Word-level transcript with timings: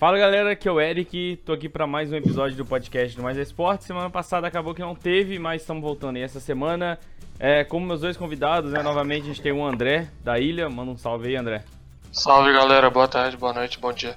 Fala 0.00 0.16
galera, 0.16 0.52
aqui 0.52 0.66
é 0.66 0.72
o 0.72 0.80
Eric, 0.80 1.42
tô 1.44 1.52
aqui 1.52 1.68
para 1.68 1.86
mais 1.86 2.10
um 2.10 2.16
episódio 2.16 2.56
do 2.56 2.64
podcast 2.64 3.14
do 3.14 3.22
Mais 3.22 3.36
Esporte. 3.36 3.84
Semana 3.84 4.08
passada 4.08 4.46
acabou 4.46 4.74
que 4.74 4.80
não 4.80 4.94
teve, 4.94 5.38
mas 5.38 5.60
estamos 5.60 5.82
voltando 5.82 6.16
aí 6.16 6.22
essa 6.22 6.40
semana. 6.40 6.98
É, 7.38 7.64
como 7.64 7.84
meus 7.84 8.00
dois 8.00 8.16
convidados, 8.16 8.72
né? 8.72 8.82
Novamente 8.82 9.24
a 9.24 9.26
gente 9.26 9.42
tem 9.42 9.52
o 9.52 9.62
André 9.62 10.08
da 10.24 10.38
Ilha. 10.38 10.70
Manda 10.70 10.92
um 10.92 10.96
salve 10.96 11.28
aí, 11.28 11.36
André. 11.36 11.62
Salve 12.10 12.50
galera, 12.50 12.88
boa 12.88 13.06
tarde, 13.06 13.36
boa 13.36 13.52
noite, 13.52 13.78
bom 13.78 13.92
dia. 13.92 14.16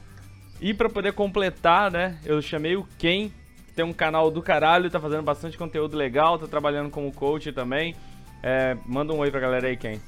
E 0.62 0.74
para 0.74 0.88
poder 0.88 1.12
completar, 1.12 1.92
né? 1.92 2.18
Eu 2.24 2.42
chamei 2.42 2.78
o 2.78 2.88
Ken, 2.98 3.28
que 3.68 3.74
tem 3.76 3.84
um 3.84 3.92
canal 3.92 4.32
do 4.32 4.42
caralho, 4.42 4.90
tá 4.90 5.02
fazendo 5.02 5.24
bastante 5.24 5.58
conteúdo 5.58 5.98
legal, 5.98 6.40
tá 6.40 6.48
trabalhando 6.48 6.90
como 6.90 7.12
coach 7.12 7.52
também. 7.52 7.94
É, 8.42 8.78
manda 8.86 9.12
um 9.12 9.20
oi 9.20 9.30
pra 9.30 9.42
galera 9.42 9.68
aí, 9.68 9.76
Ken. 9.76 10.00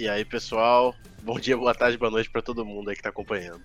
E 0.00 0.08
aí, 0.08 0.24
pessoal, 0.24 0.92
bom 1.22 1.38
dia, 1.38 1.56
boa 1.56 1.76
tarde, 1.76 1.96
boa 1.96 2.10
noite 2.10 2.28
para 2.28 2.42
todo 2.42 2.66
mundo 2.66 2.90
aí 2.90 2.96
que 2.96 3.02
tá 3.02 3.10
acompanhando. 3.10 3.62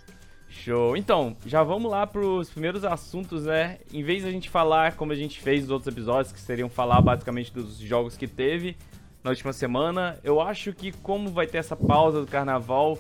Show. 0.52 0.98
Então, 0.98 1.36
já 1.46 1.64
vamos 1.64 1.90
lá 1.90 2.06
para 2.06 2.22
os 2.22 2.50
primeiros 2.50 2.84
assuntos, 2.84 3.46
né? 3.46 3.80
Em 3.92 4.04
vez 4.04 4.22
de 4.24 4.30
a 4.30 4.32
gente 4.32 4.50
falar 4.50 4.96
como 4.96 5.12
a 5.12 5.16
gente 5.16 5.40
fez 5.40 5.62
nos 5.62 5.72
outros 5.72 5.92
episódios, 5.92 6.32
que 6.32 6.40
seriam 6.40 6.70
falar 6.70 7.02
basicamente 7.02 7.52
dos 7.54 7.78
jogos 7.78 8.18
que 8.18 8.28
teve 8.28 8.76
na 9.24 9.30
última 9.30 9.54
semana, 9.54 10.20
eu 10.24 10.42
acho 10.42 10.74
que 10.74 10.92
como 10.92 11.30
vai 11.30 11.48
ter 11.48 11.60
essa 11.60 11.76
pausa 11.76 12.22
do 12.22 12.28
carnaval, 12.28 12.98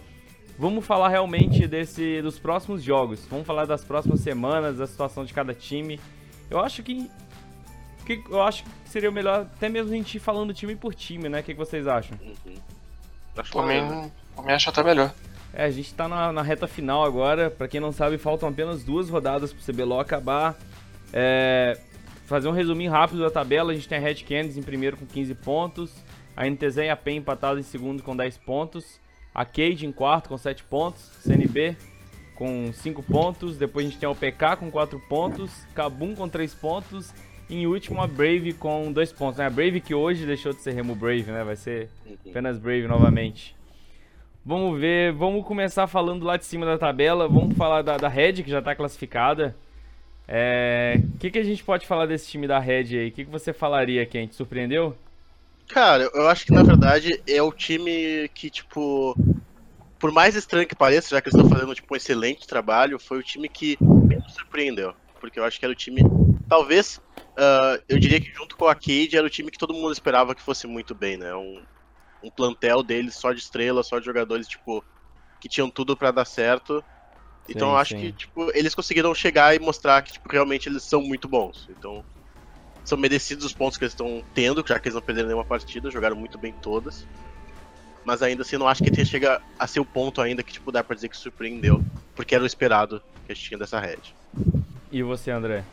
vamos 0.57 0.85
falar 0.85 1.09
realmente 1.09 1.67
desse 1.67 2.21
dos 2.21 2.39
próximos 2.39 2.83
jogos. 2.83 3.25
Vamos 3.29 3.45
falar 3.45 3.65
das 3.65 3.83
próximas 3.83 4.21
semanas, 4.21 4.77
da 4.77 4.87
situação 4.87 5.25
de 5.25 5.33
cada 5.33 5.53
time. 5.53 5.99
Eu 6.49 6.59
acho 6.59 6.83
que, 6.83 7.09
que 8.05 8.23
eu 8.29 8.41
acho 8.41 8.63
que 8.63 8.69
seria 8.85 9.09
o 9.09 9.13
melhor 9.13 9.41
até 9.41 9.67
mesmo 9.67 9.91
a 9.91 9.95
gente 9.95 10.15
ir 10.15 10.19
falando 10.19 10.53
time 10.53 10.75
por 10.75 10.93
time, 10.93 11.27
né? 11.27 11.39
O 11.39 11.43
que, 11.43 11.53
que 11.53 11.59
vocês 11.59 11.87
acham? 11.87 12.17
Uhum. 12.21 12.55
Por 13.51 13.65
mim, 13.65 14.11
por 14.35 14.45
mim 14.45 14.51
acho 14.51 14.69
até 14.69 14.83
melhor. 14.83 15.13
É, 15.53 15.65
a 15.65 15.69
gente 15.69 15.93
tá 15.93 16.07
na, 16.07 16.31
na 16.31 16.41
reta 16.41 16.67
final 16.67 17.03
agora. 17.03 17.49
Para 17.49 17.67
quem 17.67 17.79
não 17.79 17.91
sabe, 17.91 18.17
faltam 18.17 18.47
apenas 18.47 18.83
duas 18.83 19.09
rodadas 19.09 19.51
pro 19.51 19.73
CBLOL 19.73 19.99
acabar. 19.99 20.57
É, 21.11 21.77
fazer 22.25 22.47
um 22.47 22.53
resuminho 22.53 22.91
rápido 22.91 23.21
da 23.21 23.29
tabela. 23.29 23.71
A 23.71 23.75
gente 23.75 23.87
tem 23.87 23.97
a 23.97 24.01
Red 24.01 24.15
Canids 24.15 24.57
em 24.57 24.63
primeiro 24.63 24.97
com 24.97 25.05
15 25.05 25.35
pontos. 25.35 25.93
A 26.35 26.49
NTZ 26.49 26.77
e 26.77 26.89
a 26.89 26.95
PEN 26.95 27.17
empatados 27.17 27.59
em 27.59 27.69
segundo 27.69 28.01
com 28.01 28.15
10 28.15 28.37
pontos. 28.37 28.99
A 29.33 29.45
Cade 29.45 29.85
em 29.85 29.91
quarto 29.91 30.29
com 30.29 30.37
7 30.37 30.63
pontos. 30.63 31.11
CNB 31.23 31.75
com 32.35 32.71
5 32.73 33.03
pontos. 33.03 33.57
Depois 33.57 33.85
a 33.85 33.89
gente 33.89 33.99
tem 33.99 34.07
o 34.07 34.15
PK 34.15 34.55
com 34.55 34.71
4 34.71 34.99
pontos. 35.09 35.51
Kabum 35.75 36.15
com 36.15 36.29
3 36.29 36.53
pontos. 36.55 37.13
E 37.49 37.57
em 37.57 37.67
último 37.67 38.01
a 38.01 38.07
Brave 38.07 38.53
com 38.53 38.89
2 38.91 39.11
pontos. 39.11 39.37
Né? 39.37 39.45
A 39.45 39.49
Brave 39.49 39.81
que 39.81 39.93
hoje 39.93 40.25
deixou 40.25 40.53
de 40.53 40.61
ser 40.61 40.71
Remo 40.71 40.95
Brave, 40.95 41.29
né? 41.29 41.43
Vai 41.43 41.57
ser 41.57 41.89
apenas 42.25 42.57
Brave 42.57 42.87
novamente. 42.87 43.53
Vamos 44.43 44.79
ver, 44.79 45.13
vamos 45.13 45.45
começar 45.45 45.85
falando 45.85 46.25
lá 46.25 46.35
de 46.35 46.45
cima 46.45 46.65
da 46.65 46.77
tabela. 46.77 47.27
Vamos 47.27 47.55
falar 47.55 47.83
da, 47.83 47.97
da 47.97 48.07
Red, 48.07 48.43
que 48.43 48.49
já 48.49 48.59
está 48.59 48.75
classificada. 48.75 49.55
O 50.21 50.33
é, 50.33 50.99
que, 51.19 51.29
que 51.29 51.37
a 51.37 51.43
gente 51.43 51.63
pode 51.63 51.85
falar 51.85 52.07
desse 52.07 52.29
time 52.29 52.47
da 52.47 52.57
Red 52.57 52.97
aí? 52.97 53.09
O 53.09 53.11
que, 53.11 53.25
que 53.25 53.31
você 53.31 53.53
falaria, 53.53 54.05
Ken? 54.05 54.25
Te 54.25 54.35
surpreendeu? 54.35 54.95
Cara, 55.67 56.09
eu 56.13 56.27
acho 56.27 56.45
que 56.45 56.51
na 56.51 56.63
verdade 56.63 57.21
é 57.27 57.41
o 57.41 57.51
time 57.51 58.29
que, 58.33 58.49
tipo, 58.49 59.15
por 59.99 60.11
mais 60.11 60.35
estranho 60.35 60.67
que 60.67 60.75
pareça, 60.75 61.15
já 61.15 61.21
que 61.21 61.29
eles 61.29 61.35
estão 61.35 61.49
fazendo 61.49 61.75
tipo, 61.75 61.93
um 61.93 61.97
excelente 61.97 62.47
trabalho, 62.47 62.97
foi 62.97 63.19
o 63.19 63.23
time 63.23 63.47
que 63.47 63.77
menos 63.81 64.33
surpreendeu. 64.33 64.93
Porque 65.19 65.39
eu 65.39 65.45
acho 65.45 65.59
que 65.59 65.65
era 65.65 65.71
o 65.71 65.75
time, 65.75 66.01
talvez, 66.49 66.99
uh, 67.17 67.81
eu 67.87 67.99
diria 67.99 68.19
que 68.19 68.33
junto 68.33 68.57
com 68.57 68.67
a 68.67 68.73
Cade 68.73 69.15
era 69.15 69.27
o 69.27 69.29
time 69.29 69.51
que 69.51 69.57
todo 69.57 69.73
mundo 69.73 69.91
esperava 69.91 70.33
que 70.33 70.41
fosse 70.41 70.65
muito 70.65 70.95
bem, 70.95 71.15
né? 71.15 71.33
Um, 71.35 71.61
um 72.23 72.29
plantel 72.29 72.83
deles 72.83 73.15
só 73.15 73.33
de 73.33 73.39
estrelas, 73.39 73.87
só 73.87 73.99
de 73.99 74.05
jogadores, 74.05 74.47
tipo, 74.47 74.83
que 75.39 75.49
tinham 75.49 75.69
tudo 75.69 75.97
para 75.97 76.11
dar 76.11 76.25
certo. 76.25 76.83
Então 77.49 77.67
sim, 77.67 77.73
eu 77.73 77.77
acho 77.77 77.91
sim. 77.91 77.99
que, 77.99 78.11
tipo, 78.13 78.51
eles 78.53 78.75
conseguiram 78.75 79.13
chegar 79.15 79.55
e 79.55 79.59
mostrar 79.59 80.01
que, 80.01 80.13
tipo, 80.13 80.29
realmente 80.31 80.69
eles 80.69 80.83
são 80.83 81.01
muito 81.01 81.27
bons. 81.27 81.67
Então, 81.69 82.03
são 82.85 82.97
merecidos 82.97 83.45
os 83.45 83.53
pontos 83.53 83.77
que 83.77 83.83
eles 83.83 83.93
estão 83.93 84.23
tendo, 84.33 84.63
já 84.65 84.79
que 84.79 84.87
eles 84.87 84.95
não 84.95 85.01
perderam 85.01 85.27
nenhuma 85.27 85.45
partida, 85.45 85.91
jogaram 85.91 86.15
muito 86.15 86.37
bem 86.37 86.53
todas. 86.53 87.05
Mas 88.03 88.21
ainda 88.21 88.41
assim, 88.41 88.57
não 88.57 88.67
acho 88.67 88.83
que 88.83 89.05
chega 89.05 89.41
a 89.59 89.67
ser 89.67 89.79
o 89.79 89.85
ponto 89.85 90.21
ainda 90.21 90.43
que, 90.43 90.53
tipo, 90.53 90.71
dá 90.71 90.83
pra 90.83 90.95
dizer 90.95 91.09
que 91.09 91.17
surpreendeu. 91.17 91.83
Porque 92.15 92.33
era 92.33 92.43
o 92.43 92.47
esperado 92.47 93.01
que 93.25 93.31
a 93.31 93.35
gente 93.35 93.47
tinha 93.47 93.57
dessa 93.57 93.79
rede. 93.79 94.15
E 94.91 95.03
você, 95.03 95.31
André? 95.31 95.63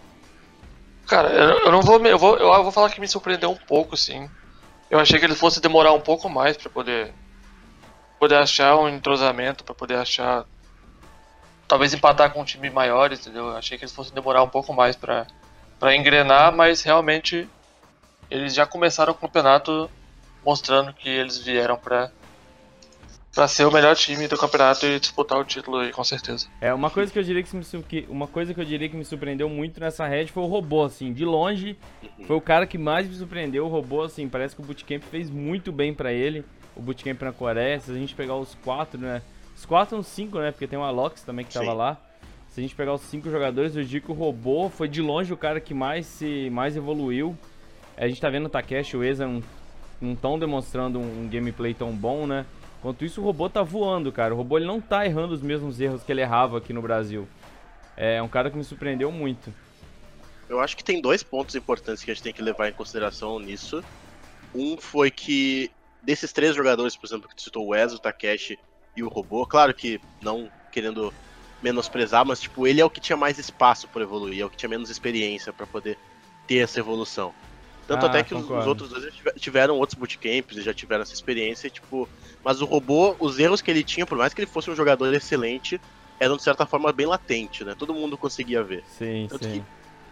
Cara, 1.06 1.31
eu 1.31 1.72
não 1.72 1.81
vou, 1.81 2.05
eu 2.05 2.19
vou, 2.19 2.37
eu 2.37 2.62
vou 2.62 2.71
falar 2.71 2.91
que 2.91 3.01
me 3.01 3.09
surpreendeu 3.09 3.51
um 3.51 3.56
pouco, 3.56 3.97
sim. 3.97 4.28
Eu 4.91 4.99
achei 4.99 5.19
que 5.19 5.25
ele 5.25 5.34
fosse 5.34 5.60
demorar 5.60 5.93
um 5.93 6.00
pouco 6.00 6.28
mais 6.28 6.56
para 6.56 6.71
poder 6.71 7.12
poder 8.19 8.37
achar 8.37 8.76
um 8.76 8.88
entrosamento, 8.88 9.62
para 9.62 9.75
poder 9.75 9.97
achar 9.97 10.44
talvez 11.69 11.94
empatar 11.94 12.32
com 12.32 12.41
um 12.41 12.44
time 12.44 12.69
maior, 12.71 13.12
entendeu? 13.12 13.48
Eu 13.48 13.56
achei 13.56 13.78
que 13.78 13.84
eles 13.84 13.94
fossem 13.94 14.15
demorar 14.15 14.43
um 14.43 14.48
pouco 14.48 14.72
mais 14.72 14.97
para 14.97 15.27
para 15.78 15.94
engrenar, 15.94 16.53
mas 16.53 16.82
realmente 16.82 17.48
eles 18.31 18.53
já 18.53 18.66
começaram 18.66 19.12
o 19.12 19.16
campeonato 19.16 19.88
mostrando 20.44 20.93
que 20.93 21.09
eles 21.09 21.38
vieram 21.38 21.77
para 21.77 22.10
para 23.38 23.47
ser 23.47 23.65
o 23.65 23.71
melhor 23.71 23.94
time 23.94 24.26
do 24.26 24.37
campeonato 24.37 24.84
e 24.84 24.99
disputar 24.99 25.38
o 25.38 25.44
título 25.44 25.76
aí, 25.76 25.93
com 25.93 26.03
certeza. 26.03 26.49
É, 26.60 26.75
uma 26.75 26.91
coisa 26.91 27.12
que 27.12 27.16
eu 27.16 27.22
diria 27.22 27.41
que, 27.41 27.54
me, 27.54 27.65
que, 27.84 28.04
uma 28.09 28.26
coisa 28.26 28.53
que 28.53 28.60
eu 28.60 28.65
diria 28.65 28.88
que 28.88 28.97
me 28.97 29.04
surpreendeu 29.04 29.49
muito 29.49 29.78
nessa 29.78 30.09
red 30.09 30.26
foi 30.26 30.43
o 30.43 30.47
robô, 30.47 30.82
assim, 30.82 31.12
de 31.12 31.25
longe, 31.25 31.78
foi 32.27 32.34
o 32.34 32.41
cara 32.41 32.66
que 32.66 32.77
mais 32.77 33.06
me 33.06 33.15
surpreendeu, 33.15 33.65
o 33.65 33.69
robô, 33.69 34.03
assim, 34.03 34.28
parece 34.28 34.56
que 34.56 34.60
o 34.60 34.65
Bootcamp 34.65 35.04
fez 35.04 35.31
muito 35.31 35.71
bem 35.71 35.94
para 35.94 36.12
ele, 36.12 36.44
o 36.75 36.82
Bootcamp 36.82 37.22
na 37.22 37.31
Coreia, 37.31 37.78
se 37.78 37.93
a 37.93 37.94
gente 37.94 38.12
pegar 38.12 38.34
os 38.34 38.56
quatro, 38.56 38.98
né, 38.98 39.22
os 39.56 39.65
quatro 39.65 39.91
são 39.91 40.03
cinco, 40.03 40.41
né, 40.41 40.50
porque 40.50 40.66
tem 40.66 40.77
o 40.77 40.82
Alox 40.82 41.22
também 41.22 41.44
que 41.44 41.53
Sim. 41.53 41.60
tava 41.60 41.72
lá, 41.72 41.97
se 42.48 42.59
a 42.59 42.62
gente 42.62 42.75
pegar 42.75 42.93
os 42.93 43.03
cinco 43.03 43.31
jogadores, 43.31 43.77
eu 43.77 43.84
digo 43.84 44.06
que 44.06 44.10
o 44.10 44.16
robô 44.16 44.69
foi 44.69 44.88
de 44.88 45.00
longe 45.00 45.32
o 45.32 45.37
cara 45.37 45.60
que 45.60 45.72
mais 45.72 46.06
se 46.06 46.50
mais 46.50 46.77
evoluiu, 46.77 47.38
a 47.97 48.09
gente 48.09 48.21
tá 48.21 48.28
vendo 48.28 48.47
o 48.47 48.50
Takeshi 48.50 48.97
e 48.97 48.98
o 48.98 49.04
Eza 49.04 49.28
não, 49.28 49.41
não 50.00 50.16
tão 50.16 50.41
demonstrando 50.41 50.98
um, 50.98 51.22
um 51.22 51.28
gameplay 51.28 51.72
tão 51.72 51.93
bom, 51.93 52.27
né, 52.27 52.44
Enquanto 52.78 53.05
isso, 53.05 53.21
o 53.21 53.25
robô 53.25 53.49
tá 53.49 53.62
voando, 53.62 54.12
cara. 54.12 54.33
O 54.33 54.37
robô 54.37 54.56
ele 54.56 54.66
não 54.66 54.81
tá 54.81 55.05
errando 55.05 55.34
os 55.34 55.43
mesmos 55.43 55.81
erros 55.81 56.03
que 56.03 56.12
ele 56.12 56.21
errava 56.21 56.59
aqui 56.59 56.72
no 56.72 56.81
Brasil. 56.81 57.28
É 57.97 58.22
um 58.22 58.28
cara 58.28 58.50
que 58.50 58.56
me 58.56 58.65
surpreendeu 58.65 59.11
muito. 59.11 59.53
Eu 60.49 60.61
acho 60.61 60.77
que 60.77 60.84
tem 60.84 61.00
dois 61.00 61.22
pontos 61.22 61.55
importantes 61.55 62.05
que 62.05 62.11
a 62.11 62.15
gente 62.15 62.22
tem 62.22 62.33
que 62.33 62.41
levar 62.41 62.69
em 62.69 62.72
consideração 62.72 63.39
nisso. 63.41 63.83
Um 64.55 64.77
foi 64.78 65.11
que, 65.11 65.71
desses 66.03 66.33
três 66.33 66.55
jogadores, 66.55 66.97
por 66.97 67.06
exemplo, 67.06 67.28
que 67.28 67.34
tu 67.34 67.43
citou 67.43 67.66
o 67.66 67.71
Wes, 67.71 67.93
o 67.93 67.99
Takeshi 67.99 68.59
e 68.97 69.03
o 69.03 69.09
robô, 69.09 69.45
claro 69.45 69.75
que 69.75 70.00
não 70.22 70.49
querendo 70.71 71.12
menosprezar, 71.62 72.25
mas 72.25 72.41
tipo, 72.41 72.66
ele 72.66 72.81
é 72.81 72.84
o 72.84 72.91
que 72.91 73.00
tinha 73.00 73.16
mais 73.16 73.39
espaço 73.39 73.89
para 73.89 74.03
evoluir, 74.03 74.41
é 74.41 74.45
o 74.45 74.50
que 74.50 74.56
tinha 74.56 74.69
menos 74.69 74.91
experiência 74.91 75.53
para 75.53 75.66
poder 75.66 75.99
ter 76.47 76.59
essa 76.59 76.78
evolução. 76.78 77.34
Tanto 77.88 78.04
ah, 78.04 78.09
até 78.10 78.22
que 78.22 78.34
os, 78.34 78.44
os, 78.44 78.66
outros 78.66 78.91
dois 78.91 79.15
tiveram 79.41 79.78
outros 79.78 79.99
bootcamps 79.99 80.59
e 80.59 80.60
já 80.60 80.75
tiveram 80.75 81.00
essa 81.00 81.15
experiência, 81.15 81.71
tipo. 81.71 82.06
Mas 82.44 82.60
o 82.60 82.66
robô, 82.66 83.16
os 83.19 83.38
erros 83.38 83.62
que 83.62 83.71
ele 83.71 83.82
tinha, 83.82 84.04
por 84.04 84.19
mais 84.19 84.34
que 84.34 84.43
ele 84.43 84.47
fosse 84.47 84.71
um 84.71 84.76
jogador 84.76 85.12
excelente, 85.15 85.81
eram 86.21 86.37
de 86.37 86.43
certa 86.43 86.66
forma 86.66 86.93
bem 86.93 87.06
latente, 87.06 87.65
né? 87.65 87.75
Todo 87.77 87.94
mundo 87.94 88.19
conseguia 88.19 88.62
ver. 88.62 88.84
Sim, 88.87 89.27
Tanto 89.31 89.47
sim. 89.47 89.65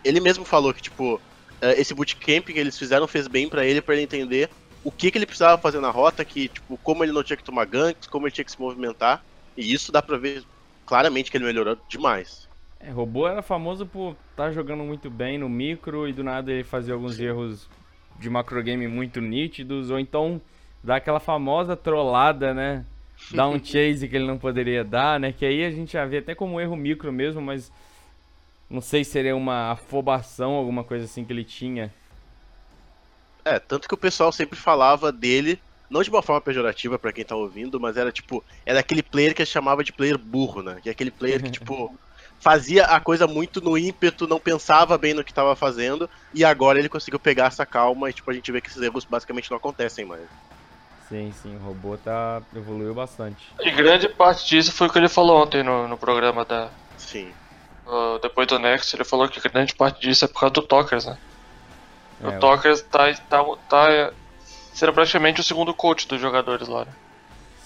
ele 0.02 0.20
mesmo 0.20 0.42
falou 0.42 0.72
que, 0.72 0.80
tipo, 0.80 1.20
eh, 1.60 1.78
esse 1.78 1.92
bootcamp 1.92 2.46
que 2.46 2.58
eles 2.58 2.78
fizeram 2.78 3.06
fez 3.06 3.28
bem 3.28 3.46
para 3.46 3.66
ele, 3.66 3.82
para 3.82 3.94
ele 3.94 4.04
entender 4.04 4.48
o 4.82 4.90
que, 4.90 5.10
que 5.10 5.18
ele 5.18 5.26
precisava 5.26 5.60
fazer 5.60 5.78
na 5.78 5.90
rota, 5.90 6.24
que, 6.24 6.48
tipo, 6.48 6.78
como 6.78 7.04
ele 7.04 7.12
não 7.12 7.22
tinha 7.22 7.36
que 7.36 7.44
tomar 7.44 7.66
ganks, 7.66 8.08
como 8.08 8.26
ele 8.26 8.32
tinha 8.32 8.44
que 8.46 8.52
se 8.52 8.60
movimentar. 8.60 9.22
E 9.54 9.70
isso 9.70 9.92
dá 9.92 10.00
pra 10.00 10.16
ver 10.16 10.44
claramente 10.86 11.30
que 11.30 11.36
ele 11.36 11.44
melhorou 11.44 11.76
demais. 11.90 12.48
É, 12.80 12.90
robô 12.90 13.28
era 13.28 13.42
famoso 13.42 13.84
por 13.84 14.16
tá 14.36 14.52
jogando 14.52 14.84
muito 14.84 15.08
bem 15.08 15.38
no 15.38 15.48
micro 15.48 16.06
e 16.06 16.12
do 16.12 16.22
nada 16.22 16.52
ele 16.52 16.62
fazia 16.62 16.92
alguns 16.92 17.18
erros 17.18 17.66
de 18.18 18.28
macro 18.28 18.62
game 18.62 18.86
muito 18.86 19.20
nítidos, 19.20 19.90
ou 19.90 19.98
então 19.98 20.40
dar 20.84 20.96
aquela 20.96 21.18
famosa 21.18 21.74
trollada, 21.74 22.52
né? 22.52 22.84
Dar 23.32 23.48
um 23.48 23.58
chase 23.64 24.06
que 24.06 24.14
ele 24.14 24.26
não 24.26 24.38
poderia 24.38 24.84
dar, 24.84 25.18
né? 25.18 25.32
Que 25.32 25.46
aí 25.46 25.64
a 25.64 25.70
gente 25.70 25.94
já 25.94 26.04
vê 26.04 26.18
até 26.18 26.34
como 26.34 26.54
um 26.54 26.60
erro 26.60 26.76
micro 26.76 27.10
mesmo, 27.10 27.40
mas 27.40 27.72
não 28.68 28.80
sei 28.80 29.04
se 29.04 29.12
seria 29.12 29.34
uma 29.34 29.72
afobação, 29.72 30.52
alguma 30.52 30.84
coisa 30.84 31.06
assim 31.06 31.24
que 31.24 31.32
ele 31.32 31.44
tinha. 31.44 31.92
É, 33.44 33.58
tanto 33.58 33.88
que 33.88 33.94
o 33.94 33.98
pessoal 33.98 34.32
sempre 34.32 34.58
falava 34.58 35.10
dele, 35.10 35.58
não 35.88 36.02
de 36.02 36.10
uma 36.10 36.22
forma 36.22 36.40
pejorativa 36.40 36.98
para 36.98 37.12
quem 37.12 37.24
tá 37.24 37.36
ouvindo, 37.36 37.78
mas 37.80 37.96
era 37.96 38.12
tipo, 38.12 38.44
era 38.66 38.80
aquele 38.80 39.02
player 39.02 39.34
que 39.34 39.46
chamava 39.46 39.82
de 39.84 39.92
player 39.92 40.18
burro, 40.18 40.62
né? 40.62 40.78
Que 40.82 40.88
é 40.88 40.92
aquele 40.92 41.10
player 41.10 41.42
que, 41.42 41.50
tipo, 41.50 41.96
fazia 42.38 42.84
a 42.84 43.00
coisa 43.00 43.26
muito 43.26 43.60
no 43.60 43.76
ímpeto, 43.76 44.26
não 44.26 44.38
pensava 44.38 44.96
bem 44.96 45.14
no 45.14 45.24
que 45.24 45.30
estava 45.30 45.56
fazendo, 45.56 46.08
e 46.32 46.44
agora 46.44 46.78
ele 46.78 46.88
conseguiu 46.88 47.18
pegar 47.18 47.46
essa 47.46 47.66
calma 47.66 48.10
e 48.10 48.12
tipo, 48.12 48.30
a 48.30 48.34
gente 48.34 48.50
vê 48.52 48.60
que 48.60 48.68
esses 48.68 48.80
erros 48.80 49.04
basicamente 49.04 49.50
não 49.50 49.56
acontecem 49.56 50.04
mais. 50.04 50.22
Sim, 51.08 51.32
sim, 51.40 51.56
o 51.56 51.60
robô 51.60 51.96
tá 51.96 52.42
evoluiu 52.54 52.92
bastante. 52.92 53.48
E 53.60 53.70
grande 53.70 54.08
parte 54.08 54.48
disso 54.48 54.72
foi 54.72 54.88
o 54.88 54.90
que 54.90 54.98
ele 54.98 55.08
falou 55.08 55.42
ontem 55.42 55.62
no, 55.62 55.86
no 55.86 55.96
programa 55.96 56.44
da. 56.44 56.68
Sim. 56.98 57.32
Uh, 57.86 58.18
depois 58.20 58.48
do 58.48 58.58
Next, 58.58 58.94
ele 58.96 59.04
falou 59.04 59.28
que 59.28 59.48
grande 59.48 59.74
parte 59.74 60.00
disso 60.00 60.24
é 60.24 60.28
por 60.28 60.40
causa 60.40 60.54
do 60.54 60.62
Tokers, 60.62 61.06
né? 61.06 61.16
É, 62.20 62.28
o 62.28 62.40
Tokers 62.40 62.82
tá, 62.82 63.12
tá, 63.28 63.44
tá 63.68 64.12
sendo 64.74 64.92
praticamente 64.92 65.40
o 65.40 65.44
segundo 65.44 65.72
coach 65.72 66.08
dos 66.08 66.20
jogadores 66.20 66.66
lá. 66.66 66.84
Né? 66.84 66.92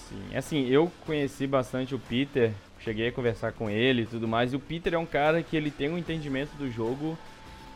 Sim, 0.07 0.37
assim, 0.37 0.67
eu 0.67 0.91
conheci 1.05 1.47
bastante 1.47 1.95
o 1.95 1.99
Peter 1.99 2.53
cheguei 2.83 3.07
a 3.07 3.11
conversar 3.11 3.51
com 3.53 3.69
ele 3.69 4.03
e 4.03 4.05
tudo 4.05 4.27
mais. 4.27 4.53
E 4.53 4.55
o 4.55 4.59
Peter 4.59 4.93
é 4.93 4.97
um 4.97 5.05
cara 5.05 5.41
que 5.41 5.55
ele 5.55 5.71
tem 5.71 5.89
um 5.89 5.97
entendimento 5.97 6.55
do 6.57 6.69
jogo, 6.69 7.17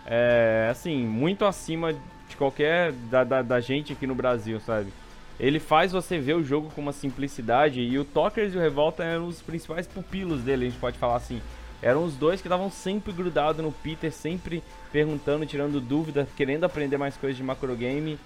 é, 0.06 0.68
assim, 0.69 1.06
muito 1.06 1.46
acima 1.46 1.94
de 1.94 2.36
qualquer 2.38 2.92
da, 2.92 3.24
da, 3.24 3.42
da 3.42 3.60
gente 3.60 3.94
aqui 3.94 4.06
no 4.07 4.16
Brasil, 4.16 4.60
sabe? 4.60 4.92
Ele 5.40 5.60
faz 5.60 5.92
você 5.92 6.18
ver 6.18 6.36
o 6.36 6.44
jogo 6.44 6.72
com 6.74 6.81
uma 6.81 6.94
simplicidade 6.94 7.81
e 7.81 8.00
o 8.00 8.06
Tokers 8.06 8.54
e 8.54 8.57
o 8.57 8.62
Revolta 8.62 9.04
eram 9.04 9.28
os 9.28 9.42
principais 9.42 9.86
pupilos 9.86 10.42
dele, 10.42 10.66
a 10.66 10.69
gente 10.69 10.80
pode 10.80 10.98
falar 10.98 11.18
assim. 11.18 11.42
Eram 11.81 12.06
os 12.06 12.16
dois 12.16 12.42
que 12.42 12.48
estavam 12.48 12.72
sempre 12.72 13.12
grudados 13.12 13.63
no 13.63 13.72
Peter, 13.72 14.12
sempre 14.12 14.63
perguntando, 14.92 15.46
tirando 15.46 15.81
dúvida, 15.81 16.28
querendo 16.36 16.63
aprender 16.63 16.98
mais 16.98 17.18
coisas 17.18 17.38
de 17.38 17.44
macro 17.44 17.75
game. 17.75 18.18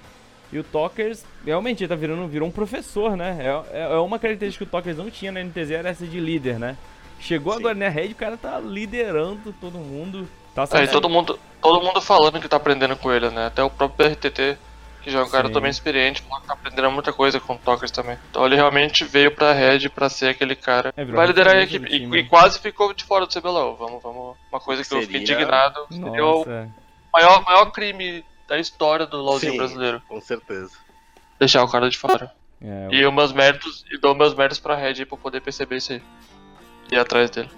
E 0.52 0.58
o 0.58 0.64
Tokers, 0.64 1.24
realmente, 1.46 1.84
ele 1.84 1.88
tá 1.88 1.96
virando, 1.96 2.28
virou 2.28 2.48
um 2.48 2.52
professor, 2.52 3.16
né? 3.16 3.38
É, 3.40 3.80
é, 3.80 3.82
é 3.94 3.98
uma 3.98 4.18
característica 4.18 4.66
que 4.66 4.70
o 4.70 4.72
Tokers 4.72 4.98
não 4.98 5.10
tinha 5.10 5.32
na 5.32 5.44
NTZ, 5.44 5.72
era 5.72 5.90
essa 5.90 6.08
de 6.08 6.20
líder, 6.20 6.60
né? 6.60 6.76
Chegou 7.20 7.54
Sim. 7.54 7.60
agora 7.60 7.76
na 7.76 7.90
Red, 7.90 8.08
o 8.08 8.16
cara 8.16 8.38
tá 8.38 8.60
liderando 8.60 9.54
todo 9.60 9.78
mundo. 9.78 10.28
Tá 10.56 10.68
é, 10.72 10.88
todo 10.88 11.10
mundo, 11.10 11.40
todo 11.62 11.82
mundo 11.82 12.02
falando 12.02 12.40
que 12.40 12.48
tá 12.48 12.58
aprendendo 12.58 12.96
com 12.96 13.12
ele, 13.12 13.30
né? 13.30 13.48
Até 13.48 13.64
o 13.64 13.70
próprio 13.70 14.12
RTT 14.12 14.58
que 15.02 15.10
já 15.10 15.20
é 15.20 15.24
um 15.24 15.30
cara 15.30 15.50
também 15.50 15.72
experiente, 15.72 16.22
que 16.22 16.30
tá 16.30 16.54
aprendendo 16.54 16.92
muita 16.92 17.14
coisa 17.14 17.40
com 17.40 17.58
Tokers 17.58 17.92
também. 17.92 18.18
Então 18.30 18.46
ele 18.46 18.56
realmente 18.56 19.06
veio 19.06 19.32
pra 19.32 19.54
Red 19.54 19.90
pra 19.90 20.10
ser 20.10 20.30
aquele 20.30 20.56
cara. 20.56 20.94
É, 20.96 21.06
vai 21.06 21.28
liderar 21.28 21.56
a 21.56 21.62
equipe. 21.62 21.88
E, 21.90 22.20
e, 22.20 22.24
quase 22.26 22.60
ficou 22.60 22.94
de 22.94 23.04
fora 23.04 23.26
do 23.26 23.34
CBLOL. 23.34 23.76
Vamos, 23.76 24.04
vamos. 24.04 24.38
Uma 24.52 24.60
coisa 24.60 24.82
que 24.82 24.88
Seria... 24.88 25.04
eu 25.04 25.08
fiquei 25.08 25.22
indignado. 25.22 25.88
Nossa. 25.92 26.10
Seria 26.10 26.26
o 26.26 26.70
maior, 27.14 27.44
maior 27.44 27.72
crime 27.72 28.24
da 28.50 28.60
história 28.60 29.06
do 29.06 29.18
LoLzinho 29.18 29.54
Sim, 29.54 29.58
brasileiro. 29.58 30.02
Com 30.08 30.20
certeza. 30.20 30.72
Deixar 31.40 31.64
o 31.64 31.70
cara 31.70 31.90
de 31.90 31.98
fora. 31.98 32.34
É, 32.62 32.90
e 32.92 33.06
os 33.06 33.14
meus 33.14 33.32
méritos, 33.32 33.86
e 33.90 33.98
dou 33.98 34.14
meus 34.14 34.34
méritos 34.34 34.60
pra 34.60 34.76
Red 34.76 35.06
pra 35.06 35.18
poder 35.18 35.40
perceber 35.40 35.78
isso 35.78 35.94
aí. 35.94 36.02
E 36.92 36.96
ir 36.96 37.00
atrás 37.00 37.30
dele. 37.30 37.50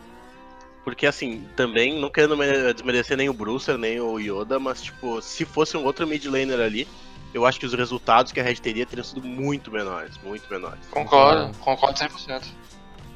Porque 0.84 1.08
assim, 1.08 1.48
também 1.56 2.00
não 2.00 2.10
querendo 2.10 2.36
desmerecer 2.74 3.18
nem 3.18 3.30
o 3.30 3.34
Brucer, 3.34 3.78
nem 3.78 4.00
o 4.00 4.20
Yoda, 4.20 4.60
mas 4.60 4.82
tipo, 4.82 5.22
se 5.22 5.46
fosse 5.46 5.78
um 5.78 5.86
outro 5.86 6.06
mid 6.06 6.26
laner 6.26 6.60
ali, 6.60 6.88
eu 7.34 7.46
acho 7.46 7.60
que 7.60 7.66
os 7.66 7.74
resultados 7.74 8.32
que 8.32 8.40
a 8.40 8.44
Red 8.44 8.56
teria 8.56 8.86
teriam 8.86 9.06
sido 9.06 9.24
muito 9.24 9.72
menores, 9.72 10.18
muito 10.24 10.52
menores. 10.52 10.86
Concordo, 10.90 11.56
concordo 11.60 11.98
100%. 11.98 12.44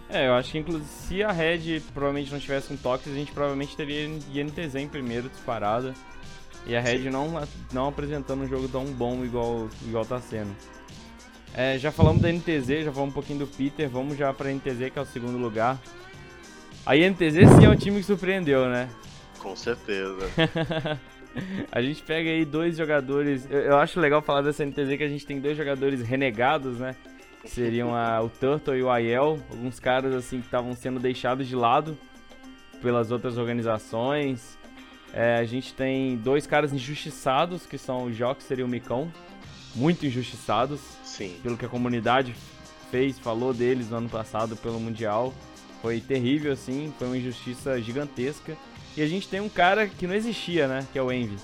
É, 0.09 0.27
eu 0.27 0.35
acho 0.35 0.51
que 0.51 0.57
inclusive 0.59 0.85
se 0.87 1.23
a 1.23 1.31
Red 1.31 1.81
provavelmente 1.93 2.31
não 2.31 2.39
tivesse 2.39 2.71
um 2.71 2.77
Tox, 2.77 3.07
a 3.07 3.13
gente 3.13 3.31
provavelmente 3.31 3.75
teria 3.75 4.05
INTZ 4.05 4.75
em 4.75 4.87
primeiro 4.87 5.29
disparada. 5.29 5.93
E 6.65 6.75
a 6.75 6.81
Red 6.81 7.09
não, 7.09 7.41
não 7.71 7.87
apresentando 7.87 8.43
um 8.43 8.47
jogo 8.47 8.67
tão 8.67 8.85
bom 8.85 9.23
igual, 9.23 9.69
igual 9.83 10.05
tá 10.05 10.19
sendo. 10.19 10.55
É, 11.53 11.77
já 11.77 11.91
falamos 11.91 12.21
da 12.21 12.31
NTZ, 12.31 12.85
já 12.85 12.91
falamos 12.91 13.11
um 13.11 13.13
pouquinho 13.13 13.39
do 13.39 13.47
Peter, 13.47 13.87
vamos 13.87 14.17
já 14.17 14.33
pra 14.33 14.51
NTZ 14.51 14.89
que 14.91 14.99
é 14.99 15.01
o 15.01 15.05
segundo 15.05 15.37
lugar. 15.37 15.79
A 16.85 16.95
NTZ 16.95 17.57
sim 17.57 17.65
é 17.65 17.69
um 17.69 17.75
time 17.75 17.97
que 17.99 18.05
surpreendeu, 18.05 18.67
né? 18.67 18.89
Com 19.39 19.55
certeza. 19.55 20.27
a 21.71 21.81
gente 21.81 22.03
pega 22.03 22.29
aí 22.29 22.43
dois 22.45 22.77
jogadores. 22.77 23.47
Eu, 23.49 23.59
eu, 23.59 23.77
acho 23.77 23.99
legal 23.99 24.21
falar 24.21 24.41
dessa 24.41 24.65
NTZ 24.65 24.97
que 24.97 25.03
a 25.03 25.07
gente 25.07 25.25
tem 25.25 25.39
dois 25.39 25.55
jogadores 25.55 26.01
renegados, 26.01 26.77
né? 26.77 26.95
Que 27.41 27.49
seriam 27.49 27.95
a, 27.95 28.21
o 28.21 28.29
Turtle 28.29 28.75
e 28.75 28.83
o 28.83 28.89
Aiel. 28.89 29.39
Alguns 29.49 29.79
caras 29.79 30.13
assim 30.13 30.39
que 30.39 30.47
estavam 30.47 30.73
sendo 30.75 30.99
deixados 30.99 31.47
de 31.47 31.55
lado 31.55 31.97
pelas 32.81 33.11
outras 33.11 33.37
organizações. 33.37 34.57
É, 35.15 35.37
a 35.37 35.45
gente 35.45 35.73
tem 35.73 36.17
dois 36.17 36.45
caras 36.45 36.73
injustiçados, 36.73 37.65
que 37.65 37.77
são 37.77 38.03
o 38.03 38.13
Joxer 38.13 38.59
e 38.59 38.63
o 38.63 38.67
Micão. 38.67 39.09
Muito 39.73 40.05
injustiçados. 40.05 40.81
Sim. 41.05 41.39
Pelo 41.41 41.57
que 41.57 41.65
a 41.65 41.69
comunidade 41.69 42.35
fez, 42.91 43.17
falou 43.17 43.53
deles 43.53 43.89
no 43.89 43.95
ano 43.95 44.09
passado 44.09 44.57
pelo 44.57 44.77
Mundial. 44.77 45.33
Foi 45.81 46.01
terrível, 46.01 46.51
assim, 46.51 46.93
foi 46.99 47.07
uma 47.07 47.17
injustiça 47.17 47.81
gigantesca. 47.81 48.57
E 48.97 49.01
a 49.01 49.07
gente 49.07 49.29
tem 49.29 49.39
um 49.39 49.47
cara 49.47 49.87
que 49.87 50.05
não 50.05 50.13
existia, 50.13 50.67
né? 50.67 50.85
Que 50.91 50.99
é 50.99 51.01
o 51.01 51.09
Envy. 51.09 51.37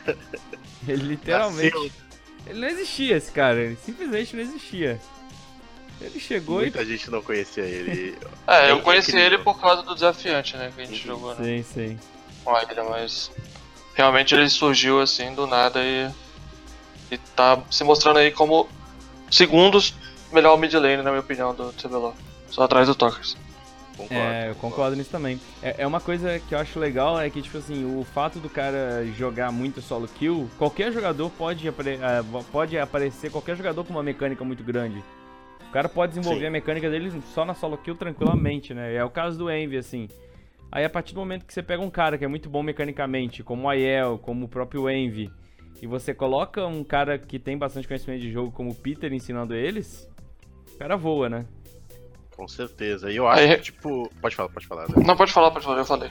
ele 0.88 1.02
literalmente. 1.02 1.74
Nasceu. 1.74 1.90
Ele 2.46 2.60
não 2.60 2.68
existia, 2.68 3.16
esse 3.16 3.30
cara. 3.30 3.60
Ele 3.60 3.76
simplesmente 3.76 4.34
não 4.34 4.42
existia. 4.42 4.98
Ele 6.00 6.18
chegou 6.18 6.60
Muita 6.60 6.78
e. 6.78 6.80
Muita 6.80 6.96
gente 6.96 7.10
não 7.10 7.20
conhecia 7.20 7.64
ele. 7.64 8.16
é, 8.46 8.70
eu 8.70 8.80
conheci 8.80 9.14
ele 9.16 9.36
por 9.38 9.60
causa 9.60 9.82
do 9.82 9.94
desafiante, 9.94 10.56
né? 10.56 10.72
Que 10.74 10.80
a 10.80 10.84
gente 10.86 11.00
sim, 11.00 11.08
jogou, 11.08 11.34
né? 11.34 11.44
Sim, 11.44 11.62
sim. 11.62 11.98
Com 12.46 12.54
a 12.54 12.62
ilha, 12.62 12.84
mas. 12.84 13.30
Realmente 13.94 14.34
ele 14.34 14.48
surgiu 14.48 15.00
assim 15.00 15.34
do 15.34 15.46
nada 15.46 15.82
e. 15.82 16.08
E 17.10 17.18
tá 17.18 17.60
se 17.70 17.84
mostrando 17.84 18.18
aí 18.18 18.30
como 18.30 18.68
segundos 19.30 19.94
melhor 20.32 20.56
mid 20.56 20.72
lane, 20.74 21.02
na 21.02 21.10
minha 21.10 21.20
opinião, 21.20 21.54
do 21.54 21.72
CBLOL. 21.72 22.14
Só 22.48 22.62
atrás 22.62 22.86
do 22.86 22.94
Tokers. 22.94 23.36
Concordo, 23.96 24.22
é, 24.22 24.50
eu 24.50 24.54
concordo 24.56 24.96
nisso 24.96 25.10
também. 25.10 25.40
É, 25.62 25.76
é, 25.78 25.86
uma 25.86 26.00
coisa 26.00 26.38
que 26.38 26.54
eu 26.54 26.58
acho 26.58 26.78
legal 26.78 27.18
é 27.18 27.30
que, 27.30 27.40
tipo 27.40 27.56
assim, 27.56 27.84
o 27.98 28.04
fato 28.04 28.38
do 28.38 28.48
cara 28.48 29.04
jogar 29.16 29.50
muito 29.50 29.80
solo 29.80 30.06
kill, 30.06 30.50
qualquer 30.58 30.92
jogador 30.92 31.30
pode, 31.30 31.66
apare 31.66 31.94
é, 31.94 32.22
pode 32.52 32.78
aparecer, 32.78 33.30
qualquer 33.30 33.56
jogador 33.56 33.84
com 33.84 33.92
uma 33.92 34.02
mecânica 34.02 34.44
muito 34.44 34.62
grande. 34.62 35.02
O 35.68 35.72
cara 35.72 35.88
pode 35.88 36.12
desenvolver 36.12 36.42
Sim. 36.42 36.46
a 36.46 36.50
mecânica 36.50 36.90
dele 36.90 37.22
só 37.34 37.44
na 37.44 37.54
solo 37.54 37.78
kill 37.78 37.96
tranquilamente, 37.96 38.74
né? 38.74 38.94
É 38.94 39.04
o 39.04 39.10
caso 39.10 39.38
do 39.38 39.50
Envy, 39.50 39.78
assim. 39.78 40.08
Aí 40.70 40.84
a 40.84 40.90
partir 40.90 41.14
do 41.14 41.20
momento 41.20 41.46
que 41.46 41.54
você 41.54 41.62
pega 41.62 41.82
um 41.82 41.90
cara 41.90 42.18
que 42.18 42.24
é 42.24 42.28
muito 42.28 42.50
bom 42.50 42.62
mecanicamente, 42.62 43.42
como 43.42 43.64
o 43.64 43.68
Aiel, 43.68 44.18
como 44.18 44.46
o 44.46 44.48
próprio 44.48 44.90
Envy, 44.90 45.30
e 45.80 45.86
você 45.86 46.14
coloca 46.14 46.66
um 46.66 46.82
cara 46.82 47.18
que 47.18 47.38
tem 47.38 47.56
bastante 47.56 47.86
conhecimento 47.86 48.20
de 48.20 48.32
jogo 48.32 48.50
como 48.50 48.70
o 48.70 48.74
Peter 48.74 49.12
ensinando 49.12 49.54
eles, 49.54 50.08
o 50.74 50.78
cara 50.78 50.96
voa, 50.96 51.28
né? 51.28 51.46
Com 52.36 52.46
certeza. 52.46 53.10
E 53.10 53.16
eu 53.16 53.26
acho 53.26 53.40
Aí... 53.40 53.56
que, 53.56 53.62
tipo. 53.62 54.10
Pode 54.20 54.36
falar, 54.36 54.48
pode 54.50 54.66
falar. 54.66 54.88
Né? 54.88 54.94
Não, 55.04 55.16
pode 55.16 55.32
falar, 55.32 55.50
pode 55.50 55.64
falar, 55.64 55.78
eu 55.78 55.86
falei. 55.86 56.10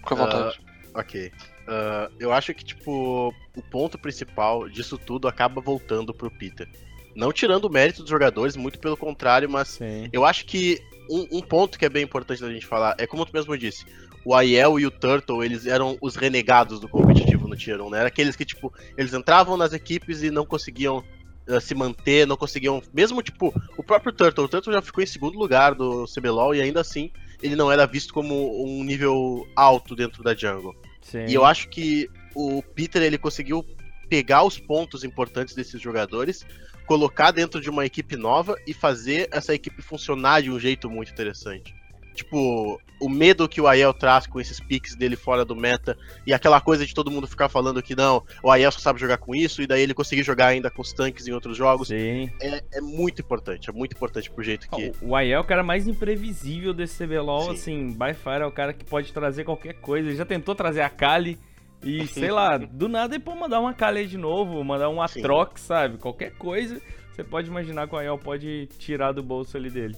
Fica 0.00 0.14
à 0.14 0.18
vontade. 0.18 0.60
Uh, 0.94 0.98
ok. 0.98 1.26
Uh, 1.26 2.14
eu 2.20 2.32
acho 2.32 2.52
que, 2.52 2.62
tipo, 2.62 3.34
o 3.56 3.62
ponto 3.70 3.98
principal 3.98 4.68
disso 4.68 4.98
tudo 4.98 5.26
acaba 5.26 5.62
voltando 5.62 6.12
pro 6.12 6.30
Peter. 6.30 6.68
Não 7.16 7.32
tirando 7.32 7.64
o 7.64 7.70
mérito 7.70 8.02
dos 8.02 8.10
jogadores, 8.10 8.56
muito 8.56 8.78
pelo 8.78 8.96
contrário, 8.96 9.48
mas 9.48 9.68
Sim. 9.68 10.08
eu 10.12 10.24
acho 10.24 10.44
que 10.44 10.82
um, 11.10 11.38
um, 11.38 11.40
ponto 11.40 11.78
que 11.78 11.84
é 11.84 11.88
bem 11.88 12.04
importante 12.04 12.40
da 12.40 12.52
gente 12.52 12.66
falar 12.66 12.94
é 12.98 13.06
como 13.06 13.24
tu 13.24 13.32
mesmo 13.32 13.56
disse. 13.56 13.84
O 14.24 14.34
Aiel 14.34 14.80
e 14.80 14.86
o 14.86 14.90
Turtle, 14.90 15.44
eles 15.44 15.66
eram 15.66 15.98
os 16.00 16.16
renegados 16.16 16.80
do 16.80 16.88
competitivo 16.88 17.46
no 17.46 17.56
Tier 17.56 17.80
1, 17.80 17.90
né? 17.90 17.98
Era 17.98 18.08
aqueles 18.08 18.34
que, 18.34 18.44
tipo, 18.44 18.72
eles 18.96 19.12
entravam 19.12 19.56
nas 19.56 19.74
equipes 19.74 20.22
e 20.22 20.30
não 20.30 20.46
conseguiam 20.46 21.04
uh, 21.46 21.60
se 21.60 21.74
manter, 21.74 22.26
não 22.26 22.36
conseguiam. 22.36 22.82
Mesmo, 22.92 23.22
tipo, 23.22 23.52
o 23.76 23.82
próprio 23.82 24.12
Turtle. 24.12 24.46
O 24.46 24.48
Turtle 24.48 24.72
já 24.72 24.80
ficou 24.80 25.04
em 25.04 25.06
segundo 25.06 25.38
lugar 25.38 25.74
do 25.74 26.06
CBLOL 26.06 26.54
e 26.54 26.62
ainda 26.62 26.80
assim 26.80 27.10
ele 27.42 27.54
não 27.54 27.70
era 27.70 27.86
visto 27.86 28.14
como 28.14 28.64
um 28.64 28.82
nível 28.82 29.46
alto 29.54 29.94
dentro 29.94 30.22
da 30.22 30.34
jungle. 30.34 30.74
Sim. 31.02 31.26
E 31.26 31.34
eu 31.34 31.44
acho 31.44 31.68
que 31.68 32.08
o 32.34 32.62
Peter 32.62 33.02
ele 33.02 33.18
conseguiu 33.18 33.62
pegar 34.08 34.42
os 34.42 34.58
pontos 34.58 35.04
importantes 35.04 35.54
desses 35.54 35.80
jogadores, 35.80 36.46
colocar 36.86 37.30
dentro 37.30 37.60
de 37.60 37.70
uma 37.70 37.84
equipe 37.84 38.16
nova 38.16 38.56
e 38.66 38.74
fazer 38.74 39.28
essa 39.32 39.54
equipe 39.54 39.82
funcionar 39.82 40.42
de 40.42 40.50
um 40.50 40.58
jeito 40.58 40.90
muito 40.90 41.12
interessante. 41.12 41.74
Tipo, 42.14 42.80
o 43.00 43.08
medo 43.08 43.48
que 43.48 43.60
o 43.60 43.66
Aiel 43.66 43.92
traz 43.92 44.26
com 44.26 44.40
esses 44.40 44.60
picks 44.60 44.94
dele 44.94 45.16
fora 45.16 45.44
do 45.44 45.56
meta 45.56 45.98
e 46.24 46.32
aquela 46.32 46.60
coisa 46.60 46.86
de 46.86 46.94
todo 46.94 47.10
mundo 47.10 47.26
ficar 47.26 47.48
falando 47.48 47.82
que 47.82 47.96
não, 47.96 48.22
o 48.42 48.50
Aiel 48.50 48.70
só 48.70 48.78
sabe 48.78 49.00
jogar 49.00 49.18
com 49.18 49.34
isso 49.34 49.60
e 49.60 49.66
daí 49.66 49.82
ele 49.82 49.92
conseguir 49.92 50.22
jogar 50.22 50.46
ainda 50.46 50.70
com 50.70 50.80
os 50.80 50.92
tanques 50.92 51.26
em 51.26 51.32
outros 51.32 51.56
jogos. 51.56 51.88
Sim. 51.88 52.30
É, 52.40 52.62
é 52.74 52.80
muito 52.80 53.20
importante, 53.20 53.68
é 53.68 53.72
muito 53.72 53.96
importante 53.96 54.30
pro 54.30 54.44
jeito 54.44 54.68
que. 54.70 54.92
O 55.02 55.16
Aiel 55.16 55.38
é 55.38 55.40
o 55.40 55.44
cara 55.44 55.64
mais 55.64 55.88
imprevisível 55.88 56.72
desse 56.72 57.04
CBLOL, 57.04 57.46
Sim. 57.46 57.50
assim, 57.50 57.92
by 57.92 58.14
far 58.14 58.40
é 58.40 58.46
o 58.46 58.52
cara 58.52 58.72
que 58.72 58.84
pode 58.84 59.12
trazer 59.12 59.42
qualquer 59.44 59.74
coisa. 59.74 60.08
Ele 60.08 60.16
já 60.16 60.24
tentou 60.24 60.54
trazer 60.54 60.82
a 60.82 60.88
Kali. 60.88 61.38
E 61.84 62.06
sei 62.06 62.30
lá, 62.30 62.56
do 62.56 62.88
nada 62.88 63.14
ele 63.14 63.22
pode 63.22 63.38
mandar 63.38 63.60
uma 63.60 63.74
Kali 63.74 64.06
de 64.06 64.16
novo, 64.16 64.64
mandar 64.64 64.88
um 64.88 65.02
Atrox, 65.02 65.60
sabe? 65.60 65.98
Qualquer 65.98 66.32
coisa, 66.32 66.80
você 67.12 67.22
pode 67.22 67.48
imaginar 67.48 67.86
que 67.86 67.94
o 67.94 67.98
Aiel 67.98 68.18
pode 68.18 68.66
tirar 68.78 69.12
do 69.12 69.22
bolso 69.22 69.56
ali 69.56 69.68
dele. 69.70 69.96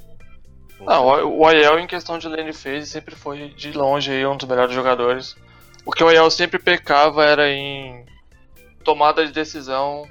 Não, 0.81 1.07
o 1.39 1.47
Aiel 1.47 1.79
em 1.79 1.87
questão 1.87 2.19
de 2.19 2.29
lane 2.29 2.53
phase 2.53 2.87
sempre 2.87 3.15
foi 3.15 3.49
de 3.51 3.73
longe 3.73 4.11
aí, 4.11 4.27
um 4.27 4.37
dos 4.37 4.49
melhores 4.49 4.75
jogadores. 4.75 5.37
O 5.85 5.93
que 5.93 6.03
o 6.03 6.09
Aiel 6.09 6.31
sempre 6.31 6.59
pecava 6.59 7.25
era 7.25 7.51
em 7.51 8.05
tomada 8.85 9.25
de 9.25 9.33
decisão 9.33 10.07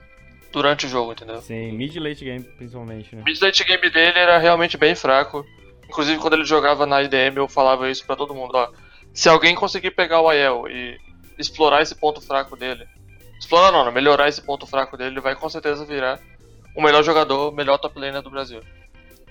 durante 0.52 0.86
o 0.86 0.90
jogo, 0.90 1.12
entendeu? 1.12 1.42
Sim, 1.42 1.74
mid 1.74 1.96
late 1.98 2.24
game 2.24 2.44
principalmente, 2.44 3.16
né? 3.16 3.24
Mid 3.26 3.40
late 3.42 3.64
game 3.64 3.90
dele 3.90 4.18
era 4.18 4.38
realmente 4.38 4.78
bem 4.78 4.96
fraco. 4.96 5.46
Inclusive 5.88 6.20
quando 6.20 6.34
ele 6.34 6.46
jogava 6.46 6.86
na 6.86 7.04
IDM 7.04 7.36
eu 7.38 7.48
falava 7.48 7.90
isso 7.90 8.06
para 8.06 8.16
todo 8.16 8.34
mundo, 8.34 8.56
ó. 8.56 8.72
Se 9.14 9.30
alguém 9.30 9.54
conseguir 9.54 9.92
pegar 9.92 10.22
o 10.22 10.30
Aiel 10.30 10.66
e 10.68 10.98
explorar 11.38 11.82
esse 11.82 11.96
ponto 11.96 12.22
fraco 12.22 12.56
dele, 12.56 12.88
explorar 13.40 13.72
não, 13.72 13.86
não 13.86 13.92
melhorar 13.92 14.28
esse 14.28 14.42
ponto 14.42 14.66
fraco 14.66 14.98
dele, 14.98 15.12
ele 15.12 15.22
vai 15.22 15.36
com 15.36 15.50
certeza 15.50 15.86
virar 15.86 16.20
o 16.76 16.82
melhor 16.82 17.04
jogador, 17.04 17.50
o 17.50 17.56
melhor 17.56 17.78
top 17.78 18.00
laner 18.00 18.22
do 18.22 18.30
Brasil. 18.30 18.62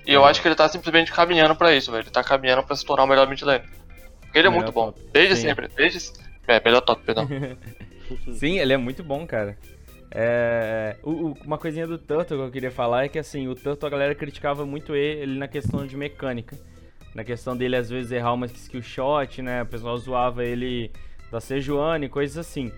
E 0.06 0.12
eu 0.12 0.24
acho 0.24 0.40
que 0.42 0.48
ele 0.48 0.54
tá 0.54 0.68
simplesmente 0.68 1.12
caminhando 1.12 1.54
pra 1.54 1.74
isso, 1.74 1.90
velho. 1.90 2.02
Ele 2.02 2.10
tá 2.10 2.22
caminhando 2.22 2.62
pra 2.62 2.76
se 2.76 2.84
tornar 2.84 3.04
o 3.04 3.06
melhor 3.06 3.28
mid 3.28 3.40
lane. 3.42 3.64
Ele 4.34 4.46
é 4.48 4.50
muito 4.50 4.70
bom. 4.70 4.92
Top. 4.92 5.00
Desde 5.12 5.36
Sim. 5.36 5.42
sempre. 5.42 5.68
Desde. 5.68 6.12
É, 6.46 6.60
melhor 6.62 6.82
top, 6.82 7.02
perdão. 7.02 7.26
Sim, 8.34 8.58
ele 8.58 8.72
é 8.72 8.76
muito 8.76 9.02
bom, 9.02 9.26
cara. 9.26 9.56
É, 10.10 10.96
o, 11.02 11.10
o, 11.10 11.36
uma 11.44 11.56
coisinha 11.56 11.86
do 11.86 11.96
Turtle 11.96 12.38
que 12.38 12.44
eu 12.44 12.50
queria 12.50 12.70
falar 12.70 13.04
é 13.04 13.08
que 13.08 13.18
assim, 13.18 13.48
o 13.48 13.54
Turtle 13.54 13.86
a 13.86 13.90
galera 13.90 14.14
criticava 14.14 14.64
muito 14.66 14.94
ele 14.94 15.38
na 15.38 15.48
questão 15.48 15.86
de 15.86 15.96
mecânica. 15.96 16.56
na 17.14 17.24
questão 17.24 17.56
dele 17.56 17.76
às 17.76 17.88
vezes 17.88 18.12
errar 18.12 18.34
uma 18.34 18.46
skill 18.46 18.82
shot, 18.82 19.40
né? 19.40 19.62
O 19.62 19.66
pessoal 19.66 19.96
zoava 19.96 20.44
ele 20.44 20.92
da 21.34 21.40
Sejuani, 21.40 22.08
coisas 22.08 22.38
assim. 22.38 22.70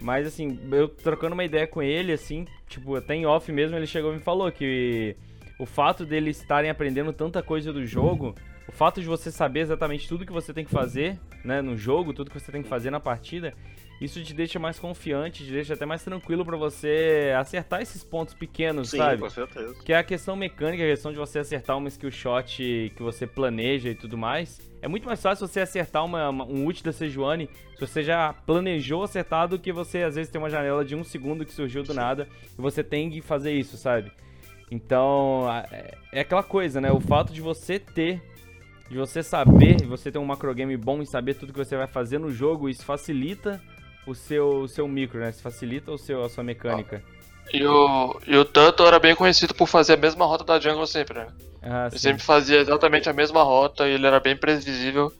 Mas 0.00 0.26
assim, 0.26 0.58
eu 0.72 0.88
trocando 0.88 1.34
uma 1.34 1.44
ideia 1.44 1.64
com 1.64 1.80
ele, 1.80 2.12
assim, 2.12 2.44
tipo, 2.68 2.96
até 2.96 3.14
em 3.14 3.24
off 3.24 3.50
mesmo, 3.52 3.76
ele 3.76 3.86
chegou 3.86 4.10
e 4.12 4.16
me 4.16 4.20
falou 4.20 4.50
que 4.50 5.16
o 5.60 5.64
fato 5.64 6.04
dele 6.04 6.30
estarem 6.30 6.68
aprendendo 6.68 7.12
tanta 7.12 7.40
coisa 7.40 7.72
do 7.72 7.86
jogo, 7.86 8.34
o 8.68 8.72
fato 8.72 9.00
de 9.00 9.06
você 9.06 9.30
saber 9.30 9.60
exatamente 9.60 10.08
tudo 10.08 10.24
que 10.26 10.32
você 10.32 10.52
tem 10.52 10.64
que 10.64 10.70
fazer, 10.70 11.18
né, 11.44 11.60
no 11.60 11.76
jogo, 11.76 12.12
tudo 12.14 12.30
que 12.30 12.38
você 12.40 12.50
tem 12.50 12.62
que 12.62 12.68
fazer 12.68 12.90
na 12.90 12.98
partida, 13.00 13.52
isso 14.00 14.22
te 14.22 14.34
deixa 14.34 14.58
mais 14.58 14.78
confiante, 14.78 15.44
te 15.44 15.52
deixa 15.52 15.74
até 15.74 15.86
mais 15.86 16.02
tranquilo 16.02 16.44
para 16.44 16.56
você 16.56 17.32
acertar 17.38 17.80
esses 17.80 18.02
pontos 18.02 18.34
pequenos, 18.34 18.90
Sim, 18.90 18.96
sabe? 18.98 19.20
com 19.22 19.30
certeza. 19.30 19.74
Que 19.84 19.92
é 19.92 19.98
a 19.98 20.02
questão 20.02 20.34
mecânica, 20.34 20.82
a 20.82 20.86
questão 20.86 21.12
de 21.12 21.18
você 21.18 21.38
acertar 21.38 21.76
uma 21.78 21.88
skill 21.88 22.10
shot 22.10 22.92
que 22.96 23.02
você 23.02 23.26
planeja 23.26 23.90
e 23.90 23.94
tudo 23.94 24.18
mais. 24.18 24.58
É 24.82 24.88
muito 24.88 25.06
mais 25.06 25.22
fácil 25.22 25.46
você 25.46 25.60
acertar 25.60 26.04
uma, 26.04 26.28
uma- 26.28 26.44
um 26.44 26.64
ult 26.64 26.82
da 26.82 26.92
Sejuani 26.92 27.48
se 27.74 27.80
você 27.80 28.02
já 28.02 28.32
planejou 28.32 29.02
acertar 29.04 29.46
do 29.48 29.58
que 29.58 29.72
você 29.72 30.02
às 30.02 30.14
vezes 30.16 30.30
tem 30.30 30.38
uma 30.40 30.50
janela 30.50 30.84
de 30.84 30.94
um 30.96 31.04
segundo 31.04 31.44
que 31.46 31.52
surgiu 31.52 31.82
do 31.82 31.94
nada 31.94 32.28
e 32.58 32.60
você 32.60 32.82
tem 32.84 33.08
que 33.10 33.20
fazer 33.22 33.52
isso, 33.52 33.76
sabe? 33.78 34.10
Então, 34.70 35.46
é- 35.70 35.94
é 36.12 36.20
aquela 36.20 36.42
coisa, 36.42 36.80
né? 36.80 36.90
O 36.92 37.00
fato 37.00 37.32
de 37.32 37.40
você 37.40 37.78
ter, 37.78 38.20
de 38.94 38.98
você 39.00 39.24
saber, 39.24 39.84
você 39.86 40.12
ter 40.12 40.18
um 40.18 40.24
macro 40.24 40.54
game 40.54 40.76
bom 40.76 41.02
e 41.02 41.06
saber 41.06 41.34
tudo 41.34 41.52
que 41.52 41.58
você 41.58 41.76
vai 41.76 41.88
fazer 41.88 42.18
no 42.18 42.30
jogo, 42.30 42.68
isso 42.68 42.84
facilita 42.84 43.60
o 44.06 44.14
seu, 44.14 44.60
o 44.60 44.68
seu 44.68 44.86
micro, 44.86 45.18
né? 45.18 45.30
Isso 45.30 45.42
facilita 45.42 45.90
o 45.90 45.98
seu, 45.98 46.22
a 46.22 46.28
sua 46.28 46.44
mecânica. 46.44 47.02
E 47.52 47.66
o, 47.66 48.20
e 48.24 48.36
o 48.36 48.44
Tanto 48.44 48.86
era 48.86 49.00
bem 49.00 49.16
conhecido 49.16 49.52
por 49.52 49.66
fazer 49.66 49.94
a 49.94 49.96
mesma 49.96 50.24
rota 50.24 50.44
da 50.44 50.60
jungle 50.60 50.86
sempre, 50.86 51.18
né? 51.18 51.26
Ah, 51.60 51.88
Ele 51.90 51.98
sim. 51.98 52.10
sempre 52.10 52.22
fazia 52.22 52.60
exatamente 52.60 53.08
a 53.08 53.12
mesma 53.12 53.42
rota 53.42 53.88
e 53.88 53.94
ele 53.94 54.06
era 54.06 54.20
bem 54.20 54.36
previsível. 54.36 55.12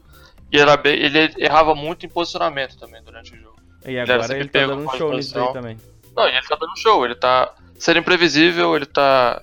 E 0.52 0.58
era 0.60 0.76
bem, 0.76 0.94
ele 0.94 1.34
errava 1.36 1.74
muito 1.74 2.06
em 2.06 2.08
posicionamento 2.08 2.78
também 2.78 3.02
durante 3.02 3.34
o 3.34 3.36
jogo. 3.36 3.56
E 3.84 3.98
agora 3.98 4.36
ele 4.36 4.44
tá 4.44 4.52
pego 4.52 4.70
dando 4.76 4.86
um 4.86 4.90
show 4.96 5.12
nisso 5.12 5.34
posição. 5.34 5.52
também. 5.52 5.76
Não, 6.14 6.28
e 6.28 6.30
ele 6.30 6.46
tá 6.46 6.54
dando 6.54 6.78
show, 6.78 7.04
ele 7.04 7.16
tá 7.16 7.52
sendo 7.76 7.98
imprevisível, 7.98 8.76
ele 8.76 8.86
tá 8.86 9.42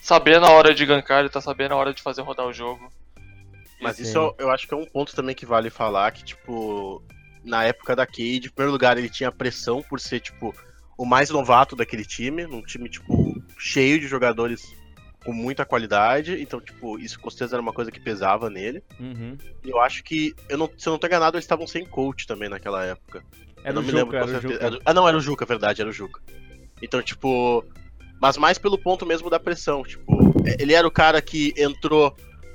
sabendo 0.00 0.46
a 0.46 0.50
hora 0.52 0.72
de 0.72 0.86
gankar, 0.86 1.20
ele 1.20 1.28
tá 1.28 1.40
sabendo 1.40 1.72
a 1.74 1.76
hora 1.76 1.92
de 1.92 2.00
fazer 2.00 2.22
rodar 2.22 2.46
o 2.46 2.52
jogo. 2.52 2.88
Mas 3.84 3.96
Sim. 3.96 4.02
isso 4.04 4.34
eu, 4.38 4.50
acho 4.50 4.66
que 4.66 4.74
é 4.74 4.76
um 4.76 4.86
ponto 4.86 5.14
também 5.14 5.34
que 5.34 5.46
vale 5.46 5.70
falar, 5.70 6.10
que, 6.10 6.24
tipo, 6.24 7.02
na 7.44 7.64
época 7.64 7.94
da 7.94 8.06
Cade, 8.06 8.46
em 8.46 8.50
primeiro 8.50 8.72
lugar, 8.72 8.98
ele 8.98 9.08
tinha 9.08 9.30
pressão 9.30 9.82
por 9.82 10.00
ser, 10.00 10.20
tipo, 10.20 10.54
o 10.96 11.04
mais 11.04 11.30
novato 11.30 11.76
daquele 11.76 12.04
time, 12.04 12.46
num 12.46 12.62
time, 12.62 12.88
tipo, 12.88 13.40
cheio 13.58 14.00
de 14.00 14.06
jogadores 14.06 14.74
com 15.24 15.32
muita 15.32 15.64
qualidade, 15.64 16.40
então, 16.40 16.60
tipo, 16.60 16.98
isso 16.98 17.18
com 17.18 17.30
certeza 17.30 17.56
era 17.56 17.62
uma 17.62 17.72
coisa 17.72 17.90
que 17.90 17.98
pesava 18.00 18.50
nele. 18.50 18.82
Uhum. 19.00 19.36
E 19.64 19.70
eu 19.70 19.80
acho 19.80 20.02
que, 20.02 20.34
eu 20.48 20.58
não, 20.58 20.70
se 20.76 20.86
eu 20.88 20.92
não 20.92 20.98
tô 20.98 21.06
enganado, 21.06 21.36
eles 21.36 21.44
estavam 21.44 21.66
sem 21.66 21.86
coach 21.86 22.26
também 22.26 22.48
naquela 22.48 22.84
época. 22.84 23.24
É 23.64 23.70
Eu 23.70 23.74
não 23.74 23.82
me 23.82 23.90
lembro 23.90 24.12
Juca, 24.12 24.18
com 24.24 24.28
era 24.28 24.38
o. 24.38 24.42
Juca. 24.42 24.64
Era 24.66 24.78
Ah, 24.84 24.94
não, 24.94 25.08
era 25.08 25.16
o 25.16 25.20
Juca, 25.20 25.46
verdade, 25.46 25.80
era 25.80 25.88
o 25.88 25.92
Juca. 25.92 26.20
Então, 26.82 27.02
tipo. 27.02 27.64
Mas 28.20 28.36
mais 28.36 28.58
pelo 28.58 28.78
ponto 28.78 29.06
mesmo 29.06 29.30
da 29.30 29.40
pressão. 29.40 29.82
Tipo, 29.82 30.12
é- 30.46 30.62
ele 30.62 30.74
era 30.74 30.86
o 30.86 30.90
cara 30.90 31.20
que 31.22 31.54
entrou, 31.56 32.14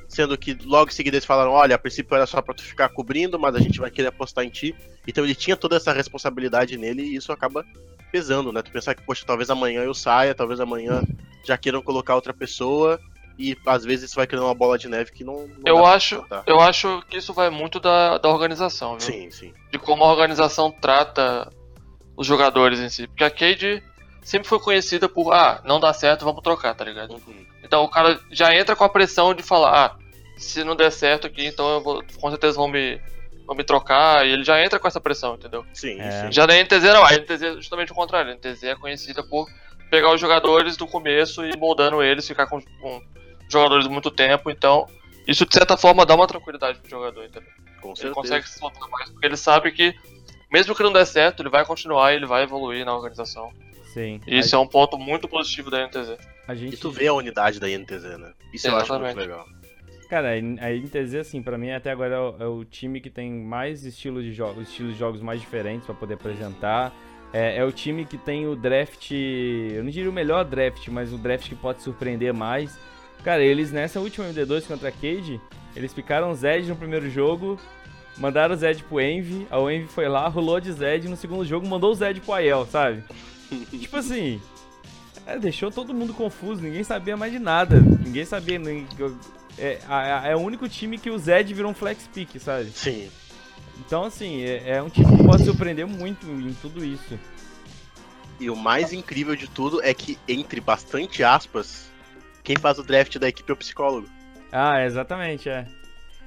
sendo 0.10 0.38
que 0.38 0.58
logo 0.66 0.90
em 0.90 0.94
seguida 0.94 1.16
eles 1.16 1.26
falaram: 1.26 1.52
olha, 1.52 1.76
a 1.76 1.80
princípio 1.80 2.16
era 2.16 2.26
só 2.26 2.42
pra 2.42 2.54
tu 2.54 2.64
ficar 2.64 2.90
cobrindo, 2.90 3.40
mas 3.40 3.56
a 3.56 3.60
gente 3.60 3.80
vai 3.80 3.92
querer 3.92 4.08
apostar 4.08 4.44
em 4.44 4.50
ti. 4.50 4.76
Então 5.08 5.24
ele 5.24 5.36
tinha 5.36 5.56
toda 5.56 5.78
essa 5.78 5.94
responsabilidade 5.94 6.78
nele 6.78 7.04
e 7.04 7.16
isso 7.16 7.32
acaba 7.32 7.64
pesando, 8.12 8.52
né? 8.52 8.62
Tu 8.62 8.72
pensar 8.72 8.96
que, 8.96 9.04
poxa, 9.04 9.24
talvez 9.26 9.50
amanhã 9.50 9.82
eu 9.84 9.94
saia, 9.94 10.36
talvez 10.36 10.60
amanhã 10.60 11.04
já 11.46 11.58
queiram 11.58 11.82
colocar 11.82 12.16
outra 12.16 12.34
pessoa. 12.34 13.00
E 13.38 13.56
às 13.66 13.86
vezes 13.86 14.10
isso 14.10 14.18
vai 14.18 14.28
criando 14.28 14.48
uma 14.48 14.54
bola 14.54 14.78
de 14.78 14.90
neve 14.90 15.14
que 15.14 15.24
não. 15.24 15.48
não 15.48 15.64
Eu 15.66 15.86
acho, 15.86 16.26
eu 16.46 16.60
acho 16.60 17.02
que 17.08 17.18
isso 17.18 17.34
vai 17.34 17.50
muito 17.50 17.80
da, 17.80 18.18
da 18.18 18.28
organização, 18.28 18.98
viu? 18.98 19.02
Sim, 19.02 19.32
sim. 19.32 19.54
De 19.72 19.80
como 19.80 20.04
a 20.04 20.12
organização 20.12 20.70
trata 20.70 21.50
os 22.18 22.28
jogadores 22.28 22.82
em 22.82 22.90
si. 22.90 23.08
Porque 23.08 23.24
a 23.24 23.32
Cade 23.32 23.82
sempre 24.22 24.50
foi 24.50 24.60
conhecida 24.60 25.08
por, 25.08 25.32
ah, 25.32 25.62
não 25.64 25.80
dá 25.80 25.94
certo, 25.94 26.26
vamos 26.26 26.44
trocar, 26.44 26.76
tá 26.76 26.84
ligado? 26.84 27.14
Uhum. 27.14 27.46
Então 27.64 27.84
o 27.84 27.90
cara 27.90 28.20
já 28.32 28.54
entra 28.54 28.76
com 28.76 28.84
a 28.84 28.90
pressão 28.90 29.34
de 29.34 29.44
falar, 29.44 29.86
ah, 29.86 29.99
se 30.40 30.64
não 30.64 30.76
der 30.76 30.92
certo 30.92 31.28
aqui, 31.28 31.46
então 31.46 31.70
eu 31.74 31.82
vou, 31.82 32.04
com 32.20 32.30
certeza 32.30 32.56
vão 32.58 32.68
me, 32.68 33.00
vão 33.46 33.56
me 33.56 33.64
trocar, 33.64 34.26
e 34.26 34.32
ele 34.32 34.44
já 34.44 34.64
entra 34.64 34.80
com 34.80 34.88
essa 34.88 35.00
pressão, 35.02 35.36
entendeu? 35.36 35.66
Sim, 35.74 36.00
É. 36.00 36.24
sim. 36.26 36.32
Já 36.32 36.48
na 36.48 36.54
NTZ 36.56 36.84
não, 36.84 37.04
a 37.06 37.12
NTZ 37.14 37.42
é 37.42 37.54
justamente 37.56 37.92
o 37.92 37.96
contrário, 37.96 38.32
a 38.32 38.36
NTZ 38.36 38.64
é 38.64 38.76
conhecida 38.76 39.24
por 39.24 39.48
pegar 39.90 40.14
os 40.14 40.22
jogadores 40.22 40.78
do 40.78 40.88
começo 40.88 41.44
e 41.46 41.56
moldando 41.58 42.02
eles, 42.04 42.28
ficar 42.28 42.48
com, 42.48 42.62
com 42.62 43.02
jogadores 43.50 43.88
muito 43.88 44.10
tempo, 44.12 44.50
então 44.50 44.86
isso 45.28 45.46
de 45.46 45.54
certa 45.54 45.76
forma 45.78 46.06
dá 46.06 46.16
uma 46.16 46.28
tranquilidade 46.28 46.80
pro 46.80 46.90
jogador, 46.90 47.24
entendeu? 47.26 47.50
Com 47.82 47.90
Ele 47.90 47.96
certeza. 47.98 48.14
consegue 48.16 48.48
se 48.50 48.60
soltar 48.60 48.88
mais, 48.90 49.10
porque 49.10 49.26
ele 49.26 49.38
sabe 49.38 49.72
que 49.72 49.94
mesmo 50.52 50.74
que 50.76 50.82
não 50.84 50.92
der 50.92 51.06
certo, 51.06 51.42
ele 51.44 51.50
vai 51.50 51.64
continuar 51.66 52.12
e 52.12 52.16
ele 52.16 52.26
vai 52.26 52.44
evoluir 52.44 52.84
na 52.86 52.96
organização. 52.96 53.52
Sim. 53.94 54.20
E 54.28 54.40
isso 54.40 54.56
é 54.56 54.60
um 54.60 54.68
ponto 54.68 54.98
muito 54.98 55.28
positivo 55.28 55.70
da 55.72 55.86
NTZ. 55.88 56.18
a, 56.48 56.54
gente 56.56 56.74
E 56.74 56.78
tu 56.78 56.92
vê 56.92 57.08
a 57.08 57.14
unidade 57.14 57.60
da 57.60 57.70
INTZ, 57.70 58.04
né? 58.20 58.34
Isso 58.54 58.68
eu 58.68 58.76
acho 58.76 58.92
muito 58.94 59.06
Exatamente. 59.06 59.18
legal. 59.18 59.46
Cara, 60.10 60.32
a 60.32 60.72
NTZ, 60.72 61.16
assim, 61.16 61.40
pra 61.40 61.56
mim 61.56 61.70
até 61.70 61.92
agora 61.92 62.16
é 62.16 62.20
o, 62.20 62.36
é 62.40 62.48
o 62.48 62.66
time 62.66 63.00
que 63.00 63.12
tem 63.12 63.32
mais 63.32 63.86
estilos 63.86 64.24
de 64.24 64.34
jogos, 64.34 64.68
estilos 64.68 64.94
de 64.94 65.00
jogos 65.00 65.22
mais 65.22 65.40
diferentes 65.40 65.86
pra 65.86 65.94
poder 65.94 66.16
apresentar. 66.16 66.92
É, 67.32 67.58
é 67.58 67.64
o 67.64 67.72
time 67.72 68.04
que 68.06 68.18
tem 68.18 68.48
o 68.48 68.56
draft, 68.56 69.12
eu 69.12 69.84
não 69.84 69.92
diria 69.92 70.10
o 70.10 70.14
melhor 70.14 70.44
draft, 70.44 70.88
mas 70.88 71.14
o 71.14 71.18
draft 71.20 71.48
que 71.48 71.54
pode 71.54 71.84
surpreender 71.84 72.34
mais. 72.34 72.76
Cara, 73.24 73.44
eles 73.44 73.72
nessa 73.72 74.00
última 74.00 74.26
MD2 74.28 74.66
contra 74.66 74.90
a 74.90 74.92
Cade, 74.92 75.40
eles 75.76 75.94
picaram 75.94 76.34
Zed 76.34 76.68
no 76.68 76.76
primeiro 76.76 77.08
jogo, 77.08 77.60
mandaram 78.18 78.56
o 78.56 78.58
Zed 78.58 78.84
pro 78.86 79.00
Envy, 79.00 79.46
a 79.52 79.60
Envy 79.60 79.88
foi 79.90 80.08
lá, 80.08 80.28
rolou 80.28 80.60
de 80.60 80.72
Zed, 80.72 81.08
no 81.08 81.16
segundo 81.16 81.46
jogo 81.46 81.68
mandou 81.68 81.92
o 81.92 81.96
Zed 81.96 82.20
pro 82.22 82.34
Aiel, 82.34 82.66
sabe? 82.66 83.04
tipo 83.80 83.96
assim, 83.98 84.42
é, 85.28 85.38
deixou 85.38 85.70
todo 85.70 85.94
mundo 85.94 86.16
confuso, 86.16 86.64
ninguém 86.64 86.84
sabia 86.84 87.16
mais 87.16 87.32
de 87.32 87.38
nada, 87.38 87.80
ninguém 87.80 88.26
sabia, 88.26 88.58
ninguém- 88.58 88.88
é, 89.60 90.32
é 90.32 90.36
o 90.36 90.40
único 90.40 90.68
time 90.68 90.98
que 90.98 91.10
o 91.10 91.18
Zed 91.18 91.54
virou 91.54 91.72
um 91.72 91.76
flex 91.76 92.08
pick, 92.14 92.40
sabe? 92.40 92.72
Sim. 92.72 93.10
Então, 93.86 94.04
assim, 94.04 94.44
é, 94.44 94.78
é 94.78 94.84
um 94.84 94.90
time 94.90 95.18
que 95.18 95.24
pode 95.24 95.44
surpreender 95.44 95.88
muito 95.88 96.26
em 96.28 96.54
tudo 96.62 96.84
isso. 96.84 97.18
E 98.40 98.50
o 98.50 98.56
mais 98.56 98.94
incrível 98.94 99.36
de 99.36 99.48
tudo 99.48 99.82
é 99.84 99.94
que, 99.94 100.18
entre 100.28 100.62
bastante 100.62 101.24
aspas, 101.24 101.90
quem 102.44 102.56
faz 102.58 102.80
o 102.80 102.84
draft 102.84 103.18
da 103.18 103.28
equipe 103.28 103.50
é 103.50 103.54
o 103.54 103.58
psicólogo. 103.58 104.08
Ah, 104.52 104.84
exatamente, 104.84 105.50
é. 105.50 105.68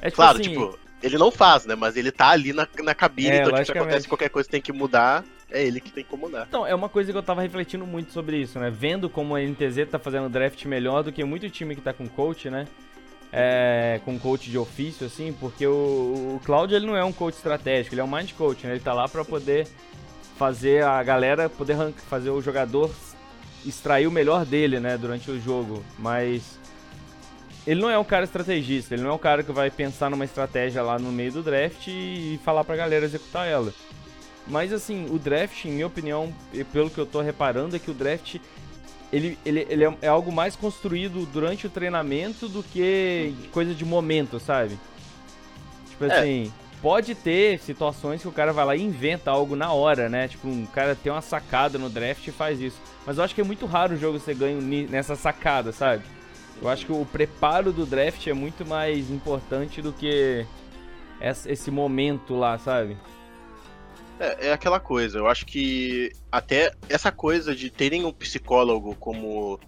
É 0.00 0.06
tipo 0.06 0.16
Claro, 0.16 0.40
assim, 0.40 0.50
tipo, 0.50 0.78
ele 1.02 1.16
não 1.16 1.30
faz, 1.30 1.64
né? 1.64 1.74
Mas 1.74 1.96
ele 1.96 2.10
tá 2.10 2.28
ali 2.28 2.52
na, 2.52 2.68
na 2.82 2.94
cabine, 2.94 3.30
É, 3.30 3.42
então 3.42 3.64
tipo, 3.64 3.78
acontece 3.78 4.08
qualquer 4.08 4.28
coisa 4.28 4.46
que 4.46 4.52
tem 4.52 4.60
que 4.60 4.72
mudar, 4.72 5.24
é 5.50 5.64
ele 5.64 5.80
que 5.80 5.90
tem 5.90 6.04
que 6.04 6.10
comandar. 6.10 6.46
Então, 6.48 6.66
é 6.66 6.74
uma 6.74 6.88
coisa 6.88 7.12
que 7.12 7.18
eu 7.18 7.22
tava 7.22 7.42
refletindo 7.42 7.86
muito 7.86 8.12
sobre 8.12 8.36
isso, 8.38 8.58
né? 8.58 8.70
Vendo 8.70 9.08
como 9.08 9.34
a 9.34 9.40
NTZ 9.40 9.88
tá 9.90 9.98
fazendo 9.98 10.28
draft 10.28 10.64
melhor 10.66 11.02
do 11.02 11.12
que 11.12 11.24
muito 11.24 11.48
time 11.50 11.74
que 11.74 11.80
tá 11.80 11.92
com 11.92 12.08
coach, 12.08 12.50
né? 12.50 12.66
É, 13.34 13.98
com 14.04 14.18
coach 14.18 14.50
de 14.50 14.58
ofício, 14.58 15.06
assim, 15.06 15.32
porque 15.32 15.66
o, 15.66 16.36
o 16.36 16.40
Claudio 16.44 16.76
ele 16.76 16.84
não 16.84 16.94
é 16.94 17.02
um 17.02 17.12
coach 17.12 17.34
estratégico, 17.34 17.94
ele 17.94 18.02
é 18.02 18.04
um 18.04 18.14
mind 18.14 18.32
coach, 18.32 18.66
né? 18.66 18.74
Ele 18.74 18.80
tá 18.80 18.92
lá 18.92 19.08
pra 19.08 19.24
poder 19.24 19.66
fazer 20.36 20.84
a 20.84 21.02
galera, 21.02 21.48
poder 21.48 21.76
fazer 22.10 22.28
o 22.28 22.42
jogador 22.42 22.90
extrair 23.64 24.06
o 24.06 24.10
melhor 24.10 24.44
dele, 24.44 24.80
né, 24.80 24.96
durante 24.98 25.30
o 25.30 25.40
jogo. 25.40 25.82
Mas 25.98 26.58
ele 27.66 27.80
não 27.80 27.90
é 27.90 27.98
um 27.98 28.04
cara 28.04 28.24
estrategista, 28.24 28.94
ele 28.94 29.02
não 29.02 29.10
é 29.10 29.14
um 29.14 29.18
cara 29.18 29.42
que 29.42 29.52
vai 29.52 29.70
pensar 29.70 30.10
numa 30.10 30.24
estratégia 30.24 30.82
lá 30.82 30.98
no 30.98 31.12
meio 31.12 31.32
do 31.32 31.42
draft 31.42 31.86
e 31.86 32.38
falar 32.44 32.64
pra 32.64 32.76
galera 32.76 33.04
executar 33.04 33.46
ela. 33.46 33.72
Mas 34.46 34.72
assim, 34.72 35.06
o 35.10 35.18
draft, 35.18 35.64
em 35.64 35.72
minha 35.72 35.86
opinião, 35.86 36.34
e 36.52 36.64
pelo 36.64 36.90
que 36.90 36.98
eu 36.98 37.06
tô 37.06 37.20
reparando, 37.20 37.76
é 37.76 37.78
que 37.78 37.90
o 37.90 37.94
draft 37.94 38.38
ele, 39.12 39.38
ele, 39.45 39.66
ele 39.69 39.85
é, 39.85 39.95
é 40.02 40.09
algo 40.09 40.33
mais 40.33 40.57
construído 40.57 41.26
durante 41.26 41.66
o 41.66 41.71
treinamento 41.71 42.49
do 42.49 42.62
que 42.62 43.35
coisa 43.52 43.75
de 43.75 43.85
momento, 43.85 44.40
sabe? 44.40 44.78
Tipo 45.90 46.04
É. 46.07 46.19
assim, 46.19 46.52
pode 46.81 47.14
ter 47.14 47.59
situações 47.61 48.23
que 48.23 48.28
o 48.28 48.33
cara 48.33 48.52
vai 48.52 48.64
lá 48.64 48.75
e 48.76 48.83
inventa 48.83 49.31
algo 49.31 49.54
na 49.54 49.73
hora, 49.73 50.09
né? 50.09 50.28
Tipo, 50.28 50.49
um 50.49 50.66
cara 50.66 50.95
tem 50.97 51.12
uma 51.12 51.21
sacada 51.21 51.78
no 51.78 51.90
draft 51.90 52.26
e 52.26 52.33
faz 52.33 52.61
isso. 52.61 52.81
Mas 53.07 53.19
eu 53.19 53.25
acho 53.25 53.35
que 53.35 53.40
é 53.40 53.45
muito 53.45 53.66
raro 53.66 53.95
o 53.95 53.99
jogo 53.99 54.19
ser 54.19 54.35
ganho 54.35 54.61
nessa 54.88 55.14
sacada, 55.14 55.73
sabe? 55.73 56.02
Eu 56.61 56.69
acho 56.69 56.87
que 56.87 56.92
o 56.92 57.04
preparo 57.04 57.73
do 57.73 57.85
draft 57.85 58.26
é 58.26 58.33
muito 58.33 58.64
mais 58.64 59.11
importante 59.11 59.83
do 59.83 59.92
que 59.92 60.47
esse 61.47 61.71
momento 61.71 62.35
lá, 62.35 62.57
sabe? 62.59 62.97
É, 64.23 64.47
é 64.49 64.52
aquela 64.52 64.79
coisa, 64.79 65.19
eu 65.19 65.26
acho 65.26 65.45
que 65.45 66.12
até 66.31 66.73
essa 66.88 67.11
coisa 67.11 67.57
de 67.57 67.69
terem 67.69 68.05
um 68.05 68.12
psicólogo 68.12 68.95
como 68.95 69.59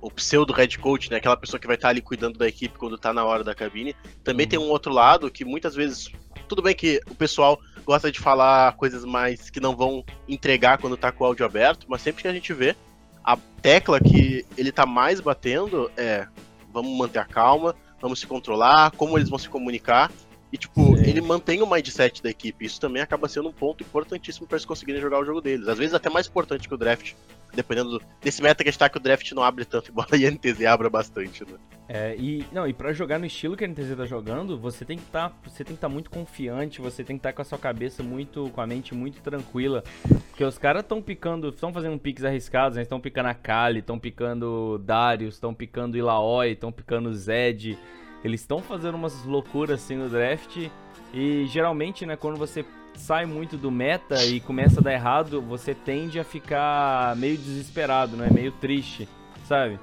o 0.00 0.10
pseudo 0.10 0.54
head 0.54 0.78
coach, 0.78 1.10
né? 1.10 1.18
Aquela 1.18 1.36
pessoa 1.36 1.60
que 1.60 1.66
vai 1.66 1.76
estar 1.76 1.90
ali 1.90 2.00
cuidando 2.00 2.38
da 2.38 2.48
equipe 2.48 2.78
quando 2.78 2.96
tá 2.96 3.12
na 3.12 3.22
hora 3.22 3.44
da 3.44 3.54
cabine. 3.54 3.94
Também 4.24 4.48
tem 4.48 4.58
um 4.58 4.70
outro 4.70 4.90
lado 4.90 5.30
que 5.30 5.44
muitas 5.44 5.74
vezes. 5.74 6.08
Tudo 6.48 6.62
bem 6.62 6.74
que 6.74 6.98
o 7.10 7.14
pessoal 7.14 7.60
gosta 7.84 8.10
de 8.10 8.18
falar 8.18 8.72
coisas 8.76 9.04
mais 9.04 9.50
que 9.50 9.60
não 9.60 9.76
vão 9.76 10.02
entregar 10.26 10.78
quando 10.78 10.96
tá 10.96 11.12
com 11.12 11.22
o 11.22 11.26
áudio 11.26 11.44
aberto, 11.44 11.86
mas 11.86 12.00
sempre 12.00 12.22
que 12.22 12.28
a 12.28 12.32
gente 12.32 12.54
vê, 12.54 12.74
a 13.22 13.36
tecla 13.60 14.00
que 14.00 14.46
ele 14.56 14.72
tá 14.72 14.86
mais 14.86 15.20
batendo 15.20 15.90
é 15.94 16.26
vamos 16.72 16.96
manter 16.96 17.18
a 17.18 17.24
calma, 17.26 17.76
vamos 18.00 18.18
se 18.18 18.26
controlar, 18.26 18.92
como 18.92 19.18
eles 19.18 19.28
vão 19.28 19.38
se 19.38 19.48
comunicar. 19.48 20.10
E, 20.52 20.58
tipo, 20.58 20.96
Sim. 20.96 21.04
ele 21.04 21.20
mantém 21.20 21.62
o 21.62 21.70
mindset 21.70 22.22
da 22.22 22.28
equipe. 22.30 22.64
Isso 22.64 22.80
também 22.80 23.00
acaba 23.00 23.28
sendo 23.28 23.48
um 23.48 23.52
ponto 23.52 23.82
importantíssimo 23.84 24.46
para 24.46 24.56
eles 24.56 24.64
conseguirem 24.64 25.00
jogar 25.00 25.20
o 25.20 25.24
jogo 25.24 25.40
deles. 25.40 25.68
Às 25.68 25.78
vezes 25.78 25.94
até 25.94 26.10
mais 26.10 26.26
importante 26.26 26.66
que 26.68 26.74
o 26.74 26.76
draft, 26.76 27.12
dependendo 27.54 27.98
do- 27.98 28.04
desse 28.20 28.42
meta 28.42 28.64
que 28.64 28.68
a 28.68 28.72
gente 28.72 28.78
tá, 28.78 28.88
que 28.88 28.96
o 28.96 29.00
draft 29.00 29.30
não 29.32 29.44
abre 29.44 29.64
tanto, 29.64 29.90
embora 29.92 30.08
a 30.12 30.18
INTZ 30.18 30.64
abra 30.66 30.90
bastante, 30.90 31.44
né? 31.44 31.56
É, 31.88 32.14
e 32.16 32.44
não, 32.52 32.68
e 32.68 32.72
para 32.72 32.92
jogar 32.92 33.18
no 33.18 33.26
estilo 33.26 33.56
que 33.56 33.64
a 33.64 33.68
NTZ 33.68 33.96
tá 33.96 34.06
jogando, 34.06 34.56
você 34.58 34.84
tem 34.84 34.96
que 34.96 35.02
estar, 35.04 35.36
você 35.44 35.64
tem 35.64 35.74
que 35.74 35.78
estar 35.78 35.88
muito 35.88 36.08
confiante, 36.08 36.80
você 36.80 37.02
tem 37.02 37.16
que 37.16 37.20
estar 37.20 37.32
com 37.32 37.42
a 37.42 37.44
sua 37.44 37.58
cabeça 37.58 38.00
muito, 38.02 38.48
com 38.50 38.60
a 38.60 38.66
mente 38.66 38.94
muito 38.94 39.20
tranquila, 39.20 39.82
porque 40.30 40.44
os 40.44 40.56
caras 40.56 40.82
estão 40.82 41.02
picando, 41.02 41.48
estão 41.48 41.72
fazendo 41.72 41.98
piques 41.98 42.24
arriscados, 42.24 42.76
né? 42.76 42.82
Estão 42.82 43.00
picando 43.00 43.28
a 43.28 43.34
Kali, 43.34 43.80
estão 43.80 43.98
picando 43.98 44.78
Darius, 44.84 45.34
estão 45.34 45.52
picando 45.52 45.96
Ilaoi, 45.96 46.52
estão 46.52 46.70
picando 46.72 47.12
Zed. 47.12 47.76
Eles 48.24 48.40
estão 48.40 48.60
fazendo 48.60 48.94
umas 48.94 49.24
loucuras 49.24 49.82
assim 49.82 49.96
no 49.96 50.08
draft 50.08 50.68
e 51.12 51.46
geralmente, 51.46 52.04
né, 52.04 52.16
quando 52.16 52.36
você 52.36 52.64
sai 52.94 53.24
muito 53.24 53.56
do 53.56 53.70
meta 53.70 54.22
e 54.26 54.40
começa 54.40 54.80
a 54.80 54.82
dar 54.82 54.92
errado, 54.92 55.40
você 55.40 55.74
tende 55.74 56.18
a 56.20 56.24
ficar 56.24 57.16
meio 57.16 57.36
desesperado, 57.38 58.16
né? 58.16 58.28
Meio 58.30 58.52
triste, 58.52 59.08
sabe? 59.46 59.78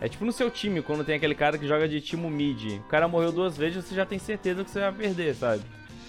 É 0.00 0.08
tipo 0.08 0.24
no 0.24 0.32
seu 0.32 0.50
time, 0.50 0.82
quando 0.82 1.04
tem 1.04 1.16
aquele 1.16 1.34
cara 1.34 1.56
que 1.58 1.66
joga 1.66 1.88
de 1.88 2.00
time 2.00 2.28
mid. 2.30 2.78
O 2.78 2.82
cara 2.88 3.08
morreu 3.08 3.32
duas 3.32 3.56
vezes, 3.56 3.84
você 3.84 3.94
já 3.94 4.04
tem 4.06 4.18
certeza 4.18 4.62
que 4.62 4.70
você 4.70 4.80
vai 4.80 4.92
perder, 4.92 5.34
sabe? 5.34 5.62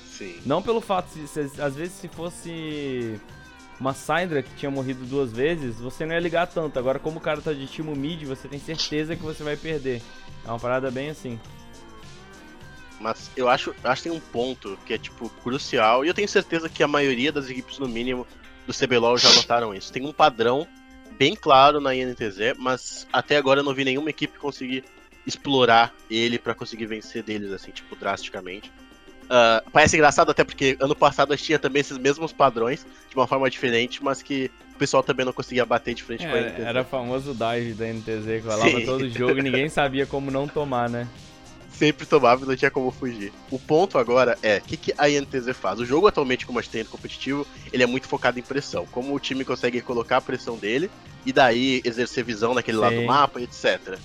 Sim. 0.06 0.40
Não 0.46 0.62
pelo 0.62 0.82
fato, 0.82 1.14
de, 1.18 1.28
se- 1.28 1.62
às 1.62 1.76
vezes 1.76 1.94
se 1.94 2.08
fosse 2.08 3.20
uma 3.80 3.94
Syndra 3.94 4.42
que 4.42 4.54
tinha 4.56 4.72
morrido 4.72 5.06
duas 5.06 5.32
vezes, 5.32 5.80
você 5.80 6.06
não 6.06 6.14
ia 6.14 6.20
ligar 6.20 6.48
tanto. 6.48 6.80
Agora, 6.80 7.00
como 7.00 7.18
o 7.18 7.22
cara 7.22 7.42
tá 7.42 7.54
de 7.54 7.68
time 7.68 7.96
mid, 7.96 8.24
você 8.24 8.48
tem 8.48 8.60
certeza 8.60 9.16
que 9.16 9.24
você 9.24 9.44
vai 9.44 9.58
perder. 9.58 10.02
É 10.46 10.50
uma 10.50 10.60
parada 10.60 10.90
bem 10.90 11.10
assim. 11.10 11.40
Mas 13.00 13.30
eu 13.36 13.50
acho, 13.50 13.76
acho 13.84 14.04
que 14.04 14.10
tem 14.10 14.18
um 14.18 14.22
ponto 14.22 14.78
que 14.86 14.94
é, 14.94 14.98
tipo, 14.98 15.30
crucial, 15.44 16.06
e 16.06 16.08
eu 16.08 16.14
tenho 16.14 16.28
certeza 16.28 16.70
que 16.70 16.82
a 16.82 16.88
maioria 16.88 17.32
das 17.32 17.50
equipes, 17.50 17.78
no 17.78 17.88
mínimo, 17.88 18.26
do 18.66 18.74
CBLOL 18.74 19.18
já 19.18 19.32
notaram 19.34 19.76
isso. 19.76 19.92
Tem 19.92 20.06
um 20.06 20.14
padrão 20.14 20.68
bem 21.18 21.36
claro 21.36 21.80
na 21.80 21.94
INTZ, 21.94 22.58
mas 22.58 23.08
até 23.12 23.38
agora 23.38 23.60
eu 23.60 23.64
não 23.64 23.74
vi 23.74 23.86
nenhuma 23.86 24.10
equipe 24.10 24.38
conseguir 24.40 24.84
explorar 25.26 25.94
ele 26.10 26.38
pra 26.38 26.56
conseguir 26.56 26.86
vencer 26.86 27.24
deles, 27.24 27.52
assim, 27.52 27.72
tipo, 27.72 27.96
drasticamente. 27.96 28.72
Ah, 29.30 29.64
parece 29.72 29.96
engraçado 29.96 30.32
até 30.32 30.44
porque 30.44 30.78
ano 30.80 30.96
passado 30.96 31.34
a 31.34 31.36
gente 31.36 31.46
tinha 31.46 31.60
também 31.60 31.82
esses 31.82 31.98
mesmos 31.98 32.32
padrões, 32.32 32.86
de 33.10 33.16
uma 33.16 33.28
forma 33.28 33.50
diferente, 33.50 34.04
mas 34.04 34.22
que 34.22 34.52
o 34.74 34.78
pessoal 34.78 35.02
também 35.02 35.26
não 35.26 35.34
conseguia 35.34 35.66
bater 35.66 35.94
de 35.94 36.04
frente 36.04 36.28
com 36.28 36.34
a 36.34 36.40
INTZ. 36.40 36.60
É, 36.60 36.62
era 36.64 36.82
o 36.82 36.86
famoso 36.86 37.34
dive 37.34 37.74
da 37.74 37.86
NTZ 37.86 38.26
que 38.26 38.48
rolava 38.48 38.70
Sim. 38.70 38.86
todo 38.86 39.10
jogo 39.10 39.40
e 39.40 39.42
ninguém 39.42 39.70
sabia 39.70 40.06
como 40.06 40.30
não 40.30 40.48
tomar, 40.48 40.90
né? 40.90 41.08
sempre 41.76 42.06
tomava 42.06 42.44
e 42.44 42.48
não 42.48 42.56
tinha 42.56 42.72
como 42.72 42.90
fugir. 42.90 43.32
O 43.52 43.60
ponto 43.60 43.98
agora 43.98 44.38
é, 44.42 44.58
o 44.58 44.62
que, 44.62 44.78
que 44.78 44.94
a 44.98 45.10
INTZ 45.10 45.50
faz? 45.54 45.80
O 45.80 45.86
jogo 45.86 46.08
atualmente, 46.08 46.46
como 46.46 46.58
a 46.58 46.62
gente 46.62 46.72
tem 46.72 46.84
no 46.84 46.90
competitivo, 46.90 47.46
ele 47.72 47.84
é 47.84 47.86
muito 47.86 48.08
focado 48.08 48.40
em 48.40 48.42
pressão. 48.42 48.86
Como 48.92 49.14
o 49.14 49.20
time 49.20 49.44
consegue 49.44 49.82
colocar 49.82 50.18
a 50.18 50.22
pressão 50.22 50.58
dele 50.58 50.90
e 51.26 51.34
daí 51.34 51.82
exercer 51.84 52.24
visão 52.24 52.54
naquele 52.54 52.78
lado 52.78 52.96
do 52.96 53.02
Sim. 53.02 53.08
mapa, 53.08 53.42
etc. 53.42 54.00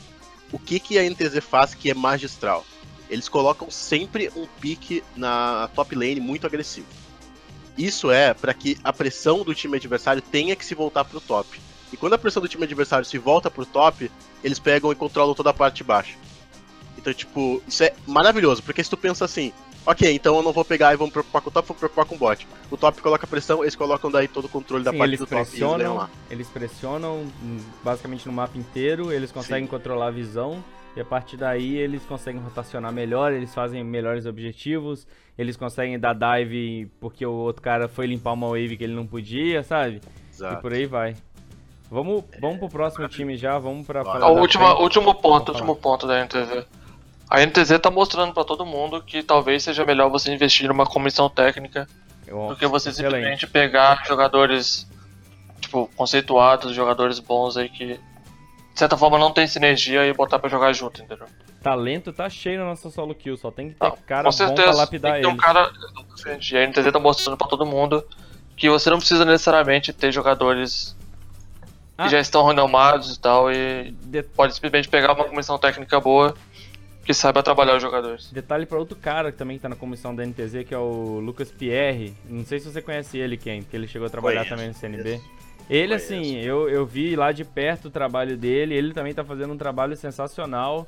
O 0.52 0.58
que, 0.58 0.80
que 0.80 0.98
a 0.98 1.04
INTZ 1.04 1.38
faz 1.40 1.74
que 1.74 1.90
é 1.90 1.94
magistral? 1.94 2.66
Eles 3.10 3.28
colocam 3.28 3.70
sempre 3.70 4.30
um 4.36 4.46
pique 4.60 5.02
na 5.16 5.68
top 5.74 5.94
lane 5.96 6.20
muito 6.20 6.46
agressivo. 6.46 6.86
Isso 7.76 8.10
é 8.10 8.32
para 8.32 8.54
que 8.54 8.78
a 8.84 8.92
pressão 8.92 9.42
do 9.42 9.54
time 9.54 9.76
adversário 9.76 10.22
tenha 10.22 10.54
que 10.54 10.64
se 10.64 10.74
voltar 10.74 11.04
pro 11.04 11.20
top. 11.20 11.60
E 11.92 11.96
quando 11.96 12.12
a 12.12 12.18
pressão 12.18 12.40
do 12.40 12.48
time 12.48 12.64
adversário 12.64 13.04
se 13.04 13.18
volta 13.18 13.50
pro 13.50 13.66
top, 13.66 14.10
eles 14.44 14.58
pegam 14.58 14.92
e 14.92 14.94
controlam 14.94 15.34
toda 15.34 15.50
a 15.50 15.54
parte 15.54 15.78
de 15.78 15.84
baixo. 15.84 16.16
Então, 16.96 17.12
tipo, 17.12 17.62
isso 17.66 17.82
é 17.82 17.92
maravilhoso, 18.06 18.62
porque 18.62 18.84
se 18.84 18.90
tu 18.90 18.96
pensa 18.96 19.24
assim, 19.24 19.52
ok, 19.86 20.12
então 20.12 20.36
eu 20.36 20.42
não 20.42 20.52
vou 20.52 20.64
pegar 20.64 20.92
e 20.92 20.96
vou 20.96 21.06
me 21.06 21.12
preocupar 21.12 21.42
com 21.42 21.48
o 21.48 21.52
top, 21.52 21.66
vou 21.68 21.74
me 21.74 21.78
preocupar 21.78 22.04
com 22.04 22.14
o 22.14 22.18
bot. 22.18 22.46
O 22.70 22.76
top 22.76 23.00
coloca 23.00 23.26
pressão, 23.26 23.64
eles 23.64 23.74
colocam 23.74 24.10
daí 24.10 24.28
todo 24.28 24.44
o 24.44 24.48
controle 24.48 24.84
da 24.84 24.92
Sim, 24.92 24.98
parte 24.98 25.10
eles 25.10 25.20
do 25.20 25.26
top 25.26 25.50
e 25.56 25.62
eles 25.62 25.88
lá. 25.88 26.10
eles 26.30 26.48
pressionam 26.48 27.26
hum, 27.42 27.58
basicamente 27.82 28.26
no 28.26 28.32
mapa 28.32 28.56
inteiro, 28.58 29.10
eles 29.12 29.32
conseguem 29.32 29.66
controlar 29.66 30.08
a 30.08 30.10
visão 30.12 30.62
e 30.96 31.00
a 31.00 31.04
partir 31.04 31.36
daí 31.36 31.76
eles 31.76 32.04
conseguem 32.04 32.40
rotacionar 32.40 32.92
melhor, 32.92 33.32
eles 33.32 33.54
fazem 33.54 33.82
melhores 33.84 34.26
objetivos, 34.26 35.06
eles 35.38 35.56
conseguem 35.56 35.98
dar 35.98 36.14
dive 36.14 36.90
porque 37.00 37.24
o 37.24 37.32
outro 37.32 37.62
cara 37.62 37.88
foi 37.88 38.06
limpar 38.06 38.32
uma 38.32 38.48
wave 38.48 38.76
que 38.76 38.84
ele 38.84 38.94
não 38.94 39.06
podia, 39.06 39.62
sabe? 39.62 40.00
E 40.04 40.30
Exato. 40.34 40.60
por 40.60 40.72
aí 40.72 40.86
vai. 40.86 41.14
Vamos, 41.90 42.24
vamos 42.40 42.58
pro 42.58 42.68
próximo 42.68 43.08
time 43.08 43.36
já, 43.36 43.58
vamos 43.58 43.86
pra 43.86 44.02
O 44.02 44.38
último, 44.40 44.64
frente. 44.66 44.82
último 44.82 45.14
ponto, 45.14 45.50
último 45.52 45.74
ponto 45.76 46.06
da 46.06 46.24
NTZ. 46.24 46.64
A 47.28 47.40
NTZ 47.44 47.78
tá 47.80 47.90
mostrando 47.90 48.32
pra 48.34 48.44
todo 48.44 48.64
mundo 48.66 49.02
que 49.02 49.22
talvez 49.22 49.62
seja 49.62 49.84
melhor 49.84 50.08
você 50.10 50.32
investir 50.32 50.66
numa 50.68 50.84
comissão 50.86 51.28
técnica 51.28 51.86
Eu- 52.26 52.48
do 52.48 52.56
que 52.56 52.66
você 52.66 52.90
excelente. 52.90 53.12
simplesmente 53.14 53.46
pegar 53.46 54.04
jogadores 54.06 54.88
tipo 55.60 55.88
conceituados, 55.96 56.74
jogadores 56.74 57.18
bons 57.20 57.56
aí 57.56 57.68
que 57.68 57.98
de 58.72 58.78
certa 58.78 58.96
forma 58.96 59.18
não 59.18 59.32
tem 59.32 59.46
sinergia 59.46 60.06
e 60.06 60.12
botar 60.12 60.38
pra 60.38 60.48
jogar 60.48 60.72
junto, 60.72 61.02
entendeu? 61.02 61.26
Talento 61.62 62.12
tá 62.12 62.28
cheio 62.30 62.58
na 62.58 62.64
nossa 62.66 62.88
solo 62.90 63.14
kill, 63.14 63.36
só 63.36 63.50
tem 63.50 63.68
que 63.70 63.74
ter 63.74 63.84
Não, 63.86 63.96
cara 64.06 64.24
com 64.24 64.30
bom 64.30 64.36
pra 64.36 64.46
certeza. 64.46 64.72
lapidar 64.78 65.12
tem 65.12 65.20
que 65.20 65.26
ter 65.26 65.32
um 65.32 65.32
eles. 65.32 65.44
cara. 65.44 65.70
E 66.52 66.56
a 66.56 66.66
NTZ 66.66 66.92
tá 66.92 66.98
mostrando 66.98 67.36
pra 67.36 67.46
todo 67.48 67.66
mundo 67.66 68.02
que 68.56 68.68
você 68.70 68.88
não 68.90 68.98
precisa 68.98 69.24
necessariamente 69.24 69.92
ter 69.92 70.10
jogadores 70.12 70.96
Ah. 71.98 72.04
que 72.04 72.10
já 72.10 72.20
estão 72.20 72.46
renomados 72.46 73.14
e 73.14 73.20
tal 73.20 73.52
e 73.52 73.90
De- 74.02 74.22
pode 74.22 74.54
simplesmente 74.54 74.88
pegar 74.88 75.12
uma 75.12 75.24
comissão 75.24 75.58
técnica 75.58 76.00
boa 76.00 76.34
que 77.04 77.12
saiba 77.12 77.42
trabalhar 77.42 77.76
os 77.76 77.82
jogadores. 77.82 78.30
Detalhe 78.30 78.64
pra 78.64 78.78
outro 78.78 78.96
cara 78.96 79.30
que 79.32 79.36
também 79.38 79.58
tá 79.58 79.68
na 79.68 79.76
comissão 79.76 80.14
da 80.14 80.22
NTZ, 80.24 80.64
que 80.66 80.72
é 80.74 80.78
o 80.78 81.18
Lucas 81.20 81.50
Pierre. 81.50 82.14
Não 82.26 82.44
sei 82.46 82.58
se 82.60 82.70
você 82.70 82.80
conhece 82.80 83.18
ele, 83.18 83.36
Ken, 83.36 83.62
porque 83.62 83.76
ele 83.76 83.86
chegou 83.88 84.06
a 84.06 84.10
trabalhar 84.10 84.40
Conheço, 84.44 84.54
também 84.54 84.68
no 84.68 84.74
CNB. 84.74 85.02
conheço. 85.02 85.40
Ele, 85.70 85.96
Conheço. 85.96 86.12
assim, 86.12 86.36
eu, 86.40 86.68
eu 86.68 86.84
vi 86.84 87.14
lá 87.14 87.30
de 87.30 87.44
perto 87.44 87.86
o 87.86 87.90
trabalho 87.90 88.36
dele, 88.36 88.74
ele 88.74 88.92
também 88.92 89.14
tá 89.14 89.22
fazendo 89.22 89.52
um 89.54 89.56
trabalho 89.56 89.96
sensacional, 89.96 90.84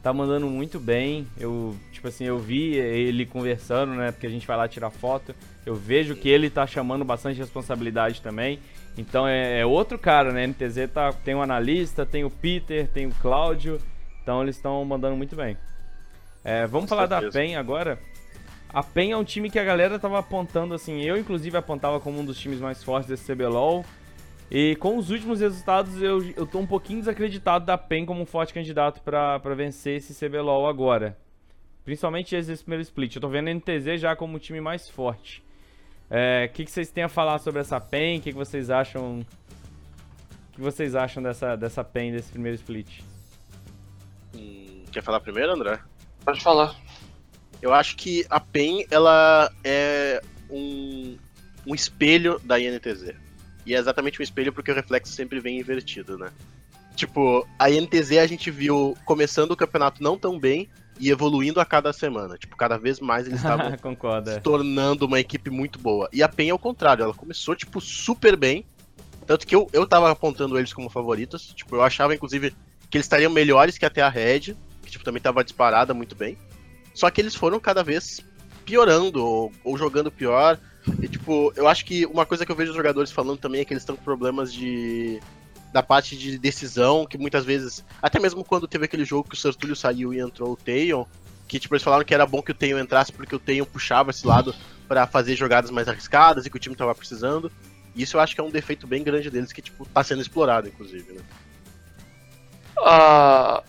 tá 0.00 0.12
mandando 0.12 0.46
muito 0.46 0.78
bem. 0.78 1.26
Eu, 1.36 1.74
tipo 1.90 2.06
assim, 2.06 2.24
eu 2.26 2.38
vi 2.38 2.76
ele 2.76 3.26
conversando, 3.26 3.92
né, 3.92 4.12
porque 4.12 4.28
a 4.28 4.30
gente 4.30 4.46
vai 4.46 4.56
lá 4.56 4.68
tirar 4.68 4.88
foto. 4.90 5.34
Eu 5.66 5.74
vejo 5.74 6.14
que 6.14 6.28
ele 6.28 6.48
tá 6.48 6.64
chamando 6.64 7.04
bastante 7.04 7.38
responsabilidade 7.38 8.22
também. 8.22 8.60
Então 8.96 9.26
é, 9.26 9.60
é 9.60 9.66
outro 9.66 9.98
cara, 9.98 10.32
né? 10.32 10.46
NTZ 10.46 10.88
tá, 10.94 11.12
tem 11.12 11.34
o 11.34 11.42
analista, 11.42 12.06
tem 12.06 12.24
o 12.24 12.30
Peter, 12.30 12.86
tem 12.86 13.06
o 13.06 13.14
Cláudio. 13.20 13.80
Então 14.22 14.42
eles 14.42 14.54
estão 14.54 14.84
mandando 14.84 15.16
muito 15.16 15.34
bem. 15.34 15.56
É, 16.44 16.68
vamos 16.68 16.88
Com 16.88 16.94
falar 16.94 17.06
da 17.06 17.20
certeza. 17.20 17.38
PEN 17.40 17.56
agora. 17.56 17.98
A 18.68 18.82
PEN 18.82 19.10
é 19.10 19.16
um 19.16 19.24
time 19.24 19.50
que 19.50 19.58
a 19.58 19.64
galera 19.64 19.98
tava 19.98 20.20
apontando 20.20 20.72
assim, 20.72 21.02
eu 21.02 21.16
inclusive 21.16 21.56
apontava 21.56 21.98
como 21.98 22.20
um 22.20 22.24
dos 22.24 22.38
times 22.38 22.60
mais 22.60 22.84
fortes 22.84 23.08
desse 23.08 23.32
CBLOL. 23.32 23.84
E 24.50 24.74
com 24.76 24.96
os 24.96 25.10
últimos 25.10 25.40
resultados 25.40 26.02
eu, 26.02 26.22
eu 26.32 26.44
tô 26.44 26.58
um 26.58 26.66
pouquinho 26.66 26.98
desacreditado 26.98 27.64
da 27.64 27.78
PEN 27.78 28.04
como 28.04 28.20
um 28.20 28.26
forte 28.26 28.52
candidato 28.52 29.00
pra 29.00 29.38
pra 29.38 29.54
vencer 29.54 29.98
esse 29.98 30.12
CBLOL 30.12 30.66
agora. 30.66 31.16
Principalmente 31.84 32.34
esse 32.34 32.56
primeiro 32.62 32.82
split. 32.82 33.14
Eu 33.14 33.22
tô 33.22 33.28
vendo 33.28 33.48
a 33.48 33.54
NTZ 33.54 34.00
já 34.00 34.16
como 34.16 34.36
o 34.36 34.40
time 34.40 34.60
mais 34.60 34.88
forte. 34.88 35.42
É, 36.10 36.48
O 36.50 36.52
que, 36.52 36.64
que 36.64 36.70
vocês 36.70 36.90
têm 36.90 37.04
a 37.04 37.08
falar 37.08 37.38
sobre 37.38 37.60
essa 37.60 37.80
PEN? 37.80 38.18
O 38.18 38.22
que, 38.22 38.32
que 38.32 38.36
vocês 38.36 38.70
acham? 38.70 39.20
O 39.20 40.52
que 40.52 40.60
vocês 40.60 40.96
acham 40.96 41.22
dessa, 41.22 41.54
dessa 41.56 41.84
PEN, 41.84 42.12
desse 42.12 42.30
primeiro 42.32 42.56
split? 42.56 43.00
Hum, 44.34 44.84
quer 44.90 45.02
falar 45.02 45.20
primeiro, 45.20 45.52
André? 45.52 45.78
Pode 46.24 46.40
falar. 46.40 46.74
Eu 47.62 47.72
acho 47.72 47.96
que 47.96 48.26
a 48.28 48.40
PEN, 48.40 48.84
ela 48.90 49.50
é 49.62 50.20
um, 50.50 51.16
um 51.66 51.74
espelho 51.74 52.40
da 52.40 52.58
INTZ. 52.58 53.14
E 53.64 53.74
é 53.74 53.78
exatamente 53.78 54.20
um 54.20 54.22
espelho 54.22 54.52
porque 54.52 54.70
o 54.70 54.74
reflexo 54.74 55.12
sempre 55.12 55.40
vem 55.40 55.58
invertido, 55.58 56.18
né? 56.18 56.30
Tipo, 56.94 57.46
a 57.58 57.70
INTZ 57.70 58.18
a 58.18 58.26
gente 58.26 58.50
viu 58.50 58.96
começando 59.04 59.52
o 59.52 59.56
campeonato 59.56 60.02
não 60.02 60.18
tão 60.18 60.38
bem 60.38 60.68
e 60.98 61.10
evoluindo 61.10 61.60
a 61.60 61.64
cada 61.64 61.92
semana. 61.92 62.36
Tipo, 62.36 62.56
cada 62.56 62.76
vez 62.76 63.00
mais 63.00 63.26
eles 63.26 63.38
estavam 63.40 63.76
Concorda. 63.78 64.34
se 64.34 64.40
tornando 64.40 65.06
uma 65.06 65.18
equipe 65.18 65.50
muito 65.50 65.78
boa. 65.78 66.08
E 66.12 66.22
a 66.22 66.28
PEN 66.28 66.50
é 66.50 66.54
o 66.54 66.58
contrário, 66.58 67.02
ela 67.02 67.14
começou, 67.14 67.56
tipo, 67.56 67.80
super 67.80 68.36
bem. 68.36 68.64
Tanto 69.26 69.46
que 69.46 69.54
eu, 69.54 69.68
eu 69.72 69.86
tava 69.86 70.10
apontando 70.10 70.58
eles 70.58 70.72
como 70.72 70.90
favoritos. 70.90 71.54
Tipo, 71.54 71.76
eu 71.76 71.82
achava, 71.82 72.14
inclusive, 72.14 72.54
que 72.90 72.98
eles 72.98 73.06
estariam 73.06 73.32
melhores 73.32 73.78
que 73.78 73.86
até 73.86 74.02
a 74.02 74.08
Red, 74.08 74.56
que, 74.82 74.90
tipo, 74.90 75.04
também 75.04 75.22
tava 75.22 75.42
disparada 75.42 75.94
muito 75.94 76.14
bem. 76.14 76.36
Só 76.92 77.08
que 77.10 77.20
eles 77.20 77.34
foram 77.34 77.58
cada 77.58 77.82
vez 77.82 78.20
piorando, 78.64 79.24
ou, 79.24 79.52
ou 79.64 79.78
jogando 79.78 80.10
pior. 80.10 80.58
E, 81.02 81.08
tipo, 81.08 81.52
eu 81.56 81.68
acho 81.68 81.84
que 81.84 82.06
uma 82.06 82.24
coisa 82.24 82.44
que 82.44 82.52
eu 82.52 82.56
vejo 82.56 82.70
os 82.70 82.76
jogadores 82.76 83.10
falando 83.10 83.38
também 83.38 83.60
é 83.60 83.64
que 83.64 83.72
eles 83.72 83.82
estão 83.82 83.96
com 83.96 84.02
problemas 84.02 84.52
de. 84.52 85.20
da 85.72 85.82
parte 85.82 86.16
de 86.16 86.38
decisão, 86.38 87.06
que 87.06 87.18
muitas 87.18 87.44
vezes. 87.44 87.84
Até 88.00 88.18
mesmo 88.18 88.44
quando 88.44 88.68
teve 88.68 88.84
aquele 88.84 89.04
jogo 89.04 89.28
que 89.28 89.34
o 89.34 89.38
Sertúlio 89.38 89.76
saiu 89.76 90.14
e 90.14 90.20
entrou 90.20 90.52
o 90.52 90.56
Taeyon, 90.56 91.04
que 91.46 91.58
tipo, 91.58 91.74
eles 91.74 91.82
falaram 91.82 92.04
que 92.04 92.14
era 92.14 92.26
bom 92.26 92.42
que 92.42 92.52
o 92.52 92.54
Taeyon 92.54 92.78
entrasse 92.78 93.12
porque 93.12 93.34
o 93.34 93.38
Taeyon 93.38 93.66
puxava 93.66 94.10
esse 94.10 94.26
lado 94.26 94.54
pra 94.88 95.06
fazer 95.06 95.36
jogadas 95.36 95.70
mais 95.70 95.88
arriscadas 95.88 96.46
e 96.46 96.50
que 96.50 96.56
o 96.56 96.60
time 96.60 96.76
tava 96.76 96.94
precisando. 96.94 97.50
E 97.94 98.02
isso 98.02 98.16
eu 98.16 98.20
acho 98.20 98.34
que 98.34 98.40
é 98.40 98.44
um 98.44 98.50
defeito 98.50 98.86
bem 98.86 99.02
grande 99.02 99.30
deles 99.30 99.52
que, 99.52 99.60
tipo, 99.60 99.84
tá 99.86 100.02
sendo 100.02 100.22
explorado, 100.22 100.68
inclusive, 100.68 101.12
né? 101.12 101.20
Ah, 102.78 103.62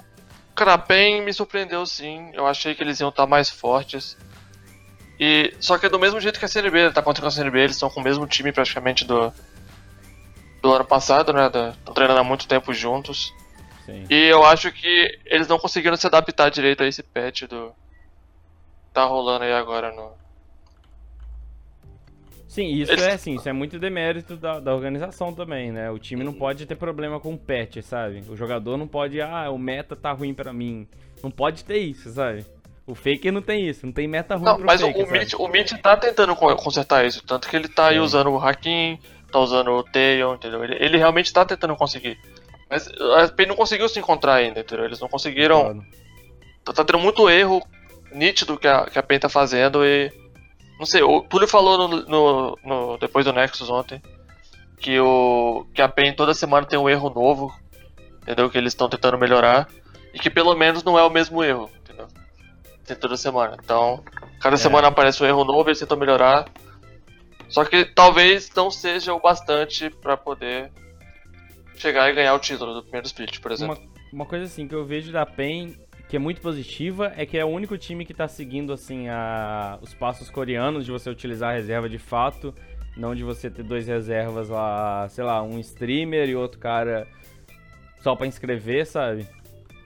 Cara, 0.55 0.77
PEN 0.77 1.23
me 1.23 1.33
surpreendeu 1.33 1.83
sim. 1.87 2.29
Eu 2.33 2.45
achei 2.45 2.75
que 2.75 2.83
eles 2.83 2.99
iam 2.99 3.09
estar 3.09 3.25
mais 3.25 3.49
fortes. 3.49 4.15
E 5.23 5.53
só 5.59 5.77
que 5.77 5.85
é 5.85 5.89
do 5.89 5.99
mesmo 5.99 6.19
jeito 6.19 6.39
que 6.39 6.45
a 6.45 6.47
CNB, 6.47 6.93
tá 6.93 7.01
contra 7.03 7.27
a 7.27 7.29
CNB, 7.29 7.59
eles 7.59 7.75
estão 7.75 7.91
com 7.91 7.99
o 7.99 8.03
mesmo 8.03 8.25
time 8.25 8.51
praticamente 8.51 9.05
do 9.05 9.31
do 10.63 10.73
ano 10.73 10.83
passado, 10.85 11.31
né? 11.31 11.45
Estão 11.45 11.93
treinando 11.93 12.19
há 12.19 12.23
muito 12.23 12.47
tempo 12.47 12.73
juntos. 12.73 13.31
Sim. 13.85 14.05
E 14.09 14.15
eu 14.15 14.43
acho 14.43 14.71
que 14.71 15.19
eles 15.25 15.47
não 15.47 15.59
conseguiram 15.59 15.95
se 15.95 16.07
adaptar 16.07 16.49
direito 16.49 16.81
a 16.81 16.87
esse 16.87 17.03
patch 17.03 17.43
do 17.43 17.71
tá 18.91 19.05
rolando 19.05 19.43
aí 19.43 19.53
agora 19.53 19.91
no 19.91 20.11
Sim, 22.47 22.67
isso 22.73 22.91
eles... 22.91 23.03
é 23.03 23.13
assim, 23.13 23.35
isso 23.35 23.47
é 23.47 23.53
muito 23.53 23.79
demérito 23.79 24.35
da, 24.35 24.59
da 24.59 24.75
organização 24.75 25.33
também, 25.33 25.71
né? 25.71 25.89
O 25.91 25.99
time 25.99 26.23
não 26.23 26.33
pode 26.33 26.65
ter 26.65 26.75
problema 26.75 27.19
com 27.19 27.33
o 27.33 27.37
patch, 27.37 27.77
sabe? 27.83 28.23
O 28.27 28.35
jogador 28.35 28.75
não 28.75 28.87
pode, 28.87 29.21
ah, 29.21 29.51
o 29.51 29.57
meta 29.57 29.95
tá 29.95 30.11
ruim 30.11 30.33
para 30.33 30.51
mim. 30.51 30.87
Não 31.23 31.29
pode 31.31 31.63
ter 31.63 31.77
isso, 31.77 32.09
sabe? 32.09 32.43
O 32.91 32.95
Faker 32.95 33.31
não 33.31 33.41
tem 33.41 33.67
isso, 33.67 33.85
não 33.85 33.93
tem 33.93 34.07
meta 34.07 34.35
ruim 34.35 34.45
não, 34.45 34.55
pro 34.57 34.65
mas 34.65 34.81
Faker, 34.81 35.07
o, 35.07 35.11
Mitch, 35.11 35.33
o 35.33 35.47
Mitch 35.47 35.71
tá 35.81 35.95
tentando 35.95 36.35
consertar 36.35 37.05
isso, 37.05 37.23
tanto 37.25 37.47
que 37.47 37.55
ele 37.55 37.67
tá 37.67 37.87
aí 37.87 37.99
usando 37.99 38.29
o 38.29 38.37
Hakim, 38.37 38.99
tá 39.31 39.39
usando 39.39 39.71
o 39.71 39.83
Tail, 39.83 40.33
entendeu? 40.33 40.63
Ele, 40.63 40.75
ele 40.79 40.97
realmente 40.97 41.31
tá 41.31 41.45
tentando 41.45 41.75
conseguir. 41.75 42.17
Mas 42.69 42.87
a 42.87 43.27
PEN 43.29 43.47
não 43.47 43.55
conseguiu 43.55 43.87
se 43.89 43.99
encontrar 43.99 44.35
ainda, 44.35 44.59
entendeu? 44.59 44.85
Eles 44.85 44.99
não 44.99 45.07
conseguiram. 45.07 45.61
Claro. 45.61 45.85
Tá, 46.63 46.73
tá 46.73 46.85
tendo 46.85 46.99
muito 46.99 47.29
erro 47.29 47.61
nítido 48.11 48.57
que 48.57 48.67
a, 48.67 48.85
que 48.85 48.99
a 48.99 49.03
PEN 49.03 49.19
tá 49.19 49.29
fazendo 49.29 49.85
e. 49.85 50.11
Não 50.79 50.85
sei, 50.85 51.01
o 51.01 51.21
Túlio 51.21 51.47
falou 51.47 51.87
no, 51.87 52.05
no, 52.07 52.57
no, 52.63 52.97
depois 52.97 53.23
do 53.23 53.33
Nexus 53.33 53.69
ontem 53.69 54.01
que, 54.81 54.99
o, 54.99 55.65
que 55.73 55.81
a 55.81 55.87
PEN 55.87 56.13
toda 56.13 56.33
semana 56.33 56.65
tem 56.65 56.77
um 56.77 56.89
erro 56.89 57.09
novo, 57.09 57.53
entendeu? 58.21 58.49
Que 58.49 58.57
eles 58.57 58.73
estão 58.73 58.89
tentando 58.89 59.17
melhorar. 59.17 59.69
E 60.13 60.19
que 60.19 60.29
pelo 60.29 60.53
menos 60.55 60.83
não 60.83 60.99
é 60.99 61.03
o 61.03 61.09
mesmo 61.09 61.41
erro, 61.41 61.69
Tem 62.85 62.95
toda 62.95 63.15
semana. 63.17 63.57
Então, 63.63 64.03
cada 64.41 64.55
é. 64.55 64.57
semana 64.57 64.87
aparece 64.87 65.23
um 65.23 65.25
erro 65.25 65.43
novo, 65.43 65.69
eles 65.69 65.79
tentam 65.79 65.97
melhorar. 65.97 66.45
Só 67.49 67.65
que 67.65 67.85
talvez 67.85 68.49
não 68.55 68.71
seja 68.71 69.13
o 69.13 69.19
bastante 69.19 69.89
para 69.89 70.15
poder 70.15 70.71
chegar 71.75 72.09
e 72.09 72.13
ganhar 72.13 72.33
o 72.33 72.39
título 72.39 72.73
do 72.73 72.83
primeiro 72.83 73.07
split, 73.07 73.39
por 73.39 73.51
exemplo. 73.51 73.75
Uma, 73.75 73.91
uma, 74.13 74.25
coisa 74.25 74.45
assim 74.45 74.67
que 74.67 74.75
eu 74.75 74.85
vejo 74.85 75.11
da 75.11 75.25
PEN 75.25 75.75
que 76.07 76.15
é 76.15 76.19
muito 76.19 76.41
positiva 76.41 77.13
é 77.15 77.25
que 77.25 77.37
é 77.37 77.45
o 77.45 77.47
único 77.47 77.77
time 77.77 78.05
que 78.05 78.11
está 78.11 78.27
seguindo 78.27 78.73
assim 78.73 79.07
a, 79.07 79.79
os 79.81 79.93
passos 79.93 80.29
coreanos 80.29 80.85
de 80.85 80.91
você 80.91 81.09
utilizar 81.09 81.51
a 81.51 81.53
reserva 81.53 81.87
de 81.87 81.97
fato, 81.97 82.53
não 82.97 83.15
de 83.15 83.23
você 83.23 83.49
ter 83.49 83.63
dois 83.63 83.87
reservas 83.87 84.49
lá, 84.49 85.07
sei 85.09 85.23
lá, 85.23 85.41
um 85.41 85.57
streamer 85.59 86.29
e 86.29 86.35
outro 86.35 86.59
cara 86.59 87.07
só 88.01 88.15
para 88.15 88.27
inscrever, 88.27 88.85
sabe? 88.85 89.25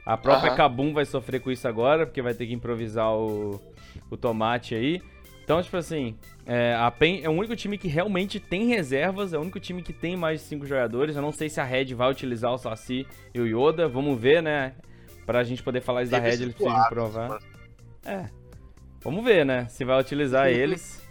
A 0.05 0.15
própria 0.15 0.51
uhum. 0.51 0.57
Kabum 0.57 0.93
vai 0.93 1.05
sofrer 1.05 1.39
com 1.39 1.49
isso 1.49 1.67
agora, 1.67 2.05
porque 2.05 2.21
vai 2.21 2.33
ter 2.33 2.45
que 2.45 2.53
improvisar 2.53 3.11
o, 3.11 3.59
o 4.09 4.15
tomate 4.15 4.75
aí. 4.75 5.01
Então, 5.43 5.61
tipo 5.61 5.77
assim, 5.77 6.15
é, 6.45 6.75
a 6.75 6.89
PEN 6.89 7.21
é 7.23 7.29
o 7.29 7.31
único 7.31 7.55
time 7.55 7.77
que 7.77 7.87
realmente 7.87 8.39
tem 8.39 8.67
reservas, 8.67 9.33
é 9.33 9.37
o 9.37 9.41
único 9.41 9.59
time 9.59 9.81
que 9.81 9.93
tem 9.93 10.15
mais 10.15 10.41
de 10.41 10.47
5 10.47 10.65
jogadores. 10.65 11.15
Eu 11.15 11.21
não 11.21 11.31
sei 11.31 11.49
se 11.49 11.59
a 11.59 11.63
Red 11.63 11.93
vai 11.93 12.09
utilizar 12.09 12.51
o 12.51 12.57
Saci 12.57 13.05
e 13.33 13.39
o 13.39 13.45
Yoda, 13.45 13.87
vamos 13.87 14.19
ver, 14.19 14.41
né? 14.41 14.73
Pra 15.25 15.43
gente 15.43 15.61
poder 15.61 15.81
falar 15.81 16.03
isso 16.03 16.11
da 16.11 16.19
Red, 16.19 16.33
eles 16.33 16.55
precisam 16.55 16.83
provar. 16.89 17.39
É. 18.03 18.25
Vamos 19.01 19.23
ver, 19.23 19.45
né? 19.45 19.67
Se 19.69 19.85
vai 19.85 19.99
utilizar 19.99 20.47
eles. 20.47 21.03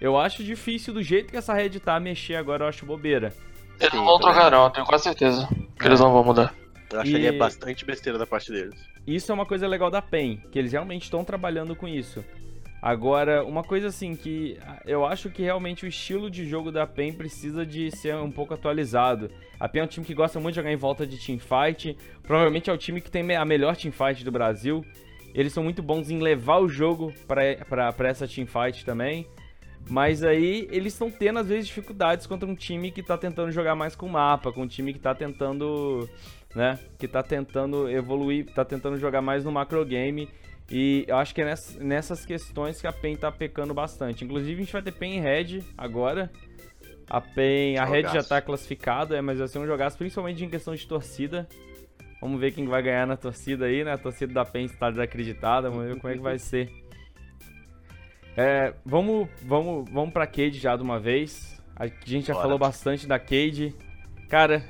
Eu 0.00 0.18
acho 0.18 0.42
difícil 0.42 0.92
do 0.92 1.02
jeito 1.02 1.30
que 1.30 1.36
essa 1.36 1.54
Red 1.54 1.78
tá 1.80 2.00
mexer 2.00 2.36
agora, 2.36 2.64
eu 2.64 2.68
acho 2.68 2.84
bobeira. 2.86 3.32
Eles 3.78 3.92
não 3.92 4.04
vão 4.04 4.18
trocar 4.18 4.50
não, 4.50 4.70
tenho 4.70 4.86
quase 4.86 5.04
certeza 5.04 5.48
que 5.78 5.86
eles 5.86 6.00
não 6.00 6.12
vão 6.12 6.24
mudar. 6.24 6.54
Eu 6.94 7.00
acharia 7.00 7.32
e... 7.32 7.38
bastante 7.38 7.84
besteira 7.84 8.18
da 8.18 8.26
parte 8.26 8.50
deles. 8.50 8.74
Isso 9.06 9.30
é 9.30 9.34
uma 9.34 9.44
coisa 9.44 9.66
legal 9.66 9.90
da 9.90 10.00
PEN, 10.00 10.40
que 10.50 10.58
eles 10.58 10.72
realmente 10.72 11.02
estão 11.02 11.24
trabalhando 11.24 11.76
com 11.76 11.86
isso. 11.86 12.24
Agora, 12.80 13.42
uma 13.44 13.62
coisa 13.62 13.88
assim 13.88 14.14
que 14.14 14.58
eu 14.84 15.06
acho 15.06 15.30
que 15.30 15.42
realmente 15.42 15.86
o 15.86 15.88
estilo 15.88 16.30
de 16.30 16.46
jogo 16.46 16.70
da 16.70 16.86
PEN 16.86 17.14
precisa 17.14 17.64
de 17.64 17.90
ser 17.90 18.14
um 18.16 18.30
pouco 18.30 18.52
atualizado. 18.52 19.30
A 19.58 19.66
PEN 19.68 19.80
é 19.80 19.84
um 19.84 19.88
time 19.88 20.06
que 20.06 20.14
gosta 20.14 20.38
muito 20.38 20.54
de 20.54 20.60
jogar 20.60 20.72
em 20.72 20.76
volta 20.76 21.06
de 21.06 21.18
teamfight, 21.18 21.96
provavelmente 22.22 22.68
é 22.68 22.72
o 22.72 22.76
time 22.76 23.00
que 23.00 23.10
tem 23.10 23.34
a 23.34 23.44
melhor 23.44 23.74
teamfight 23.74 24.22
do 24.22 24.30
Brasil. 24.30 24.84
Eles 25.34 25.52
são 25.52 25.64
muito 25.64 25.82
bons 25.82 26.10
em 26.10 26.20
levar 26.20 26.58
o 26.58 26.68
jogo 26.68 27.12
para 27.26 28.08
essa 28.08 28.28
teamfight 28.28 28.84
também. 28.84 29.26
Mas 29.88 30.22
aí 30.22 30.66
eles 30.70 30.92
estão 30.92 31.10
tendo 31.10 31.38
às 31.38 31.48
vezes 31.48 31.66
dificuldades 31.66 32.26
contra 32.26 32.48
um 32.48 32.54
time 32.54 32.90
que 32.90 33.00
está 33.00 33.18
tentando 33.18 33.50
jogar 33.50 33.74
mais 33.74 33.94
com 33.94 34.08
mapa, 34.08 34.52
com 34.52 34.62
um 34.62 34.66
time 34.66 34.92
que 34.92 34.98
está 34.98 35.14
tentando, 35.14 36.08
né, 36.54 36.78
que 36.98 37.08
tá 37.08 37.22
tentando 37.22 37.88
evoluir, 37.90 38.46
está 38.48 38.64
tentando 38.64 38.98
jogar 38.98 39.20
mais 39.20 39.44
no 39.44 39.52
macro 39.52 39.84
game 39.84 40.28
e 40.70 41.04
eu 41.06 41.16
acho 41.16 41.34
que 41.34 41.42
é 41.42 41.54
nessas 41.80 42.24
questões 42.24 42.80
que 42.80 42.86
a 42.86 42.92
PEN 42.92 43.16
tá 43.16 43.30
pecando 43.30 43.74
bastante. 43.74 44.24
Inclusive, 44.24 44.54
a 44.54 44.64
gente 44.64 44.72
vai 44.72 44.82
ter 44.82 44.92
PEN 44.92 45.18
e 45.18 45.20
Red 45.20 45.62
agora. 45.76 46.30
A 47.08 47.20
PEN, 47.20 47.76
a 47.76 47.84
Red 47.84 48.04
já 48.04 48.22
tá 48.22 48.40
classificada, 48.40 49.16
é, 49.16 49.20
mas 49.20 49.38
vai 49.38 49.48
ser 49.48 49.58
um 49.58 49.66
jogaço, 49.66 49.98
principalmente 49.98 50.42
em 50.42 50.48
questão 50.48 50.74
de 50.74 50.86
torcida. 50.86 51.46
Vamos 52.20 52.40
ver 52.40 52.52
quem 52.52 52.66
vai 52.66 52.82
ganhar 52.82 53.06
na 53.06 53.16
torcida 53.16 53.66
aí, 53.66 53.84
né? 53.84 53.92
A 53.92 53.98
torcida 53.98 54.32
da 54.32 54.44
PEN 54.44 54.64
está 54.64 54.90
desacreditada, 54.90 55.68
vamos 55.68 55.86
ver 55.86 56.00
como 56.00 56.12
é 56.12 56.16
que 56.16 56.22
vai 56.22 56.38
ser. 56.38 56.70
É, 58.36 58.72
vamos, 58.84 59.28
vamos, 59.42 59.88
vamos 59.90 60.12
pra 60.12 60.26
Cade 60.26 60.58
já 60.58 60.74
de 60.74 60.82
uma 60.82 60.98
vez. 60.98 61.62
A 61.76 61.86
gente 61.86 62.26
já 62.26 62.32
Bora. 62.32 62.44
falou 62.44 62.58
bastante 62.58 63.06
da 63.06 63.18
Cade. 63.18 63.74
Cara, 64.30 64.64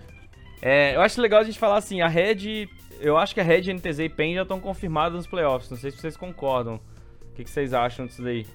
é, 0.65 0.97
eu 0.97 1.01
acho 1.01 1.21
legal 1.21 1.41
a 1.41 1.45
gente 1.45 1.59
falar 1.59 1.77
assim, 1.77 2.01
a 2.01 2.09
Red 2.09 2.69
eu 3.01 3.17
acho 3.17 3.35
que 3.35 3.41
a 3.41 3.45
Red, 3.45 3.73
NTZ 3.73 3.99
e 4.01 4.09
PEN 4.09 4.35
já 4.35 4.43
estão 4.43 4.61
confirmadas 4.61 5.17
nos 5.17 5.27
playoffs. 5.27 5.71
Não 5.71 5.77
sei 5.77 5.91
se 5.91 5.99
vocês 5.99 6.17
concordam. 6.17 6.81
O 7.23 7.35
que, 7.35 7.45
que 7.45 7.51
vocês 7.51 7.75
acham 7.75 8.07
disso 8.07 8.23
daí? 8.23 8.47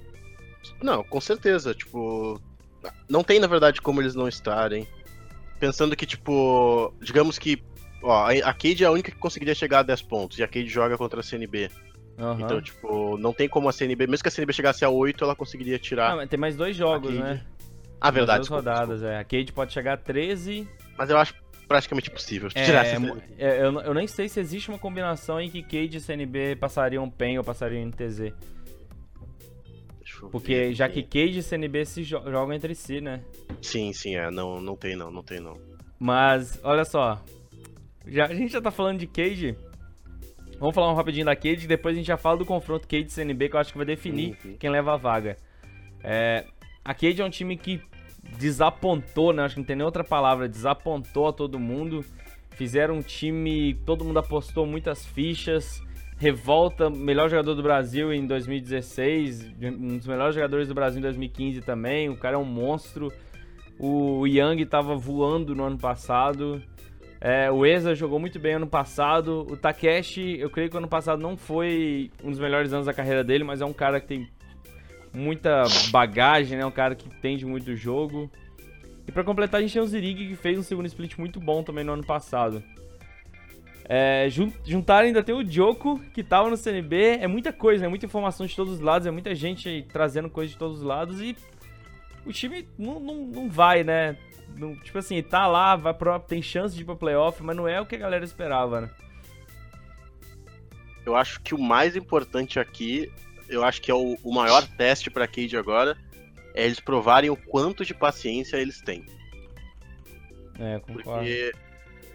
Não, 0.82 1.04
com 1.04 1.22
certeza. 1.22 1.74
Tipo, 1.74 2.42
não 3.08 3.24
tem 3.24 3.40
na 3.40 3.48
verdade 3.48 3.82
como 3.82 4.02
eles 4.02 4.16
não 4.16 4.28
estarem. 4.28 4.88
Pensando 5.60 5.96
que, 5.96 6.06
tipo, 6.06 6.94
digamos 7.02 7.38
que. 7.38 7.62
Ó, 8.02 8.28
a 8.28 8.54
Cade 8.54 8.84
é 8.84 8.88
a 8.88 8.92
única 8.92 9.12
que 9.12 9.18
conseguiria 9.18 9.54
chegar 9.54 9.80
a 9.80 9.84
10 9.84 10.02
pontos. 10.04 10.40
E 10.40 10.44
a 10.44 10.48
Cade 10.48 10.68
joga 10.68 10.98
contra 10.98 11.20
a 11.20 11.24
CNB. 11.24 11.70
Uhum. 12.18 12.40
Então, 12.40 12.62
tipo, 12.62 13.18
não 13.18 13.34
tem 13.34 13.48
como 13.50 13.68
a 13.68 13.74
CNB. 13.74 14.08
Mesmo 14.08 14.24
que 14.24 14.30
a 14.30 14.32
CNB 14.32 14.54
chegasse 14.54 14.86
a 14.86 14.90
8, 14.90 15.24
ela 15.24 15.36
conseguiria 15.36 15.78
tirar. 15.78 16.12
Não, 16.12 16.18
mas 16.18 16.30
tem 16.30 16.40
mais 16.40 16.56
dois 16.56 16.76
jogos, 16.76 17.14
né? 17.14 17.46
Ah, 18.00 18.10
verdade. 18.10 18.40
duas 18.40 18.50
rodadas, 18.50 19.02
desculpa. 19.02 19.14
é. 19.14 19.20
A 19.20 19.24
Cade 19.24 19.52
pode 19.52 19.74
chegar 19.74 19.94
a 19.94 19.98
13. 19.98 20.68
Mas 20.98 21.10
eu 21.10 21.18
acho 21.18 21.34
praticamente 21.70 22.10
impossível 22.10 22.50
é, 22.56 22.66
tirar 22.66 22.86
essa 22.86 23.22
é, 23.38 23.62
eu, 23.62 23.80
eu 23.80 23.94
nem 23.94 24.08
sei 24.08 24.28
se 24.28 24.40
existe 24.40 24.70
uma 24.70 24.80
combinação 24.80 25.40
em 25.40 25.52
que 25.52 25.62
Cade 25.62 25.98
e 25.98 26.02
CNB 26.02 26.56
passariam 26.56 27.08
PEN 27.08 27.38
ou 27.38 27.44
passariam 27.44 27.86
NTZ. 27.86 28.34
Porque 30.32 30.74
já 30.74 30.90
que 30.90 31.04
Cade 31.04 31.40
e 31.40 31.44
CNB 31.44 31.86
se 31.86 32.04
jo 32.04 32.20
jogam 32.26 32.52
entre 32.52 32.74
si, 32.76 33.00
né? 33.00 33.22
Sim, 33.62 33.94
sim, 33.94 34.16
é. 34.16 34.30
Não, 34.30 34.60
não 34.60 34.76
tem 34.76 34.96
não, 34.96 35.12
não 35.12 35.24
tem 35.24 35.40
não. 35.40 35.58
Mas, 35.98 36.60
olha 36.64 36.84
só. 36.84 37.24
Já, 38.06 38.26
a 38.26 38.34
gente 38.34 38.52
já 38.52 38.62
tá 38.62 38.72
falando 38.72 39.00
de 39.00 39.08
Cade. 39.08 39.56
Vamos 40.60 40.76
falar 40.76 40.92
um 40.92 40.96
rapidinho 40.96 41.26
da 41.26 41.36
Cade, 41.36 41.68
depois 41.68 41.96
a 41.96 41.98
gente 41.98 42.08
já 42.08 42.18
fala 42.18 42.38
do 42.38 42.46
confronto 42.46 42.88
Cade 42.88 43.06
e 43.06 43.12
CNB, 43.12 43.48
que 43.48 43.56
eu 43.56 43.60
acho 43.60 43.72
que 43.72 43.78
vai 43.78 43.86
definir 43.86 44.38
uhum. 44.44 44.58
quem 44.58 44.70
leva 44.70 44.94
a 44.94 44.98
vaga. 44.98 45.38
É, 46.04 46.46
a 46.84 46.94
Cade 46.94 47.22
é 47.22 47.26
um 47.26 47.30
time 47.30 47.56
que 47.56 47.82
desapontou, 48.38 49.34
né? 49.34 49.44
Acho 49.44 49.56
que 49.56 49.62
não 49.62 49.66
tem 49.66 49.76
nem 49.76 49.86
outra 49.86 50.04
palavra, 50.04 50.48
desapontou 50.48 51.28
a 51.28 51.34
todo 51.34 51.60
mundo. 51.60 52.04
Fizeram 52.52 52.96
um 52.96 53.02
time, 53.02 53.74
todo 53.86 54.04
mundo 54.04 54.20
apostou 54.20 54.66
muitas 54.66 55.06
fichas. 55.06 55.82
Revolta, 56.18 56.90
melhor 56.90 57.30
jogador 57.30 57.56
do 57.56 57.64
Brasil 57.64 58.12
em 58.12 58.28
2016, 58.28 59.54
um 59.62 59.98
dos 59.98 60.06
melhores 60.06 60.36
jogadores 60.36 60.68
do 60.68 60.74
Brasil 60.74 61.00
em 61.00 61.02
2015 61.02 61.62
também. 61.62 62.10
O 62.10 62.18
cara 62.18 62.36
é 62.36 62.38
um 62.38 62.44
monstro. 62.44 63.10
O 63.80 64.28
Yang 64.28 64.64
estava 64.64 64.96
voando 64.96 65.56
no 65.56 65.64
ano 65.64 65.78
passado. 65.78 66.62
É, 67.22 67.50
o 67.50 67.66
Eza 67.66 67.96
jogou 67.96 68.20
muito 68.20 68.38
bem 68.40 68.56
ano 68.56 68.68
passado. 68.68 69.48
O 69.50 69.56
Takeshi, 69.56 70.38
eu 70.40 70.50
creio 70.50 70.70
que 70.70 70.76
ano 70.76 70.88
passado 70.88 71.22
não 71.22 71.38
foi 71.38 72.12
um 72.24 72.30
dos 72.30 72.40
melhores 72.40 72.74
anos 72.74 72.86
da 72.86 72.94
carreira 72.94 73.24
dele, 73.24 73.46
mas 73.46 73.62
é 73.62 73.66
um 73.66 73.74
cara 73.74 74.02
que 74.02 74.08
tem 74.08 74.28
muita 75.14 75.64
bagagem, 75.92 76.58
né? 76.58 76.66
Um 76.66 76.72
cara 76.72 76.96
que 76.96 77.08
entende 77.08 77.46
muito 77.46 77.66
do 77.66 77.76
jogo. 77.76 78.30
E 79.08 79.12
para 79.12 79.24
completar, 79.24 79.60
a 79.60 79.62
gente 79.62 79.74
tem 79.74 79.82
o 79.82 79.88
Zirig, 79.88 80.28
que 80.28 80.36
fez 80.36 80.58
um 80.58 80.64
segundo 80.64 80.86
split 80.86 81.18
muito 81.18 81.40
bom 81.40 81.64
também 81.64 81.84
no 81.84 81.94
ano 81.94 82.06
passado. 82.06 82.64
É, 83.92 84.28
juntar 84.64 85.04
ainda 85.04 85.24
tem 85.24 85.34
o 85.34 85.44
Joko, 85.44 86.00
que 86.14 86.24
tava 86.24 86.48
no 86.48 86.56
CNB. 86.56 87.18
É 87.22 87.28
muita 87.28 87.52
coisa, 87.52 87.86
é 87.86 87.88
muita 87.88 88.06
informação 88.06 88.46
de 88.46 88.56
todos 88.56 88.74
os 88.74 88.80
lados, 88.80 89.08
é 89.08 89.12
muita 89.12 89.34
gente 89.34 89.88
trazendo 89.92 90.30
coisa 90.30 90.52
de 90.52 90.60
todos 90.60 90.78
os 90.78 90.84
lados 90.84 91.20
e 91.20 91.36
o 92.24 92.32
time 92.32 92.68
não, 92.78 93.00
não, 93.00 93.16
não 93.26 93.50
vai, 93.50 93.84
né? 93.84 94.16
Não, 94.56 94.76
tipo 94.76 95.00
assim, 95.00 95.22
tá 95.24 95.48
lá, 95.48 95.76
vai 95.76 95.94
pro, 95.94 96.20
tem 96.20 96.40
chance 96.40 96.76
de 96.76 96.84
ir 96.84 96.86
pra 96.86 96.96
playoff, 96.96 97.42
mas 97.42 97.56
não 97.56 97.68
é 97.68 97.82
o 97.82 97.86
que 97.86 97.96
a 97.96 98.00
galera 98.00 98.24
esperava, 98.24 98.82
né? 98.82 98.90
Eu 101.04 101.16
acho 101.16 101.42
que 101.42 101.56
o 101.56 101.60
mais 101.60 101.96
importante 101.96 102.60
aqui 102.60 103.12
eu 103.50 103.64
acho 103.64 103.82
que 103.82 103.92
é 103.92 103.94
o, 103.94 104.18
o 104.24 104.34
maior 104.34 104.66
teste 104.78 105.10
para 105.10 105.28
Cade 105.28 105.58
agora, 105.58 105.98
é 106.54 106.66
eles 106.66 106.80
provarem 106.80 107.30
o 107.30 107.36
quanto 107.36 107.86
de 107.86 107.94
paciência 107.94 108.58
eles 108.58 108.82
têm. 108.82 109.06
É, 110.60 110.80
concordo. 110.80 111.04
Porque, 111.04 111.52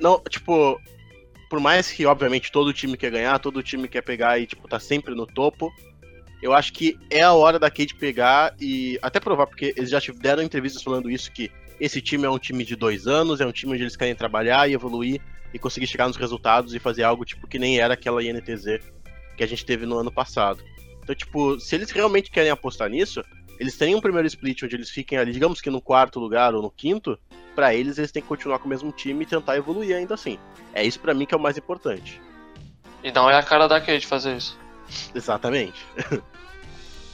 não, 0.00 0.20
tipo, 0.28 0.80
por 1.48 1.60
mais 1.60 1.90
que, 1.90 2.04
obviamente, 2.04 2.52
todo 2.52 2.72
time 2.72 2.96
quer 2.96 3.10
ganhar, 3.10 3.38
todo 3.38 3.62
time 3.62 3.88
quer 3.88 4.02
pegar 4.02 4.38
e, 4.38 4.46
tipo, 4.46 4.68
tá 4.68 4.78
sempre 4.78 5.14
no 5.14 5.26
topo, 5.26 5.72
eu 6.42 6.52
acho 6.52 6.72
que 6.72 6.98
é 7.08 7.22
a 7.22 7.32
hora 7.32 7.58
da 7.58 7.70
Cade 7.70 7.94
pegar 7.94 8.54
e 8.60 8.98
até 9.00 9.18
provar, 9.18 9.46
porque 9.46 9.72
eles 9.76 9.88
já 9.88 9.98
deram 10.16 10.42
entrevistas 10.42 10.82
falando 10.82 11.10
isso, 11.10 11.32
que 11.32 11.50
esse 11.80 12.00
time 12.00 12.24
é 12.24 12.30
um 12.30 12.38
time 12.38 12.64
de 12.64 12.76
dois 12.76 13.06
anos, 13.06 13.40
é 13.40 13.46
um 13.46 13.52
time 13.52 13.72
onde 13.72 13.82
eles 13.82 13.96
querem 13.96 14.14
trabalhar 14.14 14.68
e 14.68 14.74
evoluir 14.74 15.20
e 15.54 15.58
conseguir 15.58 15.86
chegar 15.86 16.06
nos 16.06 16.16
resultados 16.16 16.74
e 16.74 16.78
fazer 16.78 17.02
algo, 17.02 17.24
tipo, 17.24 17.46
que 17.46 17.58
nem 17.58 17.78
era 17.78 17.94
aquela 17.94 18.22
INTZ 18.22 18.80
que 19.36 19.42
a 19.42 19.46
gente 19.46 19.64
teve 19.64 19.86
no 19.86 19.96
ano 19.96 20.12
passado. 20.12 20.62
Então, 21.04 21.14
tipo, 21.14 21.60
se 21.60 21.74
eles 21.76 21.90
realmente 21.90 22.30
querem 22.30 22.50
apostar 22.50 22.88
nisso, 22.88 23.22
eles 23.60 23.76
têm 23.76 23.94
um 23.94 24.00
primeiro 24.00 24.26
split 24.26 24.62
onde 24.62 24.74
eles 24.74 24.90
fiquem 24.90 25.18
ali, 25.18 25.30
digamos 25.32 25.60
que 25.60 25.70
no 25.70 25.80
quarto 25.80 26.18
lugar 26.18 26.54
ou 26.54 26.62
no 26.62 26.70
quinto, 26.70 27.16
para 27.54 27.72
eles 27.74 27.98
eles 27.98 28.10
têm 28.10 28.22
que 28.22 28.26
continuar 28.28 28.58
com 28.58 28.64
o 28.66 28.68
mesmo 28.68 28.90
time 28.90 29.22
e 29.22 29.26
tentar 29.26 29.56
evoluir 29.56 29.94
ainda 29.94 30.14
assim. 30.14 30.38
É 30.72 30.82
isso 30.84 30.98
para 30.98 31.14
mim 31.14 31.26
que 31.26 31.34
é 31.34 31.36
o 31.36 31.40
mais 31.40 31.56
importante. 31.58 32.20
E 33.02 33.12
não 33.12 33.28
é 33.30 33.36
a 33.36 33.42
cara 33.42 33.68
da 33.68 33.80
Cade 33.80 34.06
fazer 34.06 34.36
isso. 34.36 34.58
Exatamente. 35.14 35.84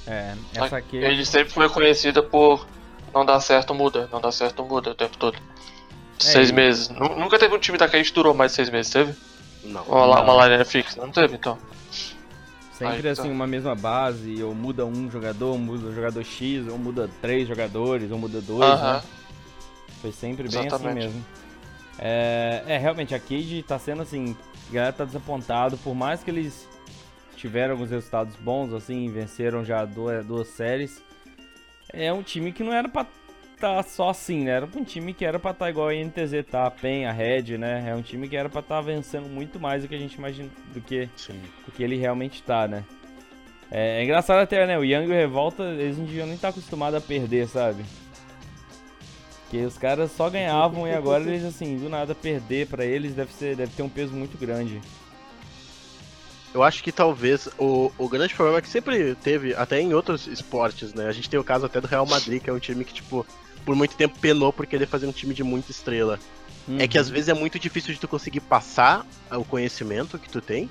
É, 0.07 0.35
essa 0.55 0.77
aqui. 0.79 0.97
Ele 0.97 1.25
sempre 1.27 1.53
foi 1.53 1.69
conhecida 1.69 2.23
por 2.23 2.67
não 3.13 3.25
dar 3.25 3.41
certo, 3.41 3.75
muda, 3.75 4.09
não 4.13 4.21
dá 4.21 4.33
certo, 4.33 4.65
muda 4.65 4.91
o 4.91 4.95
tempo 4.95 5.17
todo. 5.19 5.37
É, 5.37 6.23
seis 6.23 6.51
e- 6.51 6.53
meses. 6.53 6.89
Nu- 6.89 7.17
Nunca 7.19 7.39
teve 7.39 7.55
um 7.55 7.59
time 7.59 7.77
da 7.77 7.89
Cade 7.89 8.05
que 8.05 8.15
durou 8.15 8.33
mais 8.35 8.53
de 8.53 8.57
seis 8.57 8.71
meses, 8.71 8.91
teve? 8.93 9.15
Não. 9.65 9.83
Uma, 9.85 10.07
la- 10.07 10.25
Não. 10.25 10.35
uma 10.35 10.47
line 10.49 10.65
fixa, 10.65 11.01
não 11.01 11.11
teve 11.13 11.35
então. 11.37 11.59
Sempre 12.81 13.03
tá. 13.03 13.11
assim, 13.11 13.31
uma 13.31 13.47
mesma 13.47 13.75
base, 13.75 14.43
ou 14.43 14.55
muda 14.55 14.87
um 14.87 15.11
jogador, 15.11 15.59
muda 15.59 15.89
o 15.89 15.95
jogador 15.95 16.25
X, 16.25 16.67
ou 16.67 16.79
muda 16.79 17.11
três 17.21 17.47
jogadores, 17.47 18.11
ou 18.11 18.19
muda 18.19 18.41
dois, 18.41 18.63
Aham. 18.65 18.95
né? 18.95 19.03
Foi 20.01 20.11
sempre 20.13 20.49
bem 20.49 20.67
Exatamente. 20.67 20.99
assim 21.07 21.15
mesmo. 21.15 21.25
É, 21.99 22.65
é, 22.67 22.79
realmente, 22.79 23.15
a 23.15 23.21
Cade 23.21 23.63
tá 23.69 23.79
sendo 23.79 24.01
assim, 24.01 24.35
a 24.71 24.73
galera 24.73 24.93
tá 24.95 25.05
desapontado, 25.05 25.77
por 25.77 25.95
mais 25.95 26.25
que 26.25 26.31
eles 26.31 26.67
tiveram 27.37 27.73
alguns 27.73 27.91
resultados 27.91 28.35
bons, 28.37 28.73
assim, 28.73 29.11
venceram 29.11 29.63
já 29.63 29.85
duas, 29.85 30.25
duas 30.25 30.49
séries, 30.49 31.03
é 31.93 32.11
um 32.11 32.23
time 32.23 32.51
que 32.53 32.63
não 32.63 32.73
era 32.73 32.89
pra 32.89 33.07
tá 33.61 33.83
só 33.83 34.09
assim, 34.09 34.45
né? 34.45 34.53
Era 34.53 34.67
um 34.75 34.83
time 34.83 35.13
que 35.13 35.25
era 35.25 35.39
pra 35.39 35.51
estar 35.51 35.69
igual 35.69 35.89
a 35.89 35.95
INTZ 35.95 36.45
tá, 36.51 36.67
a 36.67 36.71
PEN, 36.71 37.07
a 37.07 37.13
Red, 37.13 37.59
né? 37.59 37.85
É 37.87 37.95
um 37.95 38.01
time 38.01 38.29
que 38.29 38.37
era 38.37 38.49
pra 38.49 38.61
estar 38.61 38.81
vencendo 38.81 39.29
muito 39.29 39.61
mais 39.61 39.83
do 39.83 39.89
que 39.89 39.95
a 39.95 39.99
gente 39.99 40.15
imagina, 40.15 40.49
do 40.73 40.81
que 40.81 41.09
Sim. 41.15 41.41
o 41.69 41.71
que 41.71 41.83
ele 41.83 41.97
realmente 41.97 42.43
tá, 42.43 42.67
né? 42.67 42.83
É, 43.71 44.01
é 44.01 44.05
engraçado 44.05 44.39
até, 44.39 44.67
né? 44.67 44.79
O 44.79 44.85
Young 44.85 45.05
e 45.05 45.09
o 45.09 45.11
Revolta, 45.11 45.63
eles 45.63 45.99
não 45.99 46.07
deviam 46.07 46.27
nem 46.27 46.35
estar 46.35 46.49
acostumados 46.49 46.99
a 46.99 47.07
perder, 47.07 47.47
sabe? 47.47 47.85
Porque 49.43 49.65
os 49.65 49.77
caras 49.77 50.11
só 50.13 50.31
ganhavam 50.31 50.87
e 50.87 50.95
agora 50.95 51.25
eles, 51.25 51.45
assim, 51.45 51.77
do 51.77 51.89
nada 51.89 52.15
perder 52.15 52.67
pra 52.69 52.85
eles 52.85 53.15
deve, 53.15 53.33
ser, 53.33 53.57
deve 53.57 53.73
ter 53.73 53.83
um 53.83 53.89
peso 53.89 54.13
muito 54.15 54.39
grande. 54.39 54.81
Eu 56.55 56.63
acho 56.63 56.83
que 56.83 56.91
talvez 56.91 57.49
o, 57.59 57.93
o 57.97 58.09
grande 58.09 58.35
problema 58.35 58.61
que 58.61 58.69
sempre 58.69 59.15
teve, 59.17 59.55
até 59.55 59.81
em 59.81 59.95
outros 59.95 60.27
esportes, 60.27 60.95
né? 60.95 61.07
A 61.07 61.13
gente 61.13 61.31
tem 61.31 61.39
o 61.39 61.45
caso 61.45 61.67
até 61.67 61.81
do 61.81 61.87
Real 61.87 62.07
Madrid, 62.07 62.43
que 62.43 62.51
é 62.51 62.53
um 62.53 62.59
time 62.59 62.85
que, 62.85 62.95
tipo, 62.95 63.25
por 63.65 63.75
muito 63.75 63.97
tempo 63.97 64.19
penou 64.19 64.53
por 64.53 64.67
querer 64.67 64.87
fazer 64.87 65.07
um 65.07 65.13
time 65.13 65.35
de 65.35 65.43
muita 65.43 65.71
estrela. 65.71 66.19
É 66.79 66.87
que 66.87 66.99
às 66.99 67.09
vezes 67.09 67.29
é 67.29 67.35
muito 67.35 67.59
difícil 67.59 67.93
de 67.93 68.01
tu 68.01 68.07
conseguir 68.07 68.41
passar 68.41 69.05
o 69.31 69.45
conhecimento 69.45 70.19
que 70.19 70.29
tu 70.29 70.41
tem. 70.41 70.71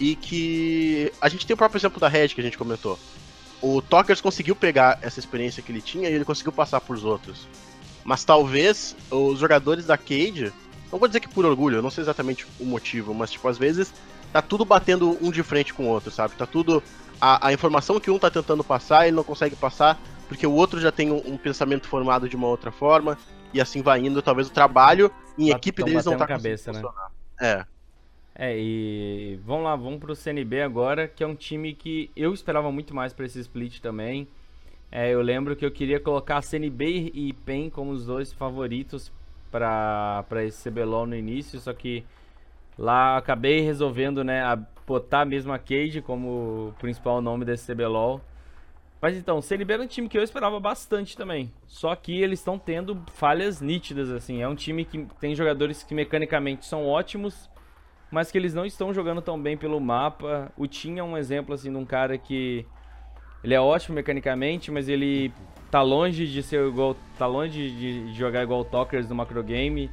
E 0.00 0.16
que. 0.16 1.12
A 1.20 1.28
gente 1.28 1.46
tem 1.46 1.54
o 1.54 1.56
próprio 1.56 1.78
exemplo 1.78 2.00
da 2.00 2.08
Red 2.08 2.28
que 2.28 2.40
a 2.40 2.44
gente 2.44 2.58
comentou. 2.58 2.98
O 3.60 3.80
Tokers 3.80 4.20
conseguiu 4.20 4.56
pegar 4.56 4.98
essa 5.02 5.20
experiência 5.20 5.62
que 5.62 5.70
ele 5.70 5.80
tinha 5.80 6.08
e 6.08 6.12
ele 6.12 6.24
conseguiu 6.24 6.50
passar 6.50 6.80
pros 6.80 7.04
outros. 7.04 7.46
Mas 8.02 8.24
talvez 8.24 8.96
os 9.10 9.38
jogadores 9.38 9.86
da 9.86 9.96
Cade. 9.96 10.52
Não 10.90 10.98
vou 10.98 11.08
dizer 11.08 11.20
que 11.20 11.28
por 11.28 11.46
orgulho, 11.46 11.76
eu 11.76 11.82
não 11.82 11.90
sei 11.90 12.02
exatamente 12.02 12.46
o 12.60 12.64
motivo, 12.64 13.14
mas 13.14 13.30
tipo, 13.30 13.48
às 13.48 13.56
vezes 13.56 13.94
tá 14.32 14.42
tudo 14.42 14.64
batendo 14.64 15.16
um 15.22 15.30
de 15.30 15.42
frente 15.42 15.72
com 15.72 15.84
o 15.84 15.88
outro, 15.88 16.10
sabe? 16.10 16.34
Tá 16.34 16.46
tudo. 16.46 16.82
A, 17.20 17.48
a 17.48 17.52
informação 17.52 18.00
que 18.00 18.10
um 18.10 18.18
tá 18.18 18.30
tentando 18.30 18.64
passar, 18.64 19.06
ele 19.06 19.16
não 19.16 19.22
consegue 19.22 19.54
passar, 19.54 19.98
porque 20.32 20.46
o 20.46 20.52
outro 20.52 20.80
já 20.80 20.90
tem 20.92 21.10
um, 21.10 21.22
um 21.32 21.36
pensamento 21.36 21.86
formado 21.88 22.28
de 22.28 22.36
uma 22.36 22.46
outra 22.48 22.70
forma, 22.70 23.16
e 23.52 23.60
assim 23.60 23.82
vai 23.82 24.00
indo. 24.00 24.20
Talvez 24.22 24.48
o 24.48 24.52
trabalho 24.52 25.10
em 25.38 25.50
equipe 25.50 25.82
deles 25.82 26.04
não 26.04 26.16
tá 26.16 26.26
cabeça, 26.26 26.72
né? 26.72 26.80
funcionar. 26.80 27.10
É. 27.40 27.64
É, 28.34 28.58
e 28.58 29.38
vamos 29.44 29.64
lá, 29.64 29.76
vamos 29.76 30.00
pro 30.00 30.16
CNB 30.16 30.62
agora, 30.62 31.06
que 31.06 31.22
é 31.22 31.26
um 31.26 31.34
time 31.34 31.74
que 31.74 32.10
eu 32.16 32.32
esperava 32.32 32.72
muito 32.72 32.94
mais 32.94 33.12
pra 33.12 33.26
esse 33.26 33.38
split 33.40 33.80
também. 33.80 34.26
É, 34.90 35.10
eu 35.10 35.20
lembro 35.20 35.54
que 35.54 35.64
eu 35.64 35.70
queria 35.70 36.00
colocar 36.00 36.40
CNB 36.42 37.10
e 37.14 37.32
PEN 37.32 37.68
como 37.70 37.90
os 37.92 38.06
dois 38.06 38.32
favoritos 38.32 39.12
pra 39.50 40.24
esse 40.46 40.70
CBLOL 40.70 41.06
no 41.06 41.14
início, 41.14 41.60
só 41.60 41.74
que 41.74 42.04
lá 42.78 43.18
acabei 43.18 43.60
resolvendo, 43.60 44.24
né, 44.24 44.42
a- 44.42 44.58
botar 44.86 45.24
mesmo 45.24 45.52
a 45.52 45.58
Cade 45.58 46.00
como 46.02 46.74
principal 46.78 47.20
nome 47.20 47.44
desse 47.44 47.66
CBLOL. 47.72 48.20
Mas 49.02 49.16
então, 49.16 49.38
o 49.38 49.42
CNB 49.42 49.78
um 49.78 49.86
time 49.88 50.08
que 50.08 50.16
eu 50.16 50.22
esperava 50.22 50.60
bastante 50.60 51.16
também. 51.16 51.52
Só 51.66 51.92
que 51.96 52.22
eles 52.22 52.38
estão 52.38 52.56
tendo 52.56 53.02
falhas 53.14 53.60
nítidas, 53.60 54.08
assim. 54.08 54.40
É 54.40 54.46
um 54.46 54.54
time 54.54 54.84
que 54.84 55.08
tem 55.18 55.34
jogadores 55.34 55.82
que 55.82 55.92
mecanicamente 55.92 56.64
são 56.66 56.86
ótimos, 56.86 57.50
mas 58.12 58.30
que 58.30 58.38
eles 58.38 58.54
não 58.54 58.64
estão 58.64 58.94
jogando 58.94 59.20
tão 59.20 59.42
bem 59.42 59.56
pelo 59.56 59.80
mapa. 59.80 60.52
O 60.56 60.68
Tim 60.68 60.98
é 60.98 61.02
um 61.02 61.18
exemplo 61.18 61.52
assim 61.52 61.72
de 61.72 61.76
um 61.76 61.84
cara 61.84 62.16
que 62.16 62.64
ele 63.42 63.54
é 63.54 63.60
ótimo 63.60 63.96
mecanicamente, 63.96 64.70
mas 64.70 64.88
ele 64.88 65.32
tá 65.68 65.82
longe 65.82 66.28
de 66.28 66.40
ser 66.40 66.64
igual, 66.64 66.96
tá 67.18 67.26
longe 67.26 67.72
de, 67.72 68.14
jogar 68.14 68.44
igual 68.44 68.60
o 68.60 68.64
Tokers 68.64 69.08
no 69.08 69.16
macro 69.16 69.42
game. 69.42 69.90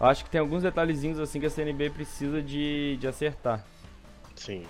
Eu 0.00 0.06
acho 0.06 0.24
que 0.24 0.30
tem 0.30 0.40
alguns 0.40 0.64
detalhezinhos 0.64 1.20
assim 1.20 1.38
que 1.38 1.46
a 1.46 1.50
CNB 1.50 1.90
precisa 1.90 2.42
de, 2.42 2.96
de 2.96 3.06
acertar. 3.06 3.64
Sim. 4.34 4.64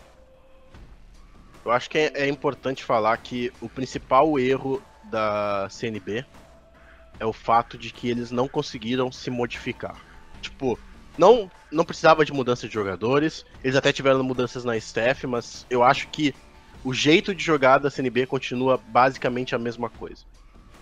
Eu 1.65 1.71
acho 1.73 1.91
que 1.91 1.99
é, 1.99 2.13
é 2.15 2.29
importante 2.29 2.85
falar 2.85 3.17
que 3.19 3.53
o 3.61 3.69
principal 3.69 4.39
erro 4.39 4.83
da 5.11 5.69
CNB 5.71 6.25
é 7.19 7.27
o 7.27 7.33
fato 7.33 7.77
de 7.77 7.93
que 7.93 8.09
eles 8.09 8.31
não 8.31 8.49
conseguiram 8.49 9.13
se 9.13 9.31
modificar. 9.31 10.01
Tipo, 10.41 10.79
não, 11.19 11.51
não 11.71 11.85
precisava 11.85 12.25
de 12.25 12.33
mudança 12.33 12.67
de 12.67 12.73
jogadores, 12.73 13.45
eles 13.63 13.77
até 13.77 13.93
tiveram 13.93 14.23
mudanças 14.23 14.65
na 14.65 14.77
staff, 14.77 15.27
mas 15.27 15.67
eu 15.69 15.83
acho 15.83 16.09
que 16.09 16.35
o 16.83 16.95
jeito 16.95 17.35
de 17.35 17.45
jogar 17.45 17.79
da 17.79 17.91
CNB 17.91 18.27
continua 18.27 18.81
basicamente 18.89 19.55
a 19.55 19.59
mesma 19.59 19.91
coisa. 19.91 20.25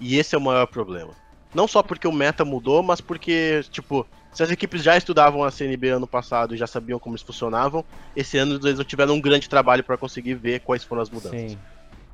E 0.00 0.16
esse 0.16 0.34
é 0.34 0.38
o 0.38 0.40
maior 0.40 0.66
problema. 0.66 1.12
Não 1.52 1.66
só 1.66 1.82
porque 1.82 2.06
o 2.06 2.12
meta 2.12 2.44
mudou, 2.44 2.82
mas 2.82 3.00
porque, 3.00 3.62
tipo, 3.70 4.06
se 4.32 4.42
as 4.42 4.50
equipes 4.50 4.82
já 4.82 4.96
estudavam 4.96 5.42
a 5.42 5.50
CNB 5.50 5.88
ano 5.88 6.06
passado 6.06 6.54
e 6.54 6.58
já 6.58 6.66
sabiam 6.66 6.98
como 6.98 7.14
eles 7.14 7.22
funcionavam, 7.22 7.84
esse 8.14 8.38
ano 8.38 8.58
eles 8.62 8.78
não 8.78 8.84
tiveram 8.84 9.14
um 9.14 9.20
grande 9.20 9.48
trabalho 9.48 9.82
para 9.82 9.96
conseguir 9.96 10.34
ver 10.34 10.60
quais 10.60 10.84
foram 10.84 11.02
as 11.02 11.10
mudanças. 11.10 11.52
Sim. 11.52 11.58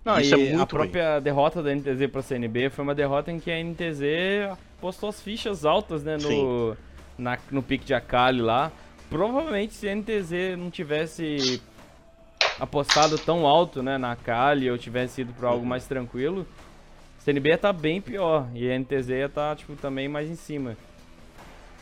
Não, 0.04 0.20
Isso 0.20 0.36
e 0.36 0.48
é 0.48 0.50
muito 0.50 0.62
a 0.62 0.66
própria 0.66 1.20
derrota 1.20 1.62
da 1.62 1.74
NTZ 1.74 2.10
pra 2.12 2.20
CNB 2.20 2.68
foi 2.68 2.82
uma 2.82 2.94
derrota 2.94 3.32
em 3.32 3.40
que 3.40 3.50
a 3.50 3.62
NTZ 3.62 4.56
postou 4.78 5.08
as 5.08 5.20
fichas 5.20 5.64
altas, 5.64 6.04
né, 6.04 6.18
no, 6.18 6.76
na, 7.16 7.38
no 7.50 7.62
pique 7.62 7.86
de 7.86 7.94
Akali 7.94 8.42
lá. 8.42 8.70
Provavelmente 9.08 9.72
se 9.72 9.88
a 9.88 9.94
NTZ 9.94 10.58
não 10.58 10.70
tivesse 10.70 11.62
apostado 12.60 13.18
tão 13.18 13.46
alto, 13.46 13.82
né, 13.82 13.96
na 13.96 14.12
Akali 14.12 14.70
ou 14.70 14.76
tivesse 14.76 15.22
ido 15.22 15.32
pra 15.32 15.48
algo 15.48 15.64
mais 15.64 15.86
tranquilo, 15.86 16.46
CNB 17.20 17.48
ia 17.48 17.58
tá 17.58 17.72
bem 17.72 18.00
pior 18.00 18.46
e 18.54 18.70
a 18.70 18.78
NTZ 18.78 19.08
ia 19.08 19.28
tá, 19.30 19.56
tipo, 19.56 19.74
também 19.76 20.06
mais 20.06 20.28
em 20.28 20.36
cima. 20.36 20.76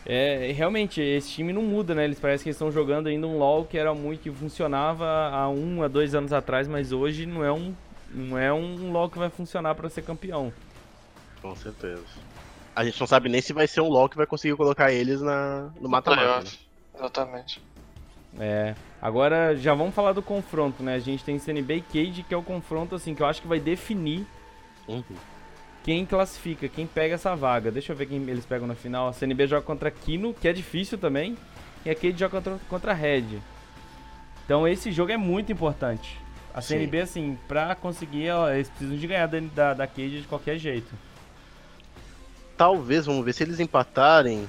É, 0.05 0.53
realmente, 0.55 1.01
esse 1.01 1.31
time 1.31 1.53
não 1.53 1.63
muda, 1.63 1.95
né? 1.95 2.05
Eles 2.05 2.19
parecem 2.19 2.43
que 2.45 2.49
eles 2.49 2.57
estão 2.57 2.73
jogando 2.73 3.07
ainda 3.07 3.27
um 3.27 3.39
LoL 3.39 3.65
que 3.65 3.79
era 3.79 3.95
muito 3.95 4.21
que 4.21 4.31
funcionava 4.31 5.07
há 5.07 5.49
um 5.49 5.83
a 5.83 5.89
dois 5.89 6.15
anos 6.15 6.33
atrás, 6.33 6.67
mas 6.67 6.93
hoje 6.93 7.25
não 7.25 7.45
é 7.45 7.53
um, 7.53 7.73
não 8.11 8.37
é 8.37 8.53
um 8.53 8.91
LoL 8.91 9.09
que 9.09 9.19
vai 9.19 9.31
funcionar 9.31 9.75
pra 9.75 9.89
ser 9.89 10.03
campeão. 10.03 10.53
Com 11.41 11.55
certeza. 11.55 12.03
A 12.75 12.85
gente 12.85 12.99
não 12.99 13.07
sabe 13.07 13.29
nem 13.29 13.41
se 13.41 13.53
vai 13.53 13.67
ser 13.67 13.81
um 13.81 13.89
LoL 13.89 14.09
que 14.09 14.17
vai 14.17 14.27
conseguir 14.27 14.57
colocar 14.57 14.93
eles 14.93 15.21
na, 15.21 15.71
no 15.81 15.89
mata-mata. 15.89 16.45
né? 16.45 16.51
Exatamente. 16.95 17.63
É. 18.41 18.75
Agora 19.01 19.55
já 19.57 19.75
vamos 19.75 19.95
falar 19.95 20.13
do 20.13 20.23
confronto, 20.23 20.83
né? 20.83 20.95
A 20.95 20.99
gente 20.99 21.23
tem 21.23 21.39
CNB 21.39 21.77
e 21.77 21.83
Cade, 21.83 22.23
que 22.27 22.35
é 22.35 22.37
o 22.37 22.43
confronto 22.43 22.95
assim 22.95 23.15
que 23.15 23.23
eu 23.23 23.27
acho 23.27 23.43
que 23.43 23.49
vai 23.49 23.61
definir 23.61 24.27
Uhum. 24.89 25.03
Quem 25.83 26.07
classifica, 26.07 26.69
quem 26.69 26.87
pega 26.87 27.15
essa 27.15 27.35
vaga. 27.35 27.71
Deixa 27.71 27.93
eu 27.93 27.97
ver 27.97 28.07
quem 28.07 28.23
eles 28.29 28.47
pegam 28.47 28.67
na 28.67 28.75
final. 28.75 29.09
A 29.09 29.13
CNB 29.13 29.47
joga 29.47 29.63
contra 29.63 29.91
Kino, 29.91 30.33
que 30.35 30.47
é 30.49 30.53
difícil 30.53 30.97
também, 30.99 31.37
e 31.85 31.91
a 31.91 31.95
Cade 31.95 32.19
joga 32.19 32.31
contra, 32.41 32.59
contra 32.69 32.91
a 32.93 32.95
Red. 32.95 33.41
Então 34.45 34.67
esse 34.67 34.93
jogo 34.93 35.13
é 35.13 35.17
muito 35.17 35.53
importante. 35.53 36.21
A 36.55 36.61
Sim. 36.61 36.77
CNB, 36.79 37.01
assim, 37.01 37.39
pra 37.49 37.75
conseguir, 37.75 38.27
eles 38.55 38.69
precisam 38.69 38.97
de 38.97 39.07
ganhar 39.07 39.27
da, 39.27 39.41
da, 39.41 39.75
da 39.75 39.87
Cade 39.87 40.21
de 40.23 40.29
qualquer 40.29 40.59
jeito. 40.59 40.93
Talvez, 42.57 43.07
vamos 43.07 43.25
ver, 43.25 43.33
se 43.33 43.43
eles 43.43 43.59
empatarem, 43.61 44.49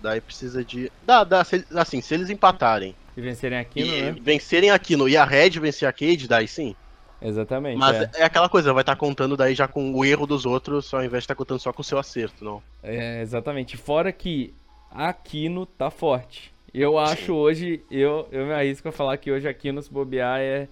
daí 0.00 0.20
precisa 0.20 0.64
de... 0.64 0.92
Dá, 1.04 1.24
dá, 1.24 1.42
se, 1.44 1.56
eles- 1.56 1.76
assim, 1.76 2.00
se 2.00 2.14
eles 2.14 2.30
empatarem 2.30 2.94
Se 3.14 3.20
vencerem 3.20 3.58
a 3.58 3.64
Kino, 3.64 3.96
e 3.96 4.02
né? 4.02 4.16
vencerem 4.20 4.70
a 4.70 4.78
Kino 4.78 5.08
e 5.08 5.16
a 5.16 5.24
Red 5.24 5.50
vencer 5.60 5.88
a 5.88 5.92
Cade, 5.92 6.28
daí 6.28 6.46
sim. 6.46 6.76
Exatamente. 7.24 7.78
Mas 7.78 7.96
é. 7.96 8.10
é. 8.16 8.24
aquela 8.24 8.48
coisa, 8.48 8.72
vai 8.72 8.82
estar 8.82 8.96
contando 8.96 9.36
daí 9.36 9.54
já 9.54 9.66
com 9.66 9.92
o 9.94 10.04
erro 10.04 10.26
dos 10.26 10.44
outros, 10.44 10.92
ao 10.92 11.00
invés 11.00 11.22
de 11.22 11.24
estar 11.24 11.34
contando 11.34 11.58
só 11.58 11.72
com 11.72 11.80
o 11.80 11.84
seu 11.84 11.98
acerto, 11.98 12.44
não. 12.44 12.62
É, 12.82 13.22
exatamente. 13.22 13.78
Fora 13.78 14.12
que 14.12 14.52
a 14.90 15.12
Kino 15.12 15.64
tá 15.64 15.90
forte. 15.90 16.52
Eu 16.72 16.98
acho 16.98 17.32
hoje, 17.32 17.82
eu, 17.90 18.28
eu 18.30 18.46
me 18.46 18.52
arrisco 18.52 18.88
a 18.88 18.92
falar 18.92 19.16
que 19.16 19.32
hoje 19.32 19.48
aqui 19.48 19.72
nos 19.72 19.88
bobear 19.88 20.40
é. 20.40 20.68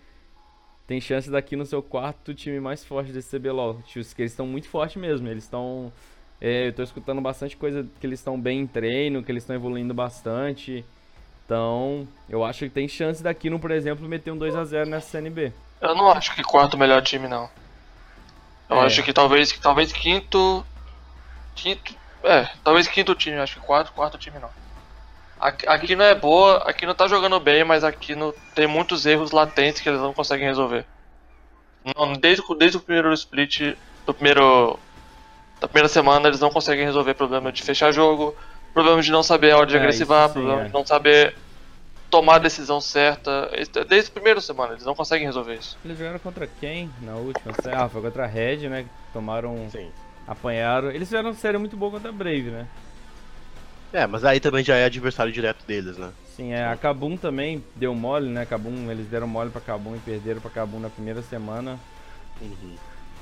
Tem 0.86 1.00
chance 1.00 1.30
daqui 1.30 1.56
no 1.56 1.64
seu 1.64 1.80
quarto 1.80 2.34
time 2.34 2.60
mais 2.60 2.84
forte 2.84 3.12
desse 3.12 3.38
CBLOL. 3.38 3.80
Que 3.86 4.00
eles 4.00 4.32
estão 4.32 4.46
muito 4.46 4.68
fortes 4.68 5.00
mesmo. 5.00 5.28
Eles 5.28 5.44
estão. 5.44 5.92
É, 6.40 6.66
eu 6.68 6.72
tô 6.72 6.82
escutando 6.82 7.20
bastante 7.20 7.56
coisa 7.56 7.86
que 8.00 8.06
eles 8.06 8.18
estão 8.18 8.38
bem 8.38 8.60
em 8.60 8.66
treino, 8.66 9.22
que 9.22 9.30
eles 9.30 9.44
estão 9.44 9.54
evoluindo 9.56 9.94
bastante. 9.94 10.84
Então, 11.46 12.06
eu 12.28 12.44
acho 12.44 12.64
que 12.64 12.70
tem 12.70 12.88
chance 12.88 13.22
daqui 13.22 13.48
no, 13.48 13.60
por 13.60 13.70
exemplo, 13.70 14.06
meter 14.08 14.32
um 14.32 14.38
2x0 14.38 14.86
nessa 14.86 15.08
CNB. 15.08 15.52
Eu 15.82 15.94
não 15.94 16.10
acho 16.10 16.34
que 16.34 16.42
quarto 16.42 16.78
melhor 16.78 17.02
time, 17.02 17.28
não. 17.28 17.50
Eu 18.68 18.80
É. 18.80 18.86
acho 18.86 19.02
que 19.02 19.12
talvez, 19.12 19.52
talvez 19.60 19.92
quinto. 19.92 20.64
Quinto. 21.54 21.94
É, 22.24 22.44
talvez 22.64 22.86
quinto 22.88 23.14
time, 23.14 23.38
acho 23.38 23.54
que 23.60 23.66
quarto, 23.66 23.92
quarto 23.92 24.16
time 24.18 24.38
não. 24.38 24.50
Aqui, 25.38 25.66
aqui 25.68 25.96
não 25.96 26.04
é 26.04 26.14
boa, 26.14 26.58
aqui 26.68 26.86
não 26.86 26.94
tá 26.94 27.08
jogando 27.08 27.40
bem, 27.40 27.64
mas 27.64 27.84
aqui 27.84 28.14
não 28.14 28.32
tem 28.54 28.66
muitos 28.66 29.06
erros 29.06 29.32
latentes 29.32 29.82
que 29.82 29.88
eles 29.88 30.00
não 30.00 30.14
conseguem 30.14 30.46
resolver. 30.46 30.86
Não, 31.96 32.12
desde, 32.14 32.42
o- 32.48 32.54
desde 32.54 32.76
o 32.76 32.80
primeiro 32.80 33.12
split, 33.12 33.76
do 34.06 34.14
primeiro. 34.14 34.78
Da 35.60 35.68
primeira 35.68 35.88
semana 35.88 36.28
eles 36.28 36.40
não 36.40 36.50
conseguem 36.50 36.84
resolver 36.84 37.14
problema 37.14 37.52
de 37.52 37.62
fechar 37.62 37.92
jogo, 37.92 38.36
problema 38.74 39.02
de 39.02 39.12
não 39.12 39.22
saber 39.22 39.52
a 39.52 39.58
hora 39.58 39.66
de 39.66 39.76
É, 39.76 39.78
agressivar, 39.78 40.30
problema 40.32 40.62
é. 40.62 40.66
de 40.66 40.72
não 40.72 40.84
saber 40.86 41.36
tomar 42.12 42.34
a 42.34 42.38
decisão 42.38 42.78
certa. 42.78 43.50
Desde 43.88 44.10
a 44.10 44.12
primeira 44.12 44.40
semana 44.42 44.74
eles 44.74 44.84
não 44.84 44.94
conseguem 44.94 45.26
resolver 45.26 45.54
isso. 45.54 45.78
Eles 45.82 45.96
jogaram 45.96 46.18
contra 46.18 46.46
quem 46.46 46.90
na 47.00 47.14
última? 47.14 47.54
Ah, 47.72 47.88
foi 47.88 48.02
contra 48.02 48.24
a 48.24 48.26
Red, 48.26 48.68
né? 48.68 48.84
Tomaram. 49.14 49.66
Sim. 49.70 49.90
Apanharam. 50.28 50.90
Eles 50.90 51.08
fizeram 51.08 51.30
uma 51.30 51.34
série 51.34 51.56
muito 51.56 51.74
boa 51.74 51.90
contra 51.90 52.10
a 52.10 52.12
Brave, 52.12 52.50
né? 52.50 52.66
É, 53.94 54.06
mas 54.06 54.24
aí 54.24 54.40
também 54.40 54.62
já 54.62 54.76
é 54.76 54.84
adversário 54.84 55.32
direto 55.32 55.66
deles, 55.66 55.96
né? 55.96 56.12
Sim, 56.36 56.52
é, 56.52 56.66
a 56.66 56.76
Kabum 56.76 57.16
também 57.16 57.64
deu 57.74 57.94
mole, 57.94 58.28
né? 58.28 58.44
Kabum, 58.44 58.90
eles 58.90 59.06
deram 59.06 59.26
mole 59.26 59.50
pra 59.50 59.60
Kabum 59.60 59.96
e 59.96 59.98
perderam 59.98 60.40
pra 60.40 60.50
Kabum 60.50 60.78
na 60.78 60.90
primeira 60.90 61.22
semana. 61.22 61.80
Uhum. 62.40 62.76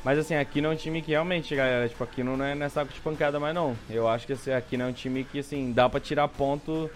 Mas 0.04 0.18
assim, 0.18 0.34
aqui 0.34 0.60
não 0.60 0.70
é 0.70 0.72
um 0.74 0.76
time 0.76 1.02
que 1.02 1.10
realmente, 1.10 1.54
galera, 1.54 1.88
tipo, 1.88 2.02
aqui 2.02 2.22
não 2.22 2.42
é, 2.44 2.54
não 2.54 2.66
é 2.66 2.68
saco 2.68 2.92
de 2.92 3.00
pancada 3.00 3.38
mais 3.38 3.54
não. 3.54 3.76
Eu 3.88 4.08
acho 4.08 4.26
que 4.26 4.32
assim, 4.32 4.52
aqui 4.52 4.76
não 4.76 4.86
é 4.86 4.88
um 4.88 4.92
time 4.92 5.24
que, 5.24 5.40
assim, 5.40 5.72
dá 5.72 5.88
pra 5.88 6.00
tirar 6.00 6.26
ponto, 6.28 6.90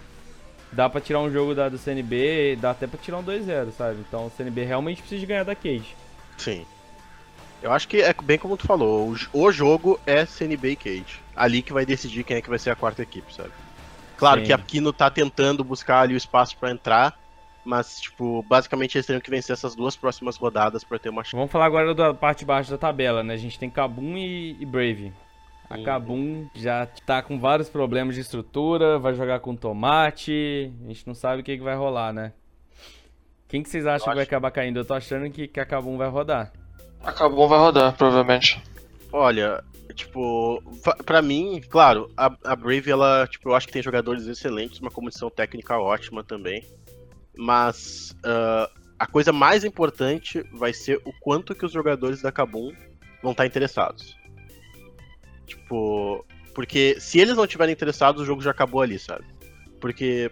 dá 0.75 0.89
pra 0.89 1.01
tirar 1.01 1.21
um 1.21 1.31
jogo 1.31 1.55
da, 1.55 1.69
do 1.69 1.79
CNB, 1.79 2.57
dá 2.61 2.73
até 2.73 2.87
pra 2.87 2.99
tirar 2.99 3.19
um 3.19 3.25
2-0, 3.25 3.71
sabe? 3.73 4.01
Então 4.07 4.27
o 4.27 4.31
CNB 4.31 4.65
realmente 4.65 5.01
precisa 5.01 5.21
de 5.21 5.27
ganhar 5.27 5.45
da 5.45 5.55
Cage. 5.55 5.95
Sim. 6.37 6.67
Eu 7.63 7.73
acho 7.73 7.89
que 7.89 8.03
é 8.03 8.13
bem 8.13 8.39
como 8.39 8.57
tu 8.57 8.67
falou, 8.67 9.15
o, 9.33 9.53
jogo 9.53 9.99
é 10.05 10.27
CNB 10.27 10.71
e 10.71 10.77
Cage. 10.77 11.21
Ali 11.35 11.63
que 11.63 11.73
vai 11.73 11.87
decidir 11.87 12.23
quem 12.25 12.37
é 12.37 12.43
que 12.43 12.51
vai 12.51 12.59
ser 12.59 12.71
a 12.71 12.77
quarta 12.77 13.03
equipe, 13.03 13.33
sabe? 13.33 13.51
Claro 14.17 14.41
Sim. 14.41 14.47
que 14.47 14.53
a 14.53 14.59
Kino 14.59 14.93
tá 14.93 15.11
tentando 15.11 15.65
buscar 15.65 16.01
ali 16.01 16.15
o 16.15 16.17
espaço 16.17 16.57
pra 16.59 16.71
entrar, 16.71 17.19
mas, 17.65 18.01
tipo, 18.01 18.45
basicamente 18.47 18.97
eles 18.97 19.07
teriam 19.07 19.21
que 19.21 19.31
vencer 19.31 19.55
essas 19.55 19.75
duas 19.75 19.97
próximas 19.97 20.37
rodadas 20.37 20.85
pra 20.85 20.99
ter 20.99 21.09
uma 21.09 21.25
chance. 21.25 21.37
Vamos 21.37 21.51
falar 21.51 21.65
agora 21.65 21.95
da 21.95 22.13
parte 22.13 22.41
de 22.41 22.45
baixo 22.45 22.71
da 22.71 22.79
tabela, 22.79 23.23
né? 23.23 23.35
A 23.35 23.39
gente 23.39 23.59
tem 23.59 23.71
Kabum 23.71 24.17
e, 24.17 24.57
e 24.61 24.67
Brave. 24.67 25.13
A. 25.69 25.83
Kabum 25.83 26.49
já 26.55 26.87
tá 27.07 27.23
com 27.23 27.39
vários 27.39 27.69
problemas 27.69 28.15
de 28.15 28.21
estrutura, 28.21 28.99
vai 28.99 29.15
jogar 29.15 29.41
com 29.41 29.57
tomate, 29.57 30.73
a 30.85 30.89
gente 30.89 31.07
não 31.07 31.15
sabe 31.15 31.41
o 31.41 31.45
que, 31.45 31.57
que 31.57 31.63
vai 31.63 31.75
rolar, 31.75 32.13
né? 32.13 32.33
Quem 33.49 33.63
que 33.63 33.69
vocês 33.69 33.87
acham 33.87 34.09
que 34.09 34.15
vai 34.15 34.25
acabar 34.25 34.51
caindo? 34.51 34.81
Eu 34.81 34.85
tô 34.85 34.95
achando 34.95 35.31
que, 35.31 35.47
que 35.47 35.61
a 35.61 35.67
Kabum 35.67 35.97
vai 35.97 36.09
rodar. 36.09 36.53
Acabou, 37.03 37.49
vai 37.49 37.59
rodar, 37.59 37.97
provavelmente. 37.97 38.61
Olha, 39.13 39.63
tipo, 39.95 40.63
pra 41.05 41.23
mim, 41.23 41.61
claro, 41.69 42.11
a, 42.17 42.35
a 42.45 42.57
Brave, 42.57 42.91
ela, 42.91 43.27
tipo, 43.27 43.49
eu 43.49 43.55
acho 43.55 43.67
que 43.67 43.73
tem 43.73 43.83
jogadores 43.83 44.27
excelentes, 44.27 44.81
uma 44.81 44.91
comissão 44.91 45.31
técnica 45.31 45.79
ótima 45.79 46.25
também. 46.25 46.65
Mas 47.37 48.17
ah, 48.25 48.71
a 48.99 49.07
coisa 49.07 49.33
mais 49.33 49.65
importante 49.65 50.43
vai 50.53 50.73
ser 50.73 51.01
o 51.05 51.13
quanto 51.21 51.55
que 51.55 51.67
os 51.67 51.73
jogadores 51.73 52.23
da 52.23 52.33
Kabum 52.33 52.73
vão 53.23 53.33
estar 53.33 53.47
interessados. 53.47 54.17
Tipo, 55.47 56.25
porque 56.55 56.97
se 57.01 57.19
eles 57.19 57.37
não 57.37 57.45
estiverem 57.45 57.73
interessados, 57.73 58.23
o 58.23 58.25
jogo 58.25 58.41
já 58.43 58.51
acabou 58.51 58.81
ali, 58.81 58.99
sabe? 58.99 59.25
Porque 59.81 60.31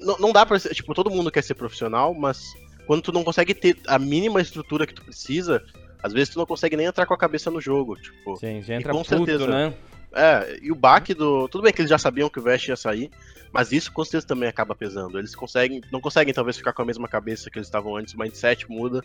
não, 0.00 0.16
não 0.18 0.32
dá 0.32 0.44
pra 0.46 0.58
ser, 0.58 0.74
tipo, 0.74 0.94
todo 0.94 1.10
mundo 1.10 1.30
quer 1.30 1.42
ser 1.42 1.54
profissional, 1.54 2.14
mas 2.14 2.42
quando 2.86 3.02
tu 3.02 3.12
não 3.12 3.24
consegue 3.24 3.54
ter 3.54 3.76
a 3.86 3.98
mínima 3.98 4.40
estrutura 4.40 4.86
que 4.86 4.94
tu 4.94 5.04
precisa, 5.04 5.62
às 6.02 6.12
vezes 6.12 6.30
tu 6.34 6.38
não 6.38 6.46
consegue 6.46 6.76
nem 6.76 6.86
entrar 6.86 7.06
com 7.06 7.14
a 7.14 7.18
cabeça 7.18 7.50
no 7.50 7.60
jogo, 7.60 7.96
tipo. 7.96 8.36
Sim, 8.36 8.62
já 8.62 8.74
E 8.74 8.76
entra 8.78 8.92
com 8.92 9.02
puto, 9.02 9.08
certeza. 9.26 9.46
né? 9.46 9.74
É, 10.16 10.58
e 10.62 10.70
o 10.70 10.76
baque 10.76 11.12
do. 11.12 11.48
Tudo 11.48 11.62
bem 11.64 11.72
que 11.72 11.80
eles 11.80 11.90
já 11.90 11.98
sabiam 11.98 12.28
que 12.30 12.38
o 12.38 12.42
Vest 12.42 12.68
ia 12.68 12.76
sair, 12.76 13.10
mas 13.52 13.72
isso 13.72 13.92
com 13.92 14.04
certeza 14.04 14.26
também 14.28 14.48
acaba 14.48 14.72
pesando. 14.74 15.18
Eles 15.18 15.34
conseguem. 15.34 15.80
Não 15.90 16.00
conseguem 16.00 16.32
talvez 16.32 16.56
ficar 16.56 16.72
com 16.72 16.82
a 16.82 16.84
mesma 16.84 17.08
cabeça 17.08 17.50
que 17.50 17.58
eles 17.58 17.66
estavam 17.66 17.96
antes, 17.96 18.14
o 18.14 18.18
mindset 18.18 18.70
muda. 18.70 19.02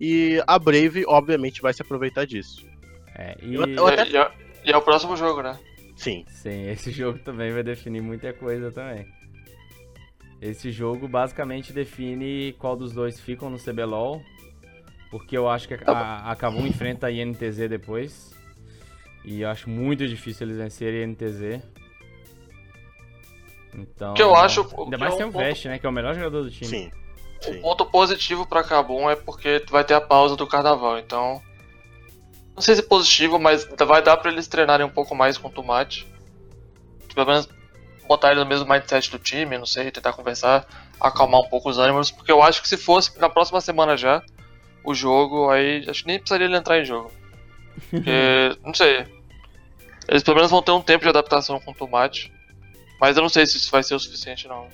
E 0.00 0.42
a 0.46 0.58
Brave, 0.58 1.04
obviamente, 1.06 1.62
vai 1.62 1.72
se 1.72 1.82
aproveitar 1.82 2.26
disso. 2.26 2.66
É, 3.14 3.36
e... 3.42 3.54
Eu- 3.54 3.64
E, 3.68 3.76
eu 3.76 3.86
até- 3.86 4.08
e 4.08 4.16
é- 4.16 4.30
e 4.64 4.70
é 4.72 4.76
o 4.76 4.82
próximo 4.82 5.16
jogo, 5.16 5.42
né? 5.42 5.58
Sim. 5.96 6.24
Sim, 6.28 6.68
esse 6.70 6.90
jogo 6.92 7.18
também 7.20 7.52
vai 7.52 7.62
definir 7.62 8.00
muita 8.00 8.32
coisa 8.32 8.70
também. 8.72 9.06
Esse 10.40 10.70
jogo 10.70 11.06
basicamente 11.06 11.72
define 11.72 12.54
qual 12.58 12.74
dos 12.74 12.92
dois 12.92 13.20
ficam 13.20 13.50
no 13.50 13.58
CBLOL. 13.58 14.22
Porque 15.10 15.36
eu 15.36 15.48
acho 15.48 15.66
que 15.68 15.74
a, 15.74 15.80
a, 15.90 16.30
a 16.32 16.36
Kabum 16.36 16.66
enfrenta 16.66 17.08
a 17.08 17.10
INTZ 17.12 17.68
depois. 17.68 18.34
E 19.24 19.42
eu 19.42 19.50
acho 19.50 19.68
muito 19.68 20.06
difícil 20.06 20.46
eles 20.46 20.56
vencerem 20.56 21.00
a 21.02 21.04
INTZ. 21.04 21.60
Então. 23.74 24.12
O 24.12 24.14
que 24.14 24.22
eu 24.22 24.34
acho- 24.34 24.62
o 24.62 24.84
Ainda 24.84 24.96
que 24.96 25.00
mais 25.02 25.14
é 25.14 25.16
tem 25.16 25.26
um 25.26 25.28
o 25.28 25.32
ponto- 25.32 25.44
Vest, 25.44 25.64
né? 25.66 25.78
Que 25.78 25.86
é 25.86 25.88
o 25.88 25.92
melhor 25.92 26.14
jogador 26.14 26.42
do 26.44 26.50
time. 26.50 26.66
Sim. 26.66 26.90
O 27.40 27.44
Sim. 27.44 27.60
ponto 27.60 27.86
positivo 27.86 28.46
pra 28.46 28.62
Kabum 28.62 29.08
é 29.10 29.16
porque 29.16 29.64
vai 29.70 29.84
ter 29.84 29.94
a 29.94 30.00
pausa 30.00 30.36
do 30.36 30.46
carnaval, 30.46 30.98
então. 30.98 31.42
Não 32.60 32.62
sei 32.62 32.74
se 32.74 32.82
é 32.82 32.84
positivo, 32.84 33.38
mas 33.38 33.66
vai 33.86 34.02
dar 34.02 34.18
pra 34.18 34.30
eles 34.30 34.46
treinarem 34.46 34.84
um 34.84 34.90
pouco 34.90 35.14
mais 35.14 35.38
com 35.38 35.48
o 35.48 35.50
Tomate. 35.50 36.06
Pelo 37.14 37.26
menos 37.26 37.48
botar 38.06 38.32
ele 38.32 38.40
no 38.40 38.44
mesmo 38.44 38.68
mindset 38.68 39.10
do 39.10 39.18
time, 39.18 39.56
não 39.56 39.64
sei, 39.64 39.90
tentar 39.90 40.12
conversar, 40.12 40.66
acalmar 41.00 41.40
um 41.40 41.48
pouco 41.48 41.70
os 41.70 41.78
ânimos, 41.78 42.10
porque 42.10 42.30
eu 42.30 42.42
acho 42.42 42.60
que 42.60 42.68
se 42.68 42.76
fosse 42.76 43.18
na 43.18 43.30
próxima 43.30 43.62
semana 43.62 43.96
já 43.96 44.22
o 44.84 44.92
jogo, 44.94 45.48
aí 45.48 45.86
acho 45.88 46.02
que 46.02 46.08
nem 46.08 46.18
precisaria 46.18 46.46
ele 46.48 46.56
entrar 46.56 46.78
em 46.78 46.84
jogo. 46.84 47.10
Porque, 47.88 48.10
não 48.62 48.74
sei. 48.74 49.06
Eles 50.06 50.22
pelo 50.22 50.36
menos 50.36 50.50
vão 50.50 50.60
ter 50.60 50.72
um 50.72 50.82
tempo 50.82 51.04
de 51.04 51.08
adaptação 51.08 51.58
com 51.60 51.70
o 51.70 51.74
Tomate. 51.74 52.30
Mas 53.00 53.16
eu 53.16 53.22
não 53.22 53.30
sei 53.30 53.46
se 53.46 53.56
isso 53.56 53.70
vai 53.70 53.82
ser 53.82 53.94
o 53.94 53.98
suficiente 53.98 54.46
não. 54.46 54.68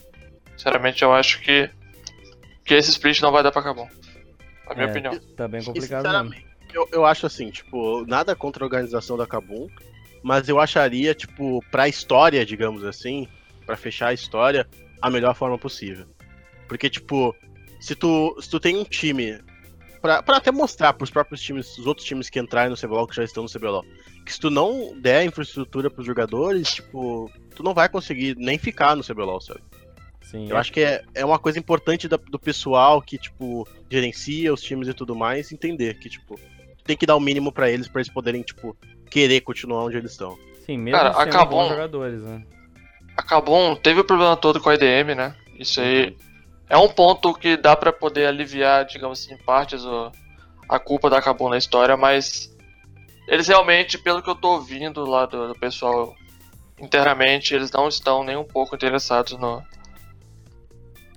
Sinceramente 0.57 1.05
eu 1.05 1.15
acho 1.15 1.41
que 1.41 1.71
que 2.65 2.75
esse 2.75 2.91
split 2.91 3.21
não 3.21 3.31
vai 3.31 3.45
dar 3.45 3.53
pra 3.53 3.63
Kabum. 3.63 3.89
Na 4.69 4.75
minha 4.75 4.89
É. 4.89 4.91
opinião. 4.91 5.21
Tá 5.37 5.47
bem 5.47 5.63
complicado 5.63 6.25
mesmo. 6.25 6.56
Eu, 6.77 6.89
eu 6.93 7.05
acho 7.07 7.27
assim, 7.27 7.51
tipo, 7.51 8.05
nada 8.07 8.37
contra 8.37 8.63
a 8.63 8.67
organização 8.67 9.17
da 9.17 9.27
Kabum, 9.27 9.67
mas 10.23 10.49
eu 10.49 10.61
acharia, 10.61 11.15
tipo, 11.15 11.65
pra 11.71 11.89
história, 11.89 12.45
digamos 12.45 12.85
assim, 12.85 13.27
pra 13.65 13.77
fechar 13.77 14.09
a 14.09 14.13
história, 14.15 14.67
a 15.01 15.11
melhor 15.11 15.35
forma 15.35 15.57
possível. 15.59 16.07
Porque, 16.69 16.91
tipo, 16.91 17.35
se 17.81 17.95
tu, 17.95 18.37
se 18.41 18.51
tu 18.51 18.61
tem 18.61 18.77
um 18.77 18.85
time, 18.85 19.39
pra, 20.03 20.23
pra 20.23 20.37
até 20.37 20.51
mostrar 20.51 20.93
pros 20.93 21.11
próprios 21.11 21.41
times, 21.41 21.79
os 21.79 21.87
outros 21.87 22.07
times 22.07 22.29
que 22.29 22.39
entrarem 22.39 22.71
no 22.71 22.77
CBLOL, 22.77 23.07
que 23.07 23.17
já 23.17 23.25
estão 23.25 23.43
no 23.45 23.49
CBLOL, 23.51 23.85
que 24.25 24.33
se 24.33 24.41
tu 24.41 24.51
não 24.51 24.93
der 25.01 25.25
infraestrutura 25.25 25.89
pros 25.89 26.05
jogadores, 26.07 26.75
tipo, 26.75 27.31
tu 27.55 27.63
não 27.63 27.73
vai 27.73 27.89
conseguir 27.89 28.37
nem 28.37 28.59
ficar 28.59 28.97
no 28.97 29.03
CBLOL, 29.05 29.41
sabe? 29.41 29.61
Sim, 30.23 30.49
Eu 30.51 30.57
é- 30.57 30.61
acho 30.61 30.73
que 30.73 30.81
é, 30.81 31.05
é 31.15 31.25
uma 31.25 31.39
coisa 31.39 31.57
importante 31.59 32.09
da- 32.09 32.17
do 32.17 32.39
pessoal 32.39 33.01
que, 33.01 33.17
tipo, 33.17 33.67
gerencia 33.89 34.53
os 34.53 34.61
times 34.61 34.89
e 34.89 34.93
tudo 34.95 35.15
mais, 35.15 35.53
entender 35.53 35.95
que, 36.01 36.09
tipo, 36.09 36.35
tem 36.87 36.97
que 36.97 37.07
dar 37.07 37.17
o 37.17 37.21
mínimo 37.21 37.53
pra 37.53 37.71
eles, 37.71 37.89
pra 37.89 38.01
eles 38.01 38.13
poderem, 38.13 38.43
tipo, 38.43 38.77
querer 39.11 39.41
continuar 39.43 39.85
onde 39.85 39.97
eles 39.97 40.13
estão. 40.13 40.37
sim 40.65 40.77
mesmo 40.79 40.99
Cara, 40.99 41.11
acabou- 41.11 41.61
bons 41.63 41.69
jogadores, 41.71 42.23
né? 42.23 42.43
A 43.17 43.23
Kabum 43.23 43.75
teve 43.77 44.01
o 44.01 44.05
problema 44.05 44.37
todo 44.37 44.61
com 44.61 44.69
a 44.69 44.75
IDM, 44.75 45.15
né? 45.15 45.35
Isso 45.59 45.81
aí 45.81 46.15
é 46.69 46.77
um 46.77 46.89
ponto 46.89 47.33
que 47.35 47.57
dá 47.57 47.75
pra 47.77 47.93
poder 47.93 48.27
aliviar, 48.27 48.85
digamos 48.85 49.23
assim, 49.23 49.35
em 49.35 49.39
partes 49.39 49.85
o- 49.85 50.11
a 50.69 50.79
culpa 50.79 51.09
da 51.09 51.23
Kabum 51.23 51.49
na 51.49 51.57
história, 51.57 51.97
mas 51.97 52.55
eles 53.29 53.49
realmente, 53.49 53.97
pelo 53.97 54.21
que 54.23 54.29
eu 54.29 54.35
tô 54.35 54.49
ouvindo 54.55 55.05
lá 55.09 55.25
do, 55.25 55.49
do 55.49 55.55
pessoal 55.59 56.15
internamente, 56.79 57.55
eles 57.55 57.71
não 57.71 57.89
estão 57.89 58.23
nem 58.23 58.37
um 58.37 58.45
pouco 58.45 58.75
interessados 58.75 59.33
no 59.39 59.63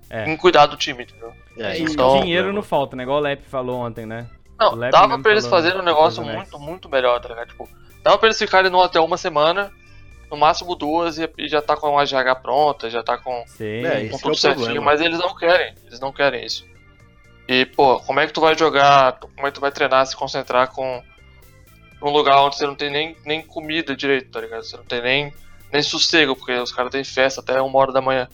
É. 0.09 0.29
em 0.31 0.37
cuidar 0.37 0.67
do 0.67 0.77
time, 0.77 1.03
entendeu? 1.03 1.33
É, 1.57 1.77
E 1.79 1.83
então- 1.83 2.17
um 2.17 2.21
dinheiro 2.21 2.53
não 2.53 2.63
falta, 2.63 2.95
né? 2.95 3.03
Igual 3.03 3.17
o 3.17 3.21
Lep 3.21 3.43
falou 3.43 3.79
ontem, 3.79 4.05
né? 4.05 4.27
Não, 4.59 4.77
dava 4.89 5.19
pra 5.19 5.31
eles 5.31 5.47
fazerem 5.47 5.79
um 5.79 5.83
negócio 5.83 6.23
muito, 6.23 6.59
muito 6.59 6.89
melhor, 6.89 7.19
tá 7.19 7.29
ligado? 7.29 7.47
Tipo, 7.47 7.69
dava 8.03 8.17
pra 8.17 8.27
eles 8.27 8.37
ficarem 8.37 8.69
no 8.69 8.79
hotel 8.79 9.05
uma 9.05 9.17
semana, 9.17 9.71
no 10.29 10.35
máximo 10.35 10.75
duas, 10.75 11.17
e, 11.17 11.29
e 11.37 11.47
já 11.47 11.61
tá 11.61 11.77
com 11.77 11.97
a 11.97 12.03
GH 12.03 12.41
pronta, 12.41 12.89
já 12.89 13.01
tá 13.01 13.17
com, 13.17 13.43
Sim. 13.47 13.85
É, 13.85 14.09
com 14.09 14.15
Esse 14.15 14.21
tudo 14.21 14.33
é 14.33 14.37
certinho, 14.37 14.65
problema. 14.65 14.85
mas 14.85 15.01
eles 15.01 15.17
não 15.17 15.35
querem, 15.35 15.73
eles 15.85 15.99
não 15.99 16.11
querem 16.11 16.45
isso. 16.45 16.67
E, 17.47 17.65
pô, 17.65 17.99
como 18.01 18.19
é 18.19 18.27
que 18.27 18.33
tu 18.33 18.41
vai 18.41 18.55
jogar, 18.57 19.13
como 19.13 19.47
é 19.47 19.49
que 19.49 19.55
tu 19.55 19.61
vai 19.61 19.71
treinar, 19.71 20.05
se 20.05 20.15
concentrar 20.15 20.69
com 20.71 21.01
num 22.01 22.11
lugar 22.11 22.41
onde 22.41 22.57
você 22.57 22.65
não 22.65 22.75
tem 22.75 22.89
nem, 22.89 23.15
nem 23.25 23.41
comida 23.41 23.95
direito, 23.95 24.29
tá 24.31 24.41
ligado? 24.41 24.63
Você 24.63 24.77
não 24.77 24.83
tem 24.83 25.01
nem, 25.01 25.33
nem 25.71 25.81
sossego, 25.81 26.35
porque 26.35 26.53
os 26.53 26.71
caras 26.71 26.91
têm 26.91 27.03
festa 27.03 27.41
até 27.41 27.61
uma 27.61 27.79
hora 27.79 27.91
da 27.91 28.01
manhã. 28.01 28.27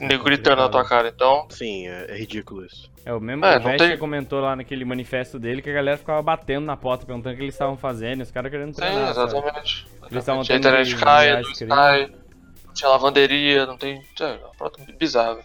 nego 0.00 0.24
gritando 0.24 0.62
na 0.62 0.68
tua 0.68 0.84
cara. 0.84 1.08
Então, 1.08 1.46
Sim, 1.50 1.88
é, 1.88 2.06
é 2.10 2.16
ridículo 2.16 2.64
isso. 2.64 2.91
É 3.04 3.12
o 3.12 3.20
mesmo 3.20 3.44
É, 3.44 3.56
o 3.56 3.60
não 3.60 3.64
Vest 3.70 3.78
tem- 3.84 3.98
comentou 3.98 4.40
lá 4.40 4.54
naquele 4.54 4.84
manifesto 4.84 5.38
dele 5.38 5.60
que 5.60 5.68
a 5.70 5.72
galera 5.72 5.96
ficava 5.98 6.22
batendo 6.22 6.64
na 6.66 6.76
porta, 6.76 7.04
perguntando 7.04 7.34
o 7.34 7.36
que 7.36 7.42
eles 7.44 7.54
estavam 7.54 7.76
fazendo, 7.76 8.20
e 8.20 8.22
os 8.22 8.30
caras 8.30 8.50
querendo 8.50 8.72
sim, 8.74 8.80
treinar. 8.80 9.12
sabe? 9.14 9.30
exatamente. 9.36 9.86
Eles 10.10 10.18
estavam 10.22 10.42
a 10.42 10.44
tendo 10.44 10.58
internet 10.58 10.94
que 10.94 11.00
cai, 11.02 11.30
a 11.30 11.42
screen. 11.42 11.68
cai, 11.68 12.06
não 12.66 12.72
tinha 12.74 12.88
lavanderia, 12.90 13.66
não 13.66 13.76
tem. 13.76 14.00
É, 14.20 14.24
uma 14.24 14.50
parada 14.56 14.92
bizarra. 14.98 15.38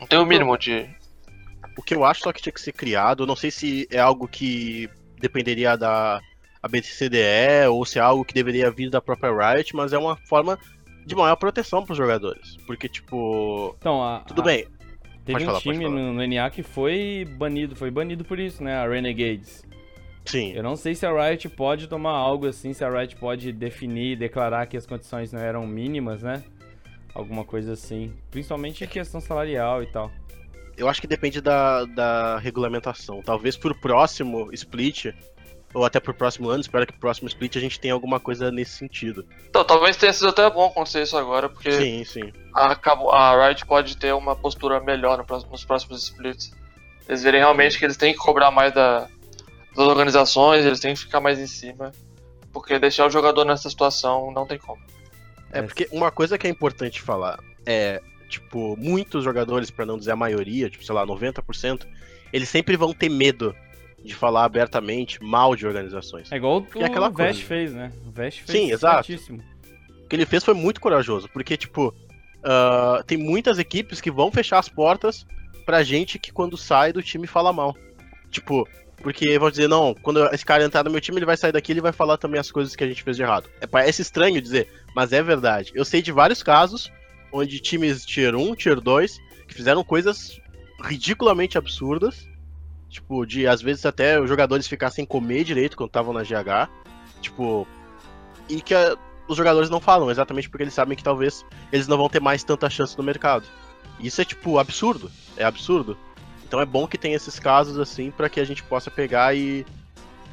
Não 0.00 0.06
tem 0.06 0.18
o 0.18 0.26
mínimo 0.26 0.56
de. 0.58 0.88
O 1.78 1.82
que 1.82 1.94
eu 1.94 2.04
acho 2.04 2.22
só 2.22 2.32
que 2.32 2.42
tinha 2.42 2.52
que 2.52 2.60
ser 2.60 2.72
criado, 2.72 3.22
eu 3.22 3.26
não 3.26 3.36
sei 3.36 3.50
se 3.50 3.86
é 3.90 3.98
algo 3.98 4.26
que 4.26 4.88
dependeria 5.20 5.76
da 5.76 6.20
ABCDE 6.62 7.66
ou 7.70 7.84
se 7.84 7.98
é 7.98 8.02
algo 8.02 8.24
que 8.24 8.34
deveria 8.34 8.70
vir 8.70 8.90
da 8.90 9.00
própria 9.00 9.30
Riot, 9.54 9.74
mas 9.76 9.92
é 9.92 9.98
uma 9.98 10.16
forma 10.16 10.58
de 11.04 11.14
maior 11.14 11.36
proteção 11.36 11.84
para 11.84 11.92
os 11.92 11.98
jogadores. 11.98 12.56
Porque, 12.66 12.88
tipo, 12.88 13.74
Então, 13.78 14.02
a, 14.02 14.20
tudo 14.20 14.42
a- 14.42 14.44
bem, 14.44 14.66
teve 15.26 15.46
um 15.46 15.58
time 15.58 15.84
no, 15.88 16.12
no 16.12 16.26
NA 16.26 16.48
que 16.50 16.62
foi 16.62 17.26
banido, 17.36 17.74
foi 17.74 17.90
banido 17.90 18.24
por 18.24 18.38
isso, 18.38 18.62
né? 18.62 18.76
A 18.76 18.88
Renegades. 18.88 19.64
sim, 20.24 20.52
Eu 20.52 20.62
não 20.62 20.76
sei 20.76 20.94
se 20.94 21.04
a 21.04 21.10
Riot 21.12 21.48
pode 21.50 21.88
tomar 21.88 22.12
algo 22.12 22.46
assim, 22.46 22.72
se 22.72 22.84
a 22.84 22.88
Riot 22.88 23.16
pode 23.16 23.52
definir, 23.52 24.16
declarar 24.16 24.66
que 24.66 24.76
as 24.76 24.86
condições 24.86 25.32
não 25.32 25.40
eram 25.40 25.66
mínimas, 25.66 26.22
né? 26.22 26.42
Alguma 27.12 27.44
coisa 27.44 27.72
assim. 27.72 28.12
Principalmente 28.30 28.84
em 28.84 28.86
questão 28.86 29.20
salarial 29.20 29.82
e 29.82 29.86
tal. 29.86 30.10
eu 30.76 30.88
acho 30.88 31.00
que 31.00 31.06
depende 31.06 31.40
da, 31.40 31.84
da 31.84 32.38
regulamentação. 32.38 33.20
Talvez 33.22 33.56
pro 33.56 33.74
próximo 33.74 34.50
split, 34.52 35.06
ou 35.74 35.84
até 35.84 36.00
pro 36.00 36.14
próximo 36.14 36.48
ano, 36.48 36.60
espero 36.60 36.86
que 36.86 36.92
pro 36.92 37.00
próximo 37.00 37.28
split 37.28 37.56
a 37.56 37.60
gente 37.60 37.78
tenha 37.78 37.92
alguma 37.94 38.18
coisa 38.18 38.50
nesse 38.50 38.72
sentido. 38.78 39.26
Então, 39.48 39.64
talvez 39.64 39.96
tenha 39.96 40.12
sido 40.12 40.28
até 40.28 40.48
bom 40.50 40.66
acontecer 40.66 41.02
isso 41.02 41.16
agora, 41.16 41.48
porque 41.48 41.70
Sim, 41.72 42.04
sim. 42.04 42.32
a, 42.54 42.72
acabou- 42.72 43.12
a 43.12 43.46
Riot 43.48 43.66
pode 43.66 43.96
ter 43.96 44.14
uma 44.14 44.34
postura 44.34 44.80
melhor 44.80 45.24
nos 45.50 45.64
próximos 45.64 46.04
splits. 46.04 46.52
Eles 47.08 47.22
verem 47.22 47.40
realmente 47.40 47.78
que 47.78 47.84
eles 47.84 47.96
têm 47.96 48.12
que 48.12 48.18
cobrar 48.18 48.50
mais 48.50 48.72
da- 48.72 49.08
das 49.76 49.86
organizações, 49.86 50.64
eles 50.64 50.80
têm 50.80 50.94
que 50.94 51.00
ficar 51.00 51.20
mais 51.20 51.38
em 51.38 51.46
cima. 51.46 51.92
Porque 52.52 52.78
deixar 52.78 53.06
o 53.06 53.10
jogador 53.10 53.44
nessa 53.44 53.68
situação 53.68 54.32
não 54.32 54.46
tem 54.46 54.58
como. 54.58 54.80
É 55.52 55.60
porque 55.62 55.86
uma 55.92 56.10
coisa 56.10 56.38
que 56.38 56.46
é 56.46 56.50
importante 56.50 57.02
falar 57.02 57.38
é, 57.66 58.00
tipo, 58.28 58.76
muitos 58.78 59.22
jogadores, 59.22 59.70
pra 59.70 59.84
não 59.84 59.98
dizer 59.98 60.12
a 60.12 60.16
maioria, 60.16 60.70
tipo, 60.70 60.84
sei 60.84 60.94
lá, 60.94 61.04
90%, 61.06 61.86
eles 62.32 62.48
sempre 62.48 62.76
vão 62.76 62.92
ter 62.94 63.08
medo 63.08 63.54
de 64.06 64.14
falar 64.14 64.44
abertamente 64.44 65.22
mal 65.22 65.54
de 65.56 65.66
organizações. 65.66 66.30
É 66.32 66.36
igual 66.36 66.66
é 66.76 66.84
aquela 66.84 67.08
o 67.08 67.12
Vest 67.12 67.42
fez, 67.42 67.72
né? 67.74 67.92
O 68.06 68.10
Vest 68.10 68.42
fez 68.42 68.58
Sim, 68.58 68.72
exato. 68.72 69.06
certíssimo. 69.06 69.42
O 70.04 70.08
que 70.08 70.16
ele 70.16 70.26
fez 70.26 70.44
foi 70.44 70.54
muito 70.54 70.80
corajoso, 70.80 71.28
porque, 71.32 71.56
tipo, 71.56 71.94
ah, 72.44 73.02
tem 73.06 73.18
muitas 73.18 73.58
equipes 73.58 74.00
que 74.00 74.10
vão 74.10 74.30
fechar 74.30 74.58
as 74.58 74.68
portas 74.68 75.26
pra 75.64 75.82
gente 75.82 76.18
que 76.18 76.32
quando 76.32 76.56
sai 76.56 76.92
do 76.92 77.02
time 77.02 77.26
fala 77.26 77.52
mal. 77.52 77.76
Tipo, 78.30 78.68
porque 78.98 79.38
vão 79.38 79.50
dizer, 79.50 79.68
não, 79.68 79.94
quando 79.94 80.24
esse 80.32 80.44
cara 80.44 80.64
entrar 80.64 80.84
no 80.84 80.90
meu 80.90 81.00
time, 81.00 81.18
ele 81.18 81.26
vai 81.26 81.36
sair 81.36 81.52
daqui 81.52 81.72
ele 81.72 81.80
vai 81.80 81.92
falar 81.92 82.16
também 82.16 82.40
as 82.40 82.50
coisas 82.50 82.76
que 82.76 82.84
a 82.84 82.86
gente 82.86 83.02
fez 83.02 83.16
de 83.16 83.24
errado. 83.24 83.50
É, 83.60 83.66
parece 83.66 84.02
estranho 84.02 84.40
dizer, 84.40 84.68
mas 84.94 85.12
é 85.12 85.22
verdade. 85.22 85.72
Eu 85.74 85.84
sei 85.84 86.00
de 86.00 86.12
vários 86.12 86.42
casos 86.42 86.90
onde 87.32 87.58
times 87.58 88.04
Tier 88.04 88.34
1, 88.34 88.54
Tier 88.54 88.80
2, 88.80 89.18
que 89.48 89.54
fizeram 89.54 89.82
coisas 89.82 90.40
ridiculamente 90.82 91.58
absurdas. 91.58 92.28
Tipo, 92.96 93.26
de 93.26 93.46
às 93.46 93.60
vezes 93.60 93.84
até 93.84 94.18
os 94.18 94.26
jogadores 94.26 94.66
ficassem 94.66 94.96
sem 94.96 95.04
comer 95.04 95.44
direito 95.44 95.76
quando 95.76 95.88
estavam 95.90 96.14
na 96.14 96.22
GH. 96.22 96.66
Tipo, 97.20 97.68
e 98.48 98.60
que 98.62 98.74
a- 98.74 98.96
os 99.28 99.36
jogadores 99.36 99.68
não 99.68 99.80
falam, 99.80 100.10
exatamente 100.10 100.48
porque 100.48 100.62
eles 100.64 100.72
sabem 100.72 100.96
que 100.96 101.04
talvez 101.04 101.44
eles 101.70 101.86
não 101.86 101.98
vão 101.98 102.08
ter 102.08 102.20
mais 102.20 102.42
tanta 102.42 102.70
chance 102.70 102.96
no 102.96 103.04
mercado. 103.04 103.44
Isso 104.00 104.18
é, 104.20 104.24
tipo, 104.24 104.58
absurdo. 104.58 105.10
É 105.36 105.44
absurdo. 105.44 105.94
Então 106.46 106.58
é 106.58 106.64
bom 106.64 106.86
que 106.86 106.96
tenha 106.96 107.14
esses 107.16 107.38
casos 107.38 107.78
assim 107.78 108.10
pra 108.10 108.30
que 108.30 108.40
a 108.40 108.44
gente 108.46 108.62
possa 108.62 108.90
pegar 108.90 109.34
e, 109.36 109.66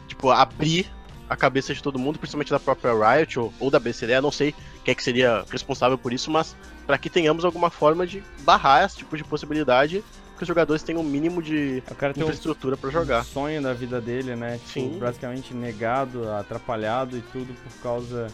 tipo, 0.07 0.30
abrir 0.30 0.89
a 1.30 1.36
cabeça 1.36 1.74
de 1.74 1.84
todo 1.84 1.99
mundo, 1.99 2.18
principalmente 2.18 2.51
da 2.51 2.59
própria 2.61 2.93
Riot 2.93 3.39
ou, 3.39 3.53
ou 3.59 3.70
da 3.70 3.80
BCD, 3.80 4.22
não 4.22 4.32
sei 4.32 4.53
quem 4.86 4.91
é 4.93 4.95
que 4.95 5.03
seria 5.03 5.43
responsável 5.49 5.97
por 5.97 6.14
isso, 6.14 6.32
mas 6.32 6.55
pra 6.86 6.97
que 6.97 7.09
tenhamos 7.09 7.43
alguma 7.43 7.70
forma 7.70 8.07
de 8.07 8.24
barrar 8.41 8.86
esse 8.86 8.97
tipo 8.97 9.18
de 9.18 9.24
possibilidade, 9.24 10.01
que 10.36 10.44
os 10.44 10.48
jogadores 10.48 10.82
tenham 10.84 11.02
um 11.02 11.04
mínimo 11.06 11.42
de 11.42 11.82
O 11.90 11.96
cara 11.96 12.14
tem 12.14 12.24
um 12.24 12.28
infraestrutura 12.28 12.76
pra 12.78 12.90
jogar. 12.90 13.24
sonho 13.24 13.62
da 13.62 13.74
vida 13.74 14.02
dele, 14.02 14.36
né? 14.36 14.58
Tipo, 14.68 14.72
Sim. 14.94 14.98
basicamente 15.00 15.54
negado, 15.54 16.30
atrapalhado 16.32 17.18
e 17.18 17.22
tudo 17.22 17.54
por 17.54 17.82
causa 17.82 18.28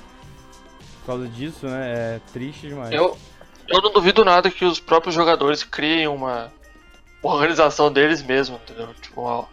por 1.02 1.06
causa 1.08 1.28
disso, 1.28 1.66
né? 1.66 1.92
É 1.92 2.22
triste 2.34 2.68
demais. 2.68 2.92
Eu, 2.92 3.18
eu 3.68 3.82
não 3.82 3.92
duvido 3.92 4.24
nada 4.24 4.50
que 4.52 4.64
os 4.66 4.80
próprios 4.80 5.16
jogadores 5.16 5.64
criem 5.64 6.08
uma, 6.08 6.52
uma 7.24 7.34
organização 7.34 7.92
deles 7.92 8.22
mesmos, 8.22 8.60
entendeu? 8.62 8.94
Tipo, 9.02 9.22
uma, 9.22 9.48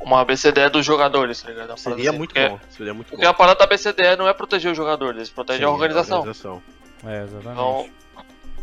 uma 0.00 0.24
BCDE 0.24 0.70
dos 0.70 0.86
jogadores, 0.86 1.42
tá 1.42 1.50
ligado? 1.50 1.76
Seria 1.78 2.10
assim, 2.10 2.18
muito 2.18 2.32
porque, 2.34 2.48
bom, 2.48 2.60
seria 2.70 2.94
muito 2.94 3.08
Porque 3.08 3.24
bom. 3.24 3.30
a 3.30 3.34
parada 3.34 3.58
da 3.58 3.66
BCDE 3.66 4.16
não 4.16 4.26
é 4.28 4.32
proteger 4.32 4.70
os 4.70 4.76
jogadores, 4.76 5.16
eles 5.16 5.30
protegem 5.30 5.62
Sim, 5.62 5.68
a 5.68 5.70
organização. 5.70 6.18
organização. 6.20 6.62
É, 7.04 7.22
exatamente. 7.24 7.52
Então, 7.52 7.88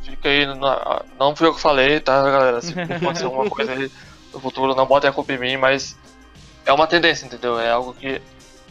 fica 0.10 0.30
aí. 0.30 0.45
na- 0.45 1.01
não 1.20 1.36
fui 1.36 1.47
eu 1.47 1.53
que 1.53 1.62
falei, 1.62 1.99
tá, 1.99 2.22
galera? 2.24 2.62
Se 2.62 2.74
acontecer 2.80 3.26
alguma 3.26 3.49
coisa 3.49 3.72
aí 3.74 3.91
no 4.34 4.39
futuro, 4.39 4.74
não 4.76 4.86
botem 4.86 5.10
a 5.10 5.14
culpa 5.14 5.34
em 5.34 5.38
mim, 5.38 5.58
mas 5.58 5.97
é 6.66 6.72
uma 6.74 6.88
tendência, 6.88 7.26
entendeu? 7.26 7.60
É 7.60 7.70
algo 7.72 7.93
que. 7.93 8.22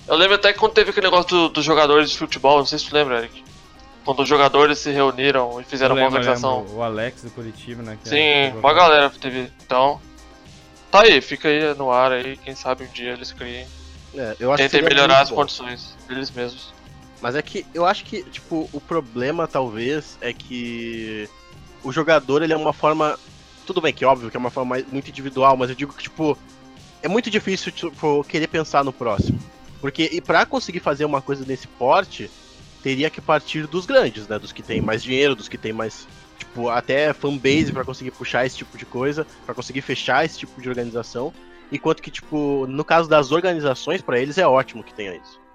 Eu 0.08 0.14
lembro 0.16 0.36
até 0.36 0.52
que 0.52 0.58
quando 0.58 0.72
teve 0.72 0.90
aquele 0.90 1.06
negócio 1.06 1.28
do- 1.30 1.48
dos 1.48 1.64
jogadores 1.64 2.10
de 2.10 2.18
futebol, 2.18 2.58
não 2.58 2.66
sei 2.66 2.78
se 2.78 2.88
tu 2.88 2.94
lembra, 2.94 3.18
Eric. 3.18 3.44
Quando 4.04 4.22
os 4.22 4.28
jogadores 4.28 4.78
se 4.78 4.90
reuniram 4.92 5.60
e 5.60 5.64
fizeram 5.64 5.96
uma 5.96 6.02
lembro, 6.04 6.16
eu 6.16 6.20
organização. 6.20 6.58
lembro, 6.60 6.76
O 6.76 6.82
Alex 6.82 7.22
do 7.22 7.30
Curitiba, 7.30 7.82
né? 7.82 7.98
que 8.00 8.08
Sim, 8.08 8.56
uma 8.58 8.72
galera 8.72 9.10
teve. 9.10 9.50
Então. 9.64 10.00
Tá 10.92 11.00
aí, 11.02 11.20
fica 11.20 11.48
aí 11.48 11.74
no 11.74 11.90
ar 11.90 12.12
aí, 12.12 12.36
quem 12.36 12.54
sabe 12.54 12.84
um 12.84 12.86
dia 12.86 13.12
eles 13.14 13.32
criem. 13.32 13.66
É, 14.14 14.36
eu 14.38 14.52
acho 14.52 14.62
que 14.62 14.68
Tentem 14.68 14.88
melhorar 14.88 15.20
as 15.20 15.30
bom. 15.30 15.36
condições 15.36 15.96
deles 16.08 16.30
mesmos. 16.30 16.72
Mas 17.20 17.34
é 17.34 17.42
que 17.42 17.66
eu 17.72 17.86
acho 17.86 18.04
que, 18.04 18.22
tipo, 18.24 18.68
o 18.72 18.80
problema 18.80 19.46
talvez 19.48 20.18
é 20.20 20.32
que 20.32 21.28
o 21.82 21.92
jogador, 21.92 22.42
ele 22.42 22.52
é 22.52 22.56
uma 22.56 22.72
forma. 22.72 23.18
Tudo 23.66 23.80
bem 23.80 23.92
que 23.92 24.04
óbvio 24.04 24.30
que 24.30 24.36
é 24.36 24.40
uma 24.40 24.50
forma 24.50 24.76
muito 24.92 25.08
individual, 25.08 25.56
mas 25.56 25.70
eu 25.70 25.76
digo 25.76 25.92
que, 25.92 26.02
tipo, 26.02 26.38
é 27.02 27.08
muito 27.08 27.30
difícil, 27.30 27.72
tipo, 27.72 28.22
querer 28.24 28.46
pensar 28.48 28.84
no 28.84 28.92
próximo. 28.92 29.38
Porque, 29.80 30.08
e 30.12 30.20
pra 30.20 30.46
conseguir 30.46 30.80
fazer 30.80 31.04
uma 31.04 31.20
coisa 31.20 31.44
desse 31.44 31.66
porte, 31.66 32.30
teria 32.82 33.10
que 33.10 33.20
partir 33.20 33.66
dos 33.66 33.86
grandes, 33.86 34.28
né? 34.28 34.38
Dos 34.38 34.52
que 34.52 34.62
têm 34.62 34.80
mais 34.80 35.02
dinheiro, 35.02 35.34
dos 35.34 35.48
que 35.48 35.58
têm 35.58 35.72
mais, 35.72 36.06
tipo, 36.38 36.68
até 36.68 37.12
fanbase 37.12 37.72
pra 37.72 37.84
conseguir 37.84 38.12
puxar 38.12 38.46
esse 38.46 38.56
tipo 38.56 38.76
de 38.78 38.86
coisa, 38.86 39.26
pra 39.44 39.54
conseguir 39.54 39.80
fechar 39.80 40.24
esse 40.24 40.38
tipo 40.38 40.60
de 40.60 40.68
organização. 40.68 41.32
Enquanto 41.72 42.02
que, 42.02 42.10
tipo, 42.10 42.66
no 42.68 42.84
caso 42.84 43.08
das 43.08 43.32
organizações, 43.32 44.00
pra 44.00 44.20
eles 44.20 44.38
é 44.38 44.46
ótimo 44.46 44.84
que 44.84 44.94
tenha 44.94 45.16
isso. 45.16 45.45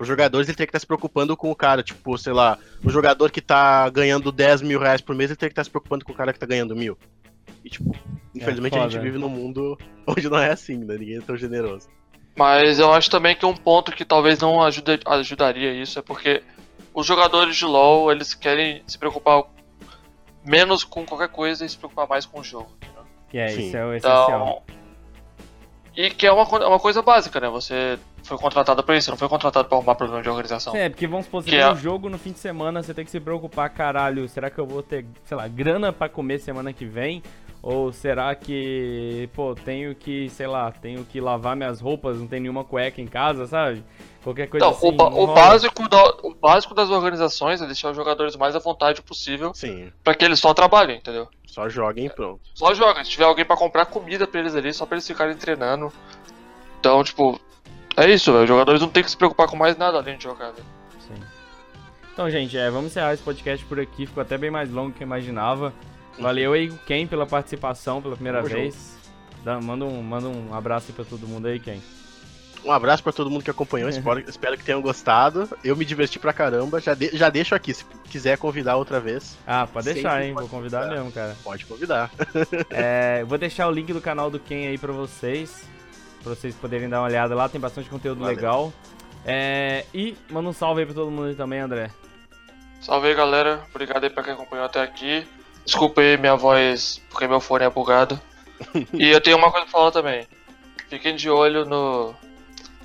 Os 0.00 0.08
jogadores 0.08 0.48
ele 0.48 0.56
tem 0.56 0.66
que 0.66 0.70
estar 0.70 0.78
se 0.78 0.86
preocupando 0.86 1.36
com 1.36 1.50
o 1.50 1.54
cara, 1.54 1.82
tipo, 1.82 2.16
sei 2.16 2.32
lá, 2.32 2.58
o 2.82 2.88
jogador 2.88 3.30
que 3.30 3.42
tá 3.42 3.86
ganhando 3.90 4.32
10 4.32 4.62
mil 4.62 4.80
reais 4.80 5.02
por 5.02 5.14
mês, 5.14 5.30
ele 5.30 5.36
tem 5.36 5.50
que 5.50 5.52
estar 5.52 5.62
se 5.62 5.68
preocupando 5.68 6.06
com 6.06 6.12
o 6.12 6.14
cara 6.14 6.32
que 6.32 6.38
tá 6.38 6.46
ganhando 6.46 6.74
mil. 6.74 6.96
E, 7.62 7.68
tipo, 7.68 7.94
infelizmente 8.34 8.78
a 8.78 8.88
gente 8.88 8.98
vive 8.98 9.18
num 9.18 9.28
mundo 9.28 9.76
onde 10.08 10.26
não 10.30 10.38
é 10.38 10.52
assim, 10.52 10.78
né? 10.78 10.96
Ninguém 10.96 11.18
é 11.18 11.20
tão 11.20 11.36
generoso. 11.36 11.86
Mas 12.34 12.78
eu 12.78 12.90
acho 12.90 13.10
também 13.10 13.36
que 13.36 13.44
um 13.44 13.54
ponto 13.54 13.92
que 13.92 14.02
talvez 14.02 14.38
não 14.38 14.62
ajude, 14.62 15.00
ajudaria 15.04 15.74
isso 15.74 15.98
é 15.98 16.02
porque 16.02 16.42
os 16.94 17.04
jogadores 17.04 17.54
de 17.54 17.66
LoL, 17.66 18.10
eles 18.10 18.32
querem 18.32 18.82
se 18.86 18.96
preocupar 18.96 19.44
menos 20.42 20.82
com 20.82 21.04
qualquer 21.04 21.28
coisa 21.28 21.62
e 21.62 21.68
se 21.68 21.76
preocupar 21.76 22.08
mais 22.08 22.24
com 22.24 22.40
o 22.40 22.44
jogo. 22.44 22.70
entendeu? 22.76 23.04
Que 23.28 23.36
é, 23.36 23.48
Sim. 23.48 23.66
isso 23.66 23.76
é 23.76 23.84
o 23.84 23.92
essencial. 23.92 24.62
Então, 24.64 24.79
e 25.96 26.10
que 26.10 26.26
é 26.26 26.32
uma, 26.32 26.42
é 26.42 26.66
uma 26.66 26.78
coisa 26.78 27.02
básica, 27.02 27.40
né? 27.40 27.48
Você 27.48 27.98
foi 28.22 28.36
contratado 28.38 28.82
pra 28.82 28.96
isso, 28.96 29.10
não 29.10 29.16
foi 29.18 29.28
contratado 29.28 29.68
pra 29.68 29.76
arrumar 29.78 29.94
problema 29.94 30.22
de 30.22 30.28
organização. 30.28 30.74
É, 30.76 30.88
porque 30.88 31.06
vamos 31.06 31.26
supor, 31.26 31.42
você 31.42 31.50
Que 31.50 31.56
tem 31.56 31.64
é- 31.64 31.72
um 31.72 31.76
jogo 31.76 32.08
no 32.08 32.18
fim 32.18 32.32
de 32.32 32.38
semana, 32.38 32.82
você 32.82 32.92
tem 32.94 33.04
que 33.04 33.10
se 33.10 33.18
preocupar, 33.20 33.70
caralho, 33.70 34.28
será 34.28 34.50
que 34.50 34.58
eu 34.58 34.66
vou 34.66 34.82
ter, 34.82 35.04
sei 35.24 35.36
lá, 35.36 35.48
grana 35.48 35.92
pra 35.92 36.08
comer 36.08 36.38
semana 36.38 36.72
que 36.72 36.84
vem? 36.84 37.22
Ou 37.62 37.92
será 37.92 38.34
que, 38.34 39.28
pô, 39.34 39.54
tenho 39.54 39.94
que, 39.94 40.30
sei 40.30 40.46
lá, 40.46 40.72
tenho 40.72 41.04
que 41.04 41.20
lavar 41.20 41.54
minhas 41.54 41.78
roupas, 41.78 42.18
não 42.18 42.26
tem 42.26 42.40
nenhuma 42.40 42.64
cueca 42.64 43.02
em 43.02 43.06
casa, 43.06 43.46
sabe? 43.46 43.84
Qualquer 44.24 44.46
coisa 44.48 44.64
Então, 44.64 44.78
assim. 44.78 44.88
o, 44.88 44.92
ba- 44.92 45.10
não 45.10 45.18
o 45.20 45.26
básico 45.34 45.86
da- 45.86 46.14
o 46.22 46.34
básico 46.34 46.74
das 46.74 46.88
organizações 46.88 47.60
é 47.60 47.66
deixar 47.66 47.90
os 47.90 47.96
jogadores 47.96 48.34
mais 48.36 48.56
à 48.56 48.58
vontade 48.58 49.02
possível 49.02 49.52
Sim, 49.54 49.92
pra 50.02 50.14
que 50.14 50.24
eles 50.24 50.38
só 50.40 50.54
trabalhem, 50.54 50.96
entendeu? 50.96 51.28
Só 51.50 51.68
joguem 51.68 52.06
e 52.06 52.10
pronto. 52.10 52.40
Só 52.54 52.72
joga. 52.74 53.04
Se 53.04 53.10
tiver 53.10 53.24
alguém 53.24 53.44
pra 53.44 53.56
comprar 53.56 53.86
comida 53.86 54.26
pra 54.26 54.40
eles 54.40 54.54
ali, 54.54 54.72
só 54.72 54.86
pra 54.86 54.96
eles 54.96 55.06
ficarem 55.06 55.36
treinando. 55.36 55.92
Então, 56.78 57.02
tipo, 57.04 57.40
é 57.96 58.08
isso, 58.08 58.30
velho. 58.32 58.44
Os 58.44 58.48
jogadores 58.48 58.80
não 58.80 58.88
tem 58.88 59.02
que 59.02 59.10
se 59.10 59.16
preocupar 59.16 59.46
com 59.48 59.56
mais 59.56 59.76
nada 59.76 59.98
além 59.98 60.16
de 60.16 60.24
jogar, 60.24 60.50
velho. 60.52 60.66
Sim. 61.00 61.22
Então, 62.12 62.30
gente, 62.30 62.56
é, 62.56 62.70
vamos 62.70 62.86
encerrar 62.90 63.12
esse 63.14 63.22
podcast 63.22 63.64
por 63.66 63.78
aqui. 63.80 64.06
Ficou 64.06 64.22
até 64.22 64.38
bem 64.38 64.50
mais 64.50 64.70
longo 64.70 64.90
do 64.90 64.94
que 64.94 65.02
eu 65.02 65.06
imaginava. 65.06 65.72
Valeu 66.18 66.52
aí, 66.52 66.70
Ken, 66.86 67.06
pela 67.06 67.26
participação 67.26 68.00
pela 68.02 68.14
primeira 68.14 68.42
Tamo 68.42 68.54
vez. 68.54 68.96
Dá- 69.44 69.60
manda, 69.60 69.84
um, 69.84 70.02
manda 70.02 70.28
um 70.28 70.54
abraço 70.54 70.86
aí 70.88 70.94
pra 70.94 71.04
todo 71.04 71.26
mundo 71.26 71.46
aí, 71.48 71.58
Ken. 71.58 71.78
Um 72.64 72.70
abraço 72.72 73.02
pra 73.02 73.12
todo 73.12 73.30
mundo 73.30 73.42
que 73.42 73.50
acompanhou, 73.50 73.88
espero, 73.88 74.20
espero 74.28 74.58
que 74.58 74.64
tenham 74.64 74.82
gostado. 74.82 75.48
Eu 75.64 75.74
me 75.74 75.84
diverti 75.84 76.18
pra 76.18 76.32
caramba. 76.32 76.80
Já, 76.80 76.92
de- 76.94 77.16
já 77.16 77.30
deixo 77.30 77.54
aqui, 77.54 77.72
se 77.72 77.84
quiser 78.10 78.36
convidar 78.36 78.76
outra 78.76 79.00
vez, 79.00 79.38
Ah, 79.46 79.66
pode 79.66 79.92
deixar, 79.92 80.10
Sempre 80.12 80.26
hein? 80.26 80.32
Vou 80.34 80.42
pode 80.42 80.50
convidar 80.50 80.78
convidar. 80.80 80.96
mesmo, 80.96 81.12
cara. 81.12 81.36
pode 81.42 81.64
convidar. 81.66 82.10
É, 82.70 83.24
vou 83.24 83.38
deixar 83.38 83.66
o 83.66 83.70
link 83.70 83.92
do 83.92 84.00
canal 84.00 84.30
do 84.30 84.38
Ken 84.38 84.68
aí 84.68 84.76
pra 84.78 84.92
vocês. 84.92 85.62
Pra 86.22 86.34
vocês 86.34 86.54
poderem 86.54 86.86
dar 86.88 87.00
uma 87.00 87.06
olhada 87.08 87.34
lá, 87.34 87.48
tem 87.48 87.58
bastante 87.60 87.88
conteúdo 87.88 88.20
Valeu. 88.20 88.36
legal. 88.36 88.72
É, 89.24 89.86
e 89.94 90.14
manda 90.30 90.48
um 90.50 90.52
salve 90.52 90.80
aí 90.80 90.86
pra 90.86 90.94
todo 90.94 91.10
mundo 91.10 91.28
aí 91.28 91.34
também, 91.34 91.60
André. 91.60 91.90
Salve 92.82 93.08
aí, 93.08 93.14
galera. 93.14 93.62
Obrigado 93.70 94.04
aí 94.04 94.10
pra 94.10 94.22
quem 94.22 94.34
acompanhou 94.34 94.66
até 94.66 94.82
aqui. 94.82 95.26
Desculpa 95.64 96.00
aí 96.02 96.16
minha 96.18 96.36
voz, 96.36 97.00
porque 97.10 97.26
meu 97.26 97.40
fone 97.40 97.64
é 97.64 97.70
bugado. 97.70 98.20
e 98.92 99.08
eu 99.08 99.20
tenho 99.20 99.38
uma 99.38 99.50
coisa 99.50 99.64
pra 99.66 99.72
falar 99.72 99.90
também. 99.92 100.26
Fiquem 100.90 101.14
de 101.16 101.30
olho 101.30 101.64
no, 101.64 102.14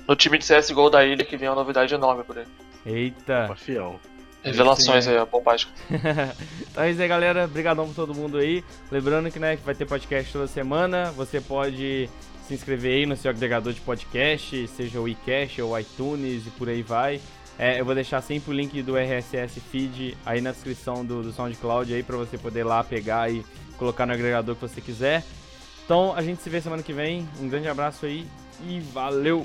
no 0.06 0.16
time 0.16 0.38
de 0.38 0.44
CSGO 0.44 0.90
da 0.90 1.04
ilha, 1.04 1.24
que 1.24 1.36
vem 1.36 1.48
uma 1.48 1.54
novidade 1.54 1.94
enorme 1.94 2.24
por 2.24 2.38
aí. 2.38 2.46
Eita. 2.84 3.54
Fião. 3.56 3.98
Revelações 4.42 5.08
aí, 5.08 5.16
ó, 5.16 5.26
bombásticas. 5.26 5.74
então 6.70 6.84
é 6.84 6.90
isso 6.90 7.02
aí, 7.02 7.08
galera. 7.08 7.46
Obrigadão 7.46 7.86
por 7.86 7.94
todo 7.94 8.14
mundo 8.14 8.38
aí. 8.38 8.62
Lembrando 8.92 9.30
que, 9.30 9.40
né, 9.40 9.56
que 9.56 9.64
vai 9.64 9.74
ter 9.74 9.86
podcast 9.86 10.32
toda 10.32 10.46
semana. 10.46 11.10
Você 11.12 11.40
pode 11.40 12.08
se 12.46 12.54
inscrever 12.54 12.98
aí 12.98 13.06
no 13.06 13.16
seu 13.16 13.30
agregador 13.30 13.72
de 13.72 13.80
podcast, 13.80 14.68
seja 14.68 15.00
o 15.00 15.08
iCash 15.08 15.58
ou 15.58 15.76
iTunes 15.78 16.46
e 16.46 16.50
por 16.50 16.68
aí 16.68 16.80
vai. 16.80 17.20
É, 17.58 17.80
eu 17.80 17.84
vou 17.84 17.94
deixar 17.94 18.20
sempre 18.20 18.52
o 18.52 18.54
link 18.54 18.80
do 18.82 18.96
RSS 18.96 19.58
Feed 19.58 20.16
aí 20.24 20.40
na 20.40 20.52
descrição 20.52 21.04
do, 21.04 21.22
do 21.22 21.32
SoundCloud 21.32 21.92
aí 21.92 22.02
pra 22.04 22.16
você 22.16 22.38
poder 22.38 22.62
lá 22.62 22.84
pegar 22.84 23.32
e 23.32 23.44
colocar 23.78 24.06
no 24.06 24.12
agregador 24.12 24.54
que 24.54 24.60
você 24.60 24.80
quiser. 24.80 25.24
Então 25.84 26.14
a 26.14 26.22
gente 26.22 26.40
se 26.40 26.48
vê 26.48 26.60
semana 26.60 26.84
que 26.84 26.92
vem. 26.92 27.28
Um 27.40 27.48
grande 27.48 27.68
abraço 27.68 28.06
aí 28.06 28.26
e 28.64 28.78
valeu! 28.78 29.44